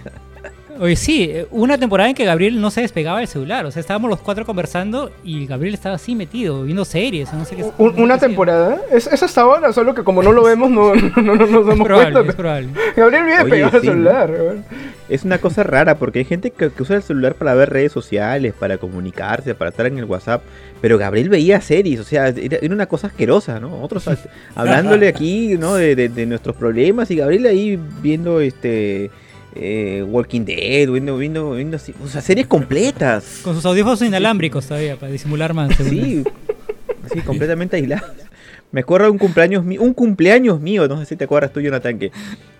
Oye, 0.80 0.96
sí, 0.96 1.32
una 1.50 1.78
temporada 1.78 2.08
en 2.08 2.14
que 2.16 2.24
Gabriel 2.24 2.60
no 2.60 2.70
se 2.70 2.80
despegaba 2.80 3.18
del 3.18 3.28
celular. 3.28 3.64
O 3.66 3.70
sea, 3.70 3.80
estábamos 3.80 4.10
los 4.10 4.20
cuatro 4.20 4.44
conversando 4.44 5.12
y 5.22 5.46
Gabriel 5.46 5.74
estaba 5.74 5.94
así 5.94 6.14
metido, 6.14 6.64
viendo 6.64 6.84
series. 6.84 7.32
No 7.32 7.44
sé 7.44 7.56
qué. 7.56 7.62
Un- 7.64 7.72
no 7.90 7.94
sé 7.94 8.02
una 8.02 8.18
temporada. 8.18 8.80
Es, 8.90 9.06
es 9.06 9.22
hasta 9.22 9.42
ahora, 9.42 9.72
solo 9.72 9.94
que 9.94 10.02
como 10.02 10.22
no 10.22 10.32
lo 10.32 10.42
vemos, 10.44 10.70
no, 10.70 10.94
no, 10.94 11.22
no- 11.22 11.34
no 11.34 11.46
nos 11.46 11.66
damos 11.66 11.86
probable, 11.86 12.12
cuenta. 12.12 12.30
es 12.30 12.36
probable. 12.36 12.68
Gabriel 12.96 13.24
vive 13.24 13.44
pegado 13.44 13.76
al 13.76 13.82
celular. 13.82 14.34
Es 15.08 15.24
una 15.24 15.38
cosa 15.38 15.62
rara 15.62 15.96
porque 15.96 16.20
hay 16.20 16.24
gente 16.24 16.50
que, 16.50 16.70
que 16.70 16.82
usa 16.82 16.96
el 16.96 17.02
celular 17.02 17.34
para 17.34 17.54
ver 17.54 17.68
redes 17.70 17.92
sociales, 17.92 18.54
para 18.58 18.78
comunicarse, 18.78 19.54
para 19.54 19.70
estar 19.70 19.86
en 19.86 19.98
el 19.98 20.04
WhatsApp. 20.06 20.42
Pero 20.80 20.96
Gabriel 20.98 21.28
veía 21.28 21.60
series, 21.60 22.00
o 22.00 22.04
sea, 22.04 22.28
era, 22.28 22.56
era 22.60 22.74
una 22.74 22.86
cosa 22.86 23.08
asquerosa, 23.08 23.60
¿no? 23.60 23.82
Otros 23.82 24.08
hablándole 24.56 25.06
aquí, 25.08 25.56
¿no? 25.58 25.74
De, 25.74 25.94
de- 25.94 26.08
de 26.08 26.26
nuestros 26.26 26.56
problemas 26.56 27.10
y 27.10 27.16
Gabriel 27.16 27.46
ahí 27.46 27.78
viendo 28.00 28.40
este 28.40 29.10
eh, 29.54 30.04
Walking 30.06 30.44
Dead, 30.44 30.88
viendo, 30.90 31.16
viendo, 31.16 31.52
viendo 31.52 31.76
así, 31.76 31.94
o 32.02 32.08
sea, 32.08 32.20
series 32.20 32.46
completas. 32.46 33.40
Con 33.42 33.54
sus 33.54 33.64
audífonos 33.66 34.02
inalámbricos 34.02 34.66
todavía, 34.66 34.96
para 34.96 35.12
disimular 35.12 35.54
más. 35.54 35.76
sí, 35.76 36.24
completamente 37.24 37.76
aislados. 37.76 38.10
Me 38.70 38.80
acuerdo 38.80 39.06
de 39.06 39.12
un 39.12 39.18
cumpleaños 39.18 39.64
mío, 39.64 39.82
un 39.82 39.92
cumpleaños 39.92 40.58
mío, 40.60 40.88
no 40.88 40.98
sé 40.98 41.04
si 41.04 41.16
te 41.16 41.24
acuerdas 41.24 41.52
tú, 41.52 41.60
Jonathan, 41.60 41.98
que, 41.98 42.10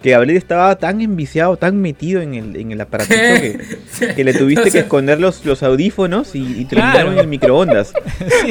que 0.03 0.11
Gabriel 0.11 0.37
estaba 0.37 0.77
tan 0.77 1.01
enviciado, 1.01 1.57
tan 1.57 1.81
metido 1.81 2.21
en 2.21 2.35
el, 2.35 2.57
en 2.57 2.73
el 2.73 2.81
aparatito 2.81 3.17
que, 3.17 4.15
que 4.17 4.25
le 4.25 4.35
tuviste 4.35 4.71
que 4.71 4.81
esconder 4.81 5.21
los, 5.21 5.45
los 5.45 5.63
audífonos 5.63 6.35
y, 6.35 6.61
y 6.61 6.65
te 6.65 6.77
lo 6.77 6.83
Claro. 6.83 7.13
en 7.13 7.19
el 7.19 7.27
microondas. 7.29 7.93
Sí. 8.43 8.49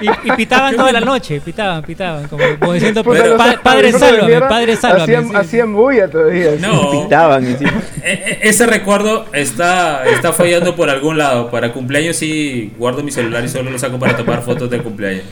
Y, 0.00 0.08
y 0.28 0.32
pitaban 0.36 0.74
toda 0.76 0.92
la 0.92 1.00
noche, 1.00 1.40
pitaban, 1.40 1.82
pitaban. 1.82 2.28
Como, 2.28 2.42
como 2.58 2.72
diciendo, 2.72 3.02
Pero- 3.04 3.36
"Pa- 3.36 3.60
padre, 3.62 3.92
sálvame, 3.92 4.40
padre, 4.40 4.76
sálvame. 4.76 5.02
Hacían, 5.02 5.28
sí. 5.28 5.36
hacían 5.36 5.74
bulla 5.74 6.08
todavía. 6.08 6.52
sí. 6.52 6.58
No. 6.62 6.90
Pintaban 6.90 7.44
encima. 7.44 7.82
E- 8.02 8.12
e- 8.42 8.48
Ese 8.48 8.66
recuerdo 8.66 9.26
está, 9.32 10.04
está 10.08 10.32
fallando 10.32 10.74
por 10.76 10.88
algún 10.88 11.18
lado. 11.18 11.50
Para 11.50 11.72
cumpleaños 11.72 12.16
sí 12.16 12.72
guardo 12.78 13.02
mi 13.02 13.10
celular 13.10 13.44
y 13.44 13.48
solo 13.48 13.70
lo 13.70 13.78
saco 13.78 13.98
para 13.98 14.16
tomar 14.16 14.42
fotos 14.42 14.70
del 14.70 14.82
cumpleaños. 14.82 15.24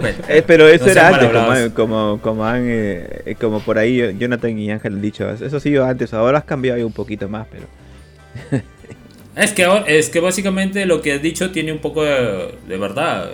Pues, 0.00 0.14
Eh, 0.28 0.42
pero 0.46 0.66
eso 0.68 0.86
no 0.86 0.90
era 0.90 1.08
antes, 1.08 1.28
como, 1.72 1.74
como, 1.74 2.20
como, 2.22 2.44
han, 2.46 2.64
eh, 2.66 3.34
como 3.40 3.60
por 3.60 3.78
ahí 3.78 4.16
Jonathan 4.18 4.58
y 4.58 4.69
Ángel 4.70 4.94
han 4.94 5.02
dicho. 5.02 5.28
Eso 5.30 5.60
sido 5.60 5.84
antes, 5.84 6.12
ahora 6.14 6.38
has 6.38 6.44
cambiado 6.44 6.84
un 6.86 6.92
poquito 6.92 7.28
más, 7.28 7.46
pero... 7.50 7.66
Es 9.36 9.52
que, 9.52 9.66
es 9.86 10.10
que 10.10 10.18
básicamente 10.18 10.84
lo 10.86 11.02
que 11.02 11.12
has 11.12 11.22
dicho 11.22 11.50
tiene 11.50 11.72
un 11.72 11.78
poco 11.78 12.02
de, 12.04 12.52
de 12.68 12.76
verdad. 12.76 13.30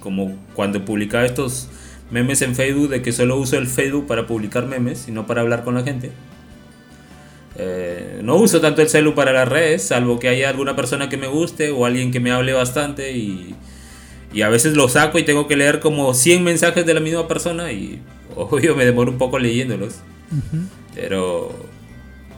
Como 0.00 0.36
cuando 0.54 0.84
publicaba 0.84 1.24
estos 1.24 1.68
memes 2.10 2.42
en 2.42 2.54
Facebook 2.54 2.90
de 2.90 3.02
que 3.02 3.12
solo 3.12 3.36
uso 3.36 3.56
el 3.56 3.66
Facebook 3.66 4.06
para 4.06 4.26
publicar 4.26 4.66
memes 4.66 5.08
y 5.08 5.12
no 5.12 5.26
para 5.26 5.40
hablar 5.40 5.64
con 5.64 5.74
la 5.74 5.82
gente. 5.82 6.10
Eh, 7.56 8.20
no 8.22 8.36
uso 8.36 8.60
tanto 8.60 8.82
el 8.82 8.88
celu 8.88 9.14
para 9.14 9.32
las 9.32 9.48
redes, 9.48 9.82
salvo 9.82 10.18
que 10.18 10.28
haya 10.28 10.48
alguna 10.48 10.74
persona 10.74 11.08
que 11.08 11.16
me 11.16 11.26
guste 11.26 11.70
o 11.70 11.86
alguien 11.86 12.10
que 12.10 12.20
me 12.20 12.30
hable 12.30 12.52
bastante 12.52 13.12
y, 13.12 13.54
y 14.32 14.42
a 14.42 14.48
veces 14.48 14.74
lo 14.74 14.88
saco 14.88 15.18
y 15.18 15.22
tengo 15.22 15.46
que 15.46 15.56
leer 15.56 15.80
como 15.80 16.14
100 16.14 16.42
mensajes 16.42 16.84
de 16.86 16.94
la 16.94 17.00
misma 17.00 17.28
persona 17.28 17.72
y 17.72 18.00
obvio 18.36 18.74
me 18.74 18.84
demoro 18.84 19.10
un 19.10 19.18
poco 19.18 19.38
leyéndolos. 19.38 19.96
Pero, 20.94 21.66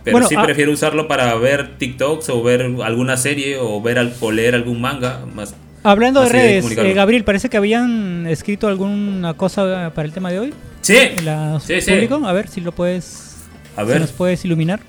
pero 0.04 0.14
Bueno, 0.14 0.28
sí 0.28 0.34
ah- 0.38 0.42
prefiero 0.44 0.72
usarlo 0.72 1.08
para 1.08 1.34
ver 1.36 1.76
TikToks 1.78 2.28
o 2.30 2.42
ver 2.42 2.62
alguna 2.84 3.16
serie 3.16 3.56
o 3.58 3.80
ver 3.82 3.98
al- 3.98 4.14
o 4.20 4.30
leer 4.30 4.54
algún 4.54 4.80
manga 4.80 5.24
más. 5.34 5.54
Hablando 5.82 6.20
de 6.20 6.26
de 6.26 6.32
redes, 6.32 6.62
comunicarlo. 6.62 6.90
eh, 6.90 6.94
Gabriel, 6.94 7.24
parece 7.24 7.50
que 7.50 7.56
habían 7.58 8.26
escrito 8.26 8.68
alguna 8.68 9.34
cosa 9.34 9.92
para 9.94 10.06
el 10.06 10.12
tema 10.14 10.30
de 10.30 10.38
hoy. 10.38 10.54
Sí, 10.80 10.96
la 11.24 11.60
sí, 11.60 11.80
sí. 11.80 11.90
público. 11.90 12.26
A 12.26 12.32
ver 12.32 12.48
si 12.48 12.60
lo 12.60 12.72
puedes. 12.72 13.36
A 13.76 13.82
si 13.82 13.88
ver. 13.88 14.00
nos 14.00 14.12
puedes 14.12 14.44
iluminar. 14.44 14.80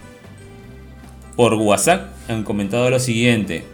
por 1.36 1.53
WhatsApp 1.56 2.12
han 2.30 2.43
comentado 2.43 2.89
lo 2.89 2.97
siguiente. 2.99 3.66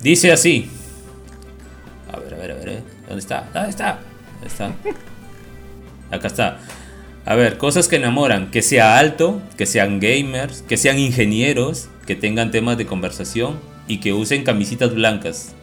Dice 0.00 0.32
así. 0.32 0.68
A 2.12 2.18
ver, 2.18 2.34
a 2.34 2.36
ver, 2.38 2.50
a 2.50 2.54
ver. 2.54 2.82
¿Dónde 3.06 3.20
está? 3.20 3.48
¿Dónde 3.54 3.70
está? 3.70 3.98
¿Dónde 4.34 4.46
está? 4.48 4.72
Acá 6.10 6.26
está. 6.26 6.58
A 7.28 7.34
ver, 7.34 7.58
cosas 7.58 7.88
que 7.88 7.96
enamoran. 7.96 8.50
Que 8.50 8.62
sea 8.62 8.98
alto, 8.98 9.42
que 9.58 9.66
sean 9.66 10.00
gamers, 10.00 10.62
que 10.62 10.78
sean 10.78 10.98
ingenieros, 10.98 11.90
que 12.06 12.14
tengan 12.14 12.50
temas 12.50 12.78
de 12.78 12.86
conversación 12.86 13.60
y 13.86 13.98
que 13.98 14.14
usen 14.14 14.44
camisitas 14.44 14.94
blancas. 14.94 15.54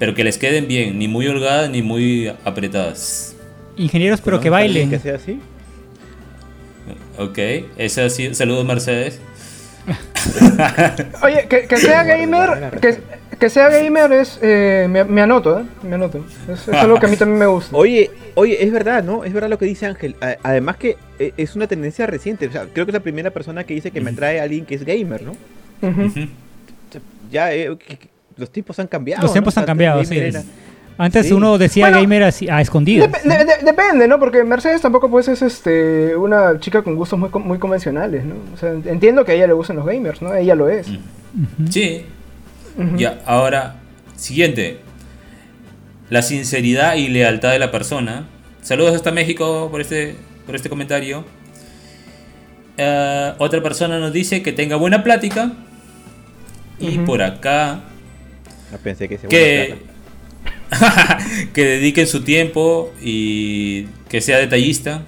Pero 0.00 0.16
que 0.16 0.24
les 0.24 0.38
queden 0.38 0.66
bien, 0.66 0.98
ni 0.98 1.06
muy 1.06 1.28
holgadas 1.28 1.70
ni 1.70 1.82
muy 1.82 2.32
apretadas. 2.44 3.36
Ingenieros, 3.76 4.20
pero 4.22 4.40
que 4.40 4.48
¿Conoces 4.48 4.64
a 4.64 4.66
alguien 4.66 4.90
bailen. 4.90 4.90
Que 4.90 4.98
sea 4.98 5.14
así. 5.14 5.38
Ok, 7.16 7.38
esa 7.78 8.10
sí. 8.10 8.34
Saludos, 8.34 8.64
Mercedes. 8.64 9.20
Oye, 11.22 11.46
que, 11.48 11.66
que 11.66 11.76
sea 11.76 12.04
gamer, 12.04 12.78
que, 12.80 12.98
que 13.38 13.48
sea 13.50 13.68
gamer 13.68 14.12
es, 14.12 14.38
eh, 14.42 14.86
me, 14.88 15.04
me 15.04 15.22
anoto, 15.22 15.60
¿eh? 15.60 15.64
Me 15.82 15.94
anoto. 15.94 16.24
Es, 16.48 16.68
es 16.68 16.74
algo 16.74 16.98
que 16.98 17.06
a 17.06 17.08
mí 17.08 17.16
también 17.16 17.38
me 17.38 17.46
gusta. 17.46 17.76
Oye, 17.76 18.10
oye, 18.34 18.62
es 18.64 18.72
verdad, 18.72 19.02
¿no? 19.02 19.24
Es 19.24 19.32
verdad 19.32 19.48
lo 19.50 19.58
que 19.58 19.64
dice 19.66 19.86
Ángel. 19.86 20.16
Además 20.42 20.76
que 20.76 20.96
eh, 21.18 21.32
es 21.36 21.54
una 21.56 21.66
tendencia 21.66 22.06
reciente. 22.06 22.46
O 22.46 22.52
sea, 22.52 22.66
creo 22.72 22.86
que 22.86 22.90
es 22.90 22.94
la 22.94 23.00
primera 23.00 23.30
persona 23.30 23.64
que 23.64 23.74
dice 23.74 23.90
que 23.90 24.00
me 24.00 24.10
atrae 24.10 24.40
a 24.40 24.44
alguien 24.44 24.64
que 24.64 24.74
es 24.74 24.84
gamer, 24.84 25.22
¿no? 25.22 25.36
Ya, 27.30 27.52
eh, 27.54 27.76
los 28.36 28.50
tiempos 28.50 28.78
han 28.78 28.86
cambiado. 28.86 29.22
Los 29.22 29.32
tiempos 29.32 29.56
han 29.58 29.64
cambiado, 29.64 30.04
sí. 30.04 30.18
era- 30.18 30.42
Antes 30.98 31.26
Sí. 31.26 31.32
uno 31.32 31.58
decía 31.58 31.86
Bueno, 31.86 32.00
gamer 32.02 32.22
así, 32.24 32.48
a 32.48 32.60
escondidas. 32.60 33.10
Dep- 33.10 33.22
de- 33.22 33.44
de- 33.44 33.64
depende, 33.64 34.06
¿no? 34.06 34.18
Porque 34.18 34.44
Mercedes 34.44 34.80
tampoco 34.82 35.10
pues 35.10 35.26
es 35.28 35.40
este 35.42 36.14
una 36.16 36.60
chica 36.60 36.82
con 36.82 36.94
gustos 36.96 37.18
muy, 37.18 37.30
muy 37.42 37.58
convencionales, 37.58 38.24
¿no? 38.24 38.34
O 38.54 38.56
sea, 38.56 38.70
entiendo 38.72 39.24
que 39.24 39.32
a 39.32 39.34
ella 39.34 39.46
le 39.46 39.52
gustan 39.54 39.76
los 39.76 39.86
gamers, 39.86 40.20
¿no? 40.22 40.34
Ella 40.34 40.54
lo 40.54 40.68
es. 40.68 40.86
Sí. 41.70 42.04
Ya, 42.96 43.20
ahora, 43.26 43.76
siguiente. 44.16 44.80
La 46.10 46.22
sinceridad 46.22 46.94
y 46.96 47.08
lealtad 47.08 47.52
de 47.52 47.58
la 47.58 47.70
persona. 47.70 48.26
Saludos 48.60 48.94
hasta 48.94 49.10
México 49.12 49.68
por 49.70 49.80
este, 49.80 50.14
por 50.46 50.54
este 50.56 50.68
comentario. 50.68 51.24
Eh, 52.76 53.32
otra 53.38 53.62
persona 53.62 53.98
nos 53.98 54.12
dice 54.12 54.42
que 54.42 54.52
tenga 54.52 54.76
buena 54.76 55.02
plática. 55.02 55.52
Y 56.78 56.98
por 56.98 57.22
acá, 57.22 57.80
No 58.72 58.78
pensé 58.78 59.08
que 59.08 59.18
se 59.18 59.28
que, 59.28 59.78
que 61.54 61.64
dediquen 61.64 62.06
su 62.06 62.22
tiempo 62.22 62.92
y 63.02 63.84
que 64.08 64.20
sea 64.20 64.38
detallista. 64.38 65.02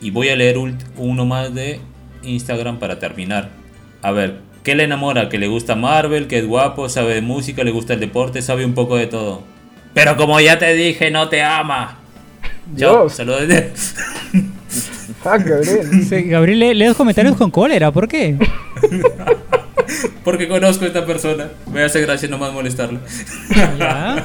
Y 0.00 0.10
voy 0.10 0.30
a 0.30 0.36
leer 0.36 0.56
uno 0.96 1.26
más 1.26 1.54
de 1.54 1.80
Instagram 2.22 2.78
para 2.78 2.98
terminar. 2.98 3.50
A 4.02 4.10
ver, 4.10 4.40
¿qué 4.64 4.74
le 4.74 4.84
enamora? 4.84 5.28
Que 5.28 5.38
le 5.38 5.46
gusta 5.46 5.76
Marvel, 5.76 6.26
que 6.26 6.38
es 6.38 6.46
guapo, 6.46 6.88
sabe 6.88 7.14
de 7.14 7.22
música, 7.22 7.62
le 7.62 7.70
gusta 7.70 7.94
el 7.94 8.00
deporte, 8.00 8.42
sabe 8.42 8.64
un 8.64 8.74
poco 8.74 8.96
de 8.96 9.06
todo. 9.06 9.42
Pero 9.94 10.16
como 10.16 10.40
ya 10.40 10.58
te 10.58 10.74
dije, 10.74 11.10
no 11.10 11.28
te 11.28 11.42
ama. 11.42 11.98
Dios. 12.74 13.12
saludos. 13.14 13.94
Fuck, 15.22 15.44
Gabriel. 15.44 16.04
Sí, 16.08 16.22
Gabriel 16.22 16.58
lee, 16.58 16.74
lee 16.74 16.86
los 16.86 16.96
comentarios 16.96 17.36
con 17.36 17.50
cólera, 17.50 17.92
¿por 17.92 18.08
qué? 18.08 18.36
Porque 20.24 20.48
conozco 20.48 20.84
a 20.84 20.88
esta 20.88 21.04
persona. 21.06 21.48
Me 21.72 21.82
hace 21.82 22.00
gracia 22.00 22.28
nomás 22.28 22.52
molestarla. 22.52 23.00
Ya. 23.78 24.24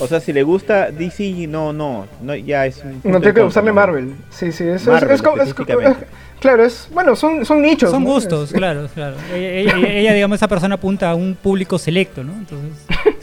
O 0.00 0.06
sea, 0.06 0.20
si 0.20 0.32
le 0.32 0.44
gusta 0.44 0.90
DC, 0.92 1.46
no, 1.48 1.72
no, 1.72 2.06
no 2.22 2.34
ya 2.36 2.66
es 2.66 2.78
un 2.84 3.00
No 3.02 3.16
en 3.16 3.22
tengo 3.22 3.50
que 3.50 3.62
¿no? 3.62 3.74
Marvel. 3.74 4.14
Sí, 4.30 4.52
sí, 4.52 4.62
es, 4.64 4.82
es- 4.82 4.86
Marvel, 4.86 5.10
es 5.10 5.20
específicamente. 5.24 6.06
claro, 6.38 6.64
es, 6.64 6.88
bueno, 6.92 7.16
son, 7.16 7.44
son 7.44 7.60
nichos. 7.62 7.90
Son 7.90 8.04
¿no? 8.04 8.10
gustos, 8.10 8.50
Es- 8.52 8.56
claro, 8.56 8.88
claro. 8.94 9.16
Ella, 9.34 9.48
ella- 9.50 9.76
ella- 9.76 9.92
ella, 9.94 10.12
digamos, 10.14 10.36
esa 10.36 10.46
persona 10.46 10.76
apunta 10.76 11.10
a 11.10 11.16
un 11.16 11.34
público 11.34 11.78
selecto, 11.78 12.22
¿no? 12.22 12.32
Entonces, 12.34 12.70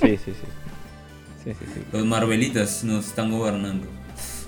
Sí, 0.01 0.17
sí, 0.17 0.33
sí. 0.33 0.33
Sí, 1.45 1.53
sí, 1.53 1.65
sí. 1.75 1.81
Los 1.93 2.05
Marvelitas 2.05 2.83
nos 2.83 3.05
están 3.07 3.31
gobernando. 3.31 3.87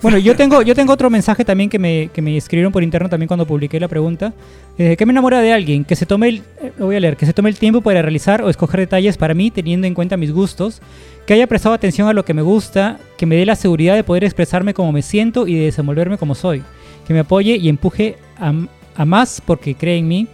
Bueno, 0.01 0.17
yo 0.17 0.35
tengo, 0.35 0.61
yo 0.61 0.75
tengo 0.75 0.93
otro 0.93 1.09
mensaje 1.09 1.43
también 1.43 1.69
que 1.69 1.79
me, 1.79 2.09
que 2.13 2.21
me 2.21 2.37
escribieron 2.37 2.71
por 2.71 2.83
interno 2.83 3.09
también 3.09 3.27
cuando 3.27 3.45
publiqué 3.45 3.79
la 3.79 3.87
pregunta. 3.87 4.33
Eh, 4.77 4.95
¿Qué 4.97 5.05
me 5.05 5.11
enamora 5.11 5.41
de 5.41 5.53
alguien? 5.53 5.83
Que 5.83 5.95
se 5.95 6.05
tome 6.05 6.29
el, 6.29 6.43
eh, 6.61 6.71
lo 6.77 6.85
voy 6.85 6.95
a 6.95 6.99
leer, 6.99 7.17
que 7.17 7.25
se 7.25 7.33
tome 7.33 7.49
el 7.49 7.57
tiempo 7.57 7.81
para 7.81 8.01
realizar 8.01 8.41
o 8.41 8.49
escoger 8.49 8.81
detalles 8.81 9.17
para 9.17 9.33
mí 9.33 9.49
teniendo 9.49 9.87
en 9.87 9.93
cuenta 9.93 10.15
mis 10.17 10.31
gustos, 10.31 10.81
que 11.25 11.33
haya 11.33 11.47
prestado 11.47 11.73
atención 11.73 12.07
a 12.07 12.13
lo 12.13 12.23
que 12.25 12.33
me 12.33 12.41
gusta, 12.41 12.99
que 13.17 13.25
me 13.25 13.35
dé 13.35 13.45
la 13.45 13.55
seguridad 13.55 13.95
de 13.95 14.03
poder 14.03 14.23
expresarme 14.23 14.73
como 14.73 14.91
me 14.91 15.01
siento 15.01 15.47
y 15.47 15.55
de 15.55 15.65
desenvolverme 15.65 16.17
como 16.17 16.35
soy, 16.35 16.63
que 17.07 17.13
me 17.13 17.19
apoye 17.19 17.55
y 17.57 17.67
empuje 17.67 18.17
a, 18.39 18.53
a 18.95 19.05
más 19.05 19.41
porque 19.45 19.75
cree 19.75 19.97
en 19.97 20.07
mí, 20.07 20.27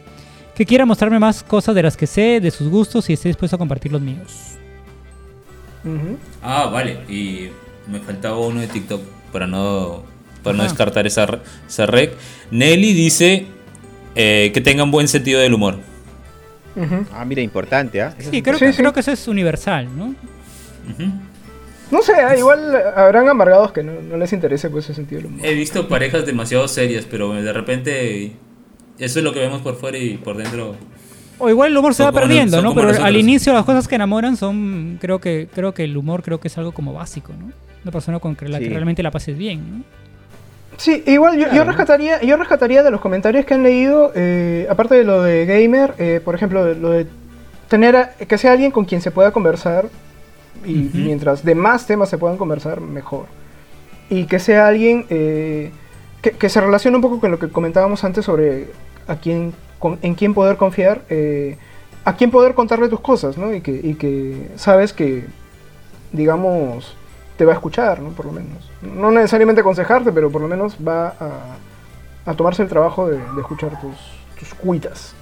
que 0.55 0.65
quiera 0.65 0.85
mostrarme 0.85 1.19
más 1.19 1.41
cosas 1.41 1.73
de 1.73 1.83
las 1.83 1.97
que 1.97 2.05
sé, 2.05 2.39
de 2.41 2.51
sus 2.51 2.67
gustos 2.69 3.09
y 3.09 3.13
esté 3.13 3.29
dispuesto 3.29 3.55
a 3.55 3.59
compartir 3.59 3.91
los 3.91 4.01
míos. 4.01 4.57
Ah, 6.41 6.69
vale. 6.71 6.99
Y 7.09 7.49
me 7.87 7.99
faltaba 7.99 8.37
uno 8.39 8.61
de 8.61 8.67
TikTok 8.67 9.01
para 9.33 9.47
no, 9.47 10.03
para 10.43 10.55
no 10.55 10.63
descartar 10.63 11.05
esa, 11.05 11.27
esa 11.67 11.85
rec. 11.85 12.13
Nelly 12.51 12.93
dice 12.93 13.47
eh, 14.15 14.51
que 14.53 14.61
tengan 14.61 14.91
buen 14.91 15.09
sentido 15.09 15.41
del 15.41 15.53
humor. 15.53 15.79
Ah, 17.11 17.25
mira, 17.25 17.41
importante, 17.41 18.01
¿ah? 18.01 18.15
Sí, 18.17 18.41
creo, 18.41 18.57
Sí, 18.57 18.65
que, 18.65 18.71
sí. 18.71 18.77
creo 18.77 18.93
que 18.93 19.01
eso 19.01 19.11
es 19.11 19.27
universal, 19.27 19.89
¿no? 19.95 20.15
No 21.91 22.01
sé, 22.01 22.13
ah, 22.13 22.35
igual 22.35 22.75
habrán 22.95 23.27
amargados 23.27 23.71
que 23.71 23.83
no, 23.83 23.93
no 24.01 24.17
les 24.17 24.33
interese 24.33 24.69
pues 24.69 24.85
ese 24.85 24.95
sentido 24.95 25.21
del 25.21 25.27
humor. 25.31 25.45
He 25.45 25.53
visto 25.53 25.87
parejas 25.87 26.25
demasiado 26.25 26.67
serias, 26.67 27.05
pero 27.09 27.33
de 27.33 27.53
repente 27.53 28.31
eso 28.97 29.19
es 29.19 29.23
lo 29.23 29.33
que 29.33 29.39
vemos 29.39 29.61
por 29.61 29.75
fuera 29.75 29.97
y 29.97 30.17
por 30.17 30.37
dentro. 30.37 30.75
O 31.39 31.49
igual 31.49 31.71
el 31.71 31.77
humor 31.77 31.93
se 31.93 32.03
va 32.03 32.09
como 32.11 32.21
perdiendo, 32.21 32.61
¿no? 32.61 32.73
Pero 32.73 32.87
nosotros. 32.87 33.07
al 33.07 33.15
inicio 33.17 33.53
las 33.53 33.65
cosas 33.65 33.87
que 33.87 33.95
enamoran 33.95 34.37
son, 34.37 34.97
creo 35.01 35.19
que, 35.19 35.47
creo 35.53 35.73
que 35.73 35.83
el 35.83 35.97
humor 35.97 36.21
creo 36.23 36.39
que 36.39 36.47
es 36.47 36.57
algo 36.57 36.71
como 36.71 36.93
básico, 36.93 37.33
¿no? 37.37 37.51
Una 37.83 37.91
persona 37.91 38.19
con 38.19 38.35
que 38.35 38.47
la 38.47 38.59
que 38.59 38.69
realmente 38.69 39.03
la 39.03 39.11
pases 39.11 39.37
bien, 39.37 39.79
¿no? 39.79 39.83
Sí, 40.77 41.03
igual 41.05 41.37
yo, 41.37 41.63
rescataría, 41.65 42.21
yo 42.23 42.35
rescataría 42.37 42.81
de 42.81 42.89
los 42.91 42.99
comentarios 43.01 43.45
que 43.45 43.53
han 43.53 43.61
leído, 43.63 44.11
eh, 44.15 44.65
aparte 44.69 44.95
de 44.95 45.03
lo 45.03 45.21
de 45.21 45.45
gamer, 45.45 45.93
eh, 45.99 46.19
por 46.23 46.33
ejemplo, 46.33 46.73
lo 46.73 46.89
de 46.91 47.05
tener 47.67 47.95
a- 47.95 48.09
que 48.13 48.37
sea 48.37 48.53
alguien 48.53 48.71
con 48.71 48.85
quien 48.85 49.01
se 49.01 49.11
pueda 49.11 49.31
conversar 49.31 49.87
y 50.65 50.89
mientras 50.93 51.43
de 51.43 51.55
más 51.55 51.85
temas 51.85 52.09
se 52.09 52.17
puedan 52.17 52.37
conversar, 52.37 52.79
mejor. 52.81 53.25
Y 54.09 54.25
que 54.25 54.39
sea 54.39 54.67
alguien 54.67 55.05
eh, 55.09 55.71
que, 56.21 56.31
que 56.31 56.49
se 56.49 56.59
relacione 56.61 56.95
un 56.97 57.01
poco 57.03 57.19
con 57.19 57.29
lo 57.31 57.37
que 57.39 57.49
comentábamos 57.49 58.03
antes 58.03 58.25
sobre 58.25 58.67
a 59.07 59.15
quién, 59.17 59.53
con- 59.83 59.99
en 60.01 60.15
quién 60.15 60.33
poder 60.33 60.55
confiar, 60.55 61.01
eh, 61.09 61.57
a 62.05 62.15
quién 62.15 62.31
poder 62.31 62.53
contarle 62.53 62.87
tus 62.87 63.01
cosas, 63.01 63.37
¿no? 63.37 63.53
Y 63.53 63.59
que, 63.59 63.71
y 63.83 63.95
que 63.95 64.49
sabes 64.55 64.93
que, 64.93 65.25
digamos, 66.13 66.95
te 67.37 67.43
va 67.43 67.51
a 67.51 67.55
escuchar, 67.55 67.99
¿no? 67.99 68.11
Por 68.11 68.27
lo 68.27 68.31
menos. 68.31 68.69
No 68.81 69.11
necesariamente 69.11 69.59
aconsejarte, 69.59 70.13
pero 70.13 70.31
por 70.31 70.41
lo 70.41 70.47
menos 70.47 70.77
va 70.77 71.07
a, 71.19 72.31
a 72.31 72.33
tomarse 72.33 72.63
el 72.63 72.69
trabajo 72.69 73.07
de, 73.09 73.17
de 73.17 73.41
escuchar 73.41 73.71
tus, 73.81 73.97
tus 74.39 74.53
cuitas. 74.53 75.13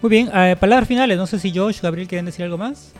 Muy 0.00 0.08
bien, 0.10 0.30
eh, 0.32 0.54
palabras 0.60 0.86
finales. 0.86 1.18
No 1.18 1.26
sé 1.26 1.40
si 1.40 1.52
Josh, 1.52 1.80
Gabriel 1.80 2.06
quieren 2.06 2.26
decir 2.26 2.44
algo 2.44 2.58
más. 2.58 2.92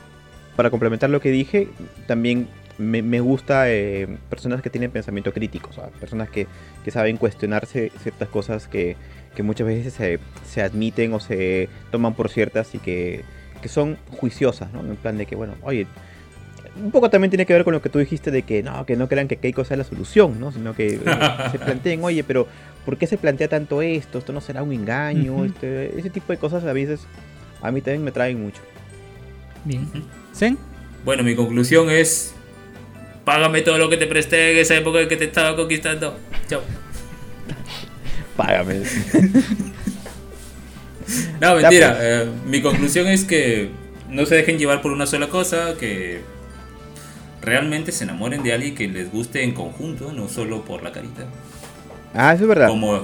Para 0.56 0.70
complementar 0.70 1.08
lo 1.08 1.20
que 1.20 1.30
dije, 1.30 1.68
también 2.08 2.48
me, 2.78 3.00
me 3.02 3.20
gusta 3.20 3.70
eh, 3.70 4.08
personas 4.28 4.60
que 4.60 4.70
tienen 4.70 4.90
pensamiento 4.90 5.32
crítico, 5.32 5.70
o 5.70 5.72
sea, 5.72 5.86
personas 6.00 6.28
que, 6.30 6.46
que 6.84 6.90
saben 6.90 7.16
cuestionarse 7.16 7.92
ciertas 8.02 8.28
cosas 8.28 8.66
que, 8.68 8.96
que 9.36 9.44
muchas 9.44 9.68
veces 9.68 9.92
se, 9.94 10.18
se 10.44 10.62
admiten 10.62 11.12
o 11.14 11.20
se 11.20 11.68
toman 11.92 12.14
por 12.14 12.28
ciertas 12.30 12.74
y 12.74 12.78
que, 12.78 13.22
que 13.62 13.68
son 13.68 13.96
juiciosas, 14.10 14.72
¿no? 14.72 14.80
En 14.80 14.96
plan 14.96 15.16
de 15.16 15.26
que, 15.26 15.36
bueno, 15.36 15.54
oye, 15.62 15.86
un 16.82 16.90
poco 16.90 17.08
también 17.08 17.30
tiene 17.30 17.46
que 17.46 17.52
ver 17.52 17.62
con 17.64 17.72
lo 17.72 17.80
que 17.80 17.88
tú 17.88 17.98
dijiste 18.00 18.30
de 18.30 18.42
que 18.42 18.62
no, 18.62 18.84
que 18.84 18.96
no 18.96 19.08
crean 19.08 19.28
que 19.28 19.36
Keiko 19.36 19.64
sea 19.64 19.76
la 19.76 19.84
solución, 19.84 20.40
¿no? 20.40 20.50
Sino 20.50 20.74
que 20.74 20.94
eh, 20.94 21.00
se 21.52 21.58
planteen, 21.58 22.02
oye, 22.02 22.24
pero 22.24 22.48
¿por 22.84 22.96
qué 22.98 23.06
se 23.06 23.16
plantea 23.18 23.48
tanto 23.48 23.80
esto? 23.82 24.18
¿Esto 24.18 24.32
no 24.32 24.40
será 24.40 24.62
un 24.62 24.72
engaño? 24.72 25.44
Este- 25.44 25.98
ese 25.98 26.10
tipo 26.10 26.32
de 26.32 26.38
cosas 26.38 26.64
a 26.64 26.72
veces 26.72 27.06
a 27.62 27.70
mí 27.70 27.80
también 27.80 28.04
me 28.04 28.12
traen 28.12 28.42
mucho. 28.42 28.60
Bien. 29.64 29.88
¿Zen? 30.34 30.58
Bueno, 31.04 31.22
mi 31.22 31.34
conclusión 31.34 31.88
es: 31.90 32.34
págame 33.24 33.62
todo 33.62 33.78
lo 33.78 33.88
que 33.88 33.96
te 33.96 34.06
presté 34.06 34.52
en 34.52 34.58
esa 34.58 34.76
época 34.76 35.00
en 35.00 35.08
que 35.08 35.16
te 35.16 35.24
estaba 35.24 35.56
conquistando. 35.56 36.18
Chao. 36.48 36.60
Págame. 38.36 38.82
No, 41.40 41.54
mentira. 41.54 41.90
pues. 41.92 42.00
eh, 42.02 42.26
mi 42.46 42.60
conclusión 42.62 43.06
es 43.06 43.24
que 43.24 43.70
no 44.10 44.26
se 44.26 44.34
dejen 44.34 44.58
llevar 44.58 44.82
por 44.82 44.90
una 44.92 45.06
sola 45.06 45.28
cosa, 45.28 45.74
que 45.78 46.20
realmente 47.42 47.92
se 47.92 48.04
enamoren 48.04 48.42
de 48.42 48.52
alguien 48.52 48.74
que 48.74 48.88
les 48.88 49.12
guste 49.12 49.44
en 49.44 49.52
conjunto, 49.52 50.12
no 50.12 50.28
solo 50.28 50.62
por 50.62 50.82
la 50.82 50.90
carita. 50.92 51.24
Ah, 52.14 52.32
eso 52.34 52.42
es 52.44 52.48
verdad. 52.48 52.68
Como 52.68 52.96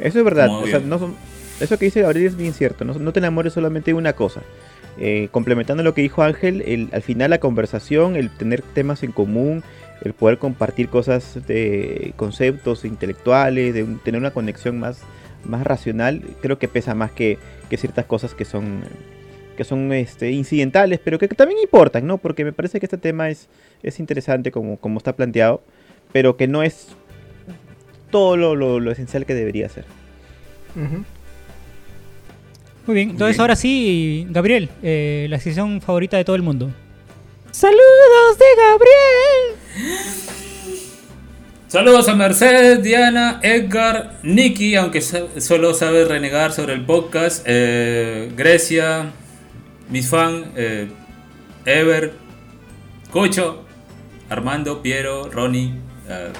Eso 0.00 0.18
es 0.18 0.24
verdad. 0.24 0.48
O 0.50 0.66
sea, 0.66 0.80
no 0.80 0.98
son- 0.98 1.14
eso 1.60 1.78
que 1.78 1.84
dice 1.84 2.02
Gabriel 2.02 2.26
es 2.26 2.36
bien 2.36 2.52
cierto. 2.54 2.84
No, 2.84 2.94
no 2.94 3.12
te 3.12 3.20
enamores 3.20 3.52
solamente 3.52 3.92
de 3.92 3.94
una 3.94 4.14
cosa. 4.14 4.42
Eh, 4.98 5.28
complementando 5.30 5.82
lo 5.84 5.94
que 5.94 6.02
dijo 6.02 6.22
Ángel, 6.24 6.62
el- 6.66 6.88
al 6.92 7.02
final 7.02 7.30
la 7.30 7.38
conversación, 7.38 8.16
el 8.16 8.30
tener 8.30 8.62
temas 8.62 9.04
en 9.04 9.12
común, 9.12 9.62
el 10.04 10.12
poder 10.12 10.38
compartir 10.38 10.88
cosas 10.88 11.38
de 11.46 12.12
conceptos 12.16 12.84
intelectuales, 12.84 13.72
de 13.74 13.82
un- 13.82 13.98
tener 13.98 14.20
una 14.20 14.30
conexión 14.32 14.78
más, 14.78 15.00
más 15.44 15.64
racional, 15.64 16.22
creo 16.42 16.58
que 16.58 16.68
pesa 16.68 16.94
más 16.94 17.10
que, 17.10 17.38
que 17.70 17.76
ciertas 17.76 18.04
cosas 18.06 18.34
que 18.34 18.44
son 18.44 18.82
que 19.56 19.62
son 19.62 19.92
este, 19.92 20.32
incidentales, 20.32 20.98
pero 21.04 21.16
que, 21.16 21.28
también 21.28 21.60
importan, 21.62 22.04
¿no? 22.08 22.18
Porque 22.18 22.44
me 22.44 22.52
parece 22.52 22.80
que 22.80 22.86
este 22.86 22.98
tema 22.98 23.30
es, 23.30 23.48
es 23.84 24.00
interesante 24.00 24.50
como, 24.50 24.78
como 24.78 24.98
está 24.98 25.14
planteado, 25.14 25.62
pero 26.12 26.36
que 26.36 26.48
no 26.48 26.64
es 26.64 26.88
todo 28.10 28.36
lo, 28.36 28.56
lo- 28.56 28.80
lo 28.80 28.90
esencial 28.90 29.24
que 29.26 29.34
debería 29.34 29.68
ser. 29.68 29.84
Muy 32.86 32.94
bien. 32.96 33.10
Entonces 33.10 33.36
bien. 33.36 33.40
ahora 33.42 33.54
sí, 33.56 34.26
Gabriel, 34.30 34.68
eh, 34.82 35.26
la 35.30 35.38
sección 35.38 35.80
favorita 35.80 36.16
de 36.16 36.24
todo 36.24 36.34
el 36.36 36.42
mundo. 36.42 36.70
Saludos 37.54 38.36
de 38.36 38.46
Gabriel. 38.58 39.54
Saludos 41.68 42.08
a 42.08 42.16
Mercedes, 42.16 42.82
Diana, 42.82 43.38
Edgar, 43.44 44.18
Nicky, 44.24 44.74
aunque 44.74 45.00
solo 45.00 45.72
sabe 45.72 46.04
renegar 46.04 46.50
sobre 46.50 46.72
el 46.72 46.84
podcast, 46.84 47.44
eh, 47.46 48.32
Grecia, 48.36 49.12
mis 49.88 50.10
fan, 50.10 50.50
eh, 50.56 50.88
Ever, 51.64 52.14
Cocho, 53.12 53.64
Armando, 54.28 54.82
Piero, 54.82 55.30
Ronnie. 55.30 55.78
eh, 56.08 56.32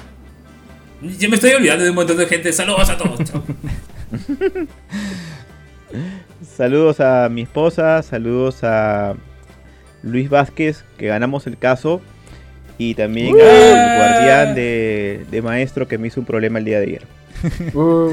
yo 1.00 1.28
me 1.28 1.36
estoy 1.36 1.52
olvidando 1.52 1.84
de 1.84 1.90
un 1.90 1.96
montón 1.96 2.16
de 2.16 2.26
gente. 2.26 2.52
Saludos 2.52 2.90
a 2.90 2.98
todos. 2.98 3.20
chao. 3.22 3.44
Saludos 6.56 6.98
a 6.98 7.28
mi 7.28 7.42
esposa, 7.42 8.02
saludos 8.02 8.64
a 8.64 9.14
Luis 10.04 10.28
Vázquez, 10.30 10.84
que 10.98 11.06
ganamos 11.06 11.46
el 11.46 11.56
caso, 11.58 12.00
y 12.78 12.94
también 12.94 13.28
al 13.40 13.96
guardián 13.98 14.54
de, 14.54 15.24
de 15.30 15.42
maestro 15.42 15.86
que 15.88 15.96
me 15.98 16.08
hizo 16.08 16.20
un 16.20 16.26
problema 16.26 16.58
el 16.58 16.64
día 16.64 16.78
de 16.80 16.86
ayer. 16.86 17.02
Uh, 17.74 18.10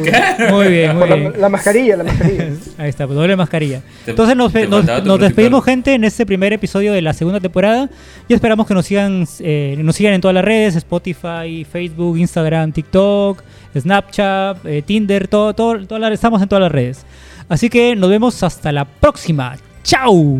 Muy 0.50 0.68
bien, 0.68 0.98
muy 0.98 1.08
la, 1.08 1.16
bien. 1.16 1.34
la 1.40 1.48
mascarilla, 1.48 1.96
la 1.96 2.04
mascarilla. 2.04 2.50
Ahí 2.78 2.90
está, 2.90 3.06
doble 3.06 3.36
mascarilla. 3.38 3.82
Entonces 4.06 4.36
nos, 4.36 4.52
te 4.52 4.68
nos- 4.68 4.84
nos 5.06 5.20
despedimos, 5.22 5.64
gente, 5.64 5.94
en 5.94 6.04
este 6.04 6.26
primer 6.26 6.52
episodio 6.52 6.92
de 6.92 7.02
la 7.02 7.14
segunda 7.14 7.40
temporada. 7.40 7.90
Y 8.28 8.34
esperamos 8.34 8.68
que 8.68 8.74
nos 8.74 8.86
sigan, 8.86 9.26
eh, 9.40 9.78
nos 9.80 9.96
sigan 9.96 10.14
en 10.16 10.20
todas 10.22 10.36
las 10.36 10.44
redes: 10.44 10.76
Spotify, 10.76 11.66
Facebook, 11.72 12.18
Instagram, 12.18 12.74
TikTok, 12.74 13.42
Snapchat, 13.78 14.66
eh, 14.66 14.82
Tinder, 14.82 15.30
todo, 15.30 15.54
todo, 15.54 15.80
todas 15.88 16.02
las- 16.02 16.12
estamos 16.12 16.42
en 16.42 16.50
todas 16.50 16.64
las 16.64 16.72
redes. 16.72 17.06
Así 17.48 17.70
que 17.70 17.96
nos 17.96 18.10
vemos 18.10 18.44
hasta 18.44 18.72
la 18.74 18.84
próxima. 18.84 19.56
¡Chao! 19.84 20.40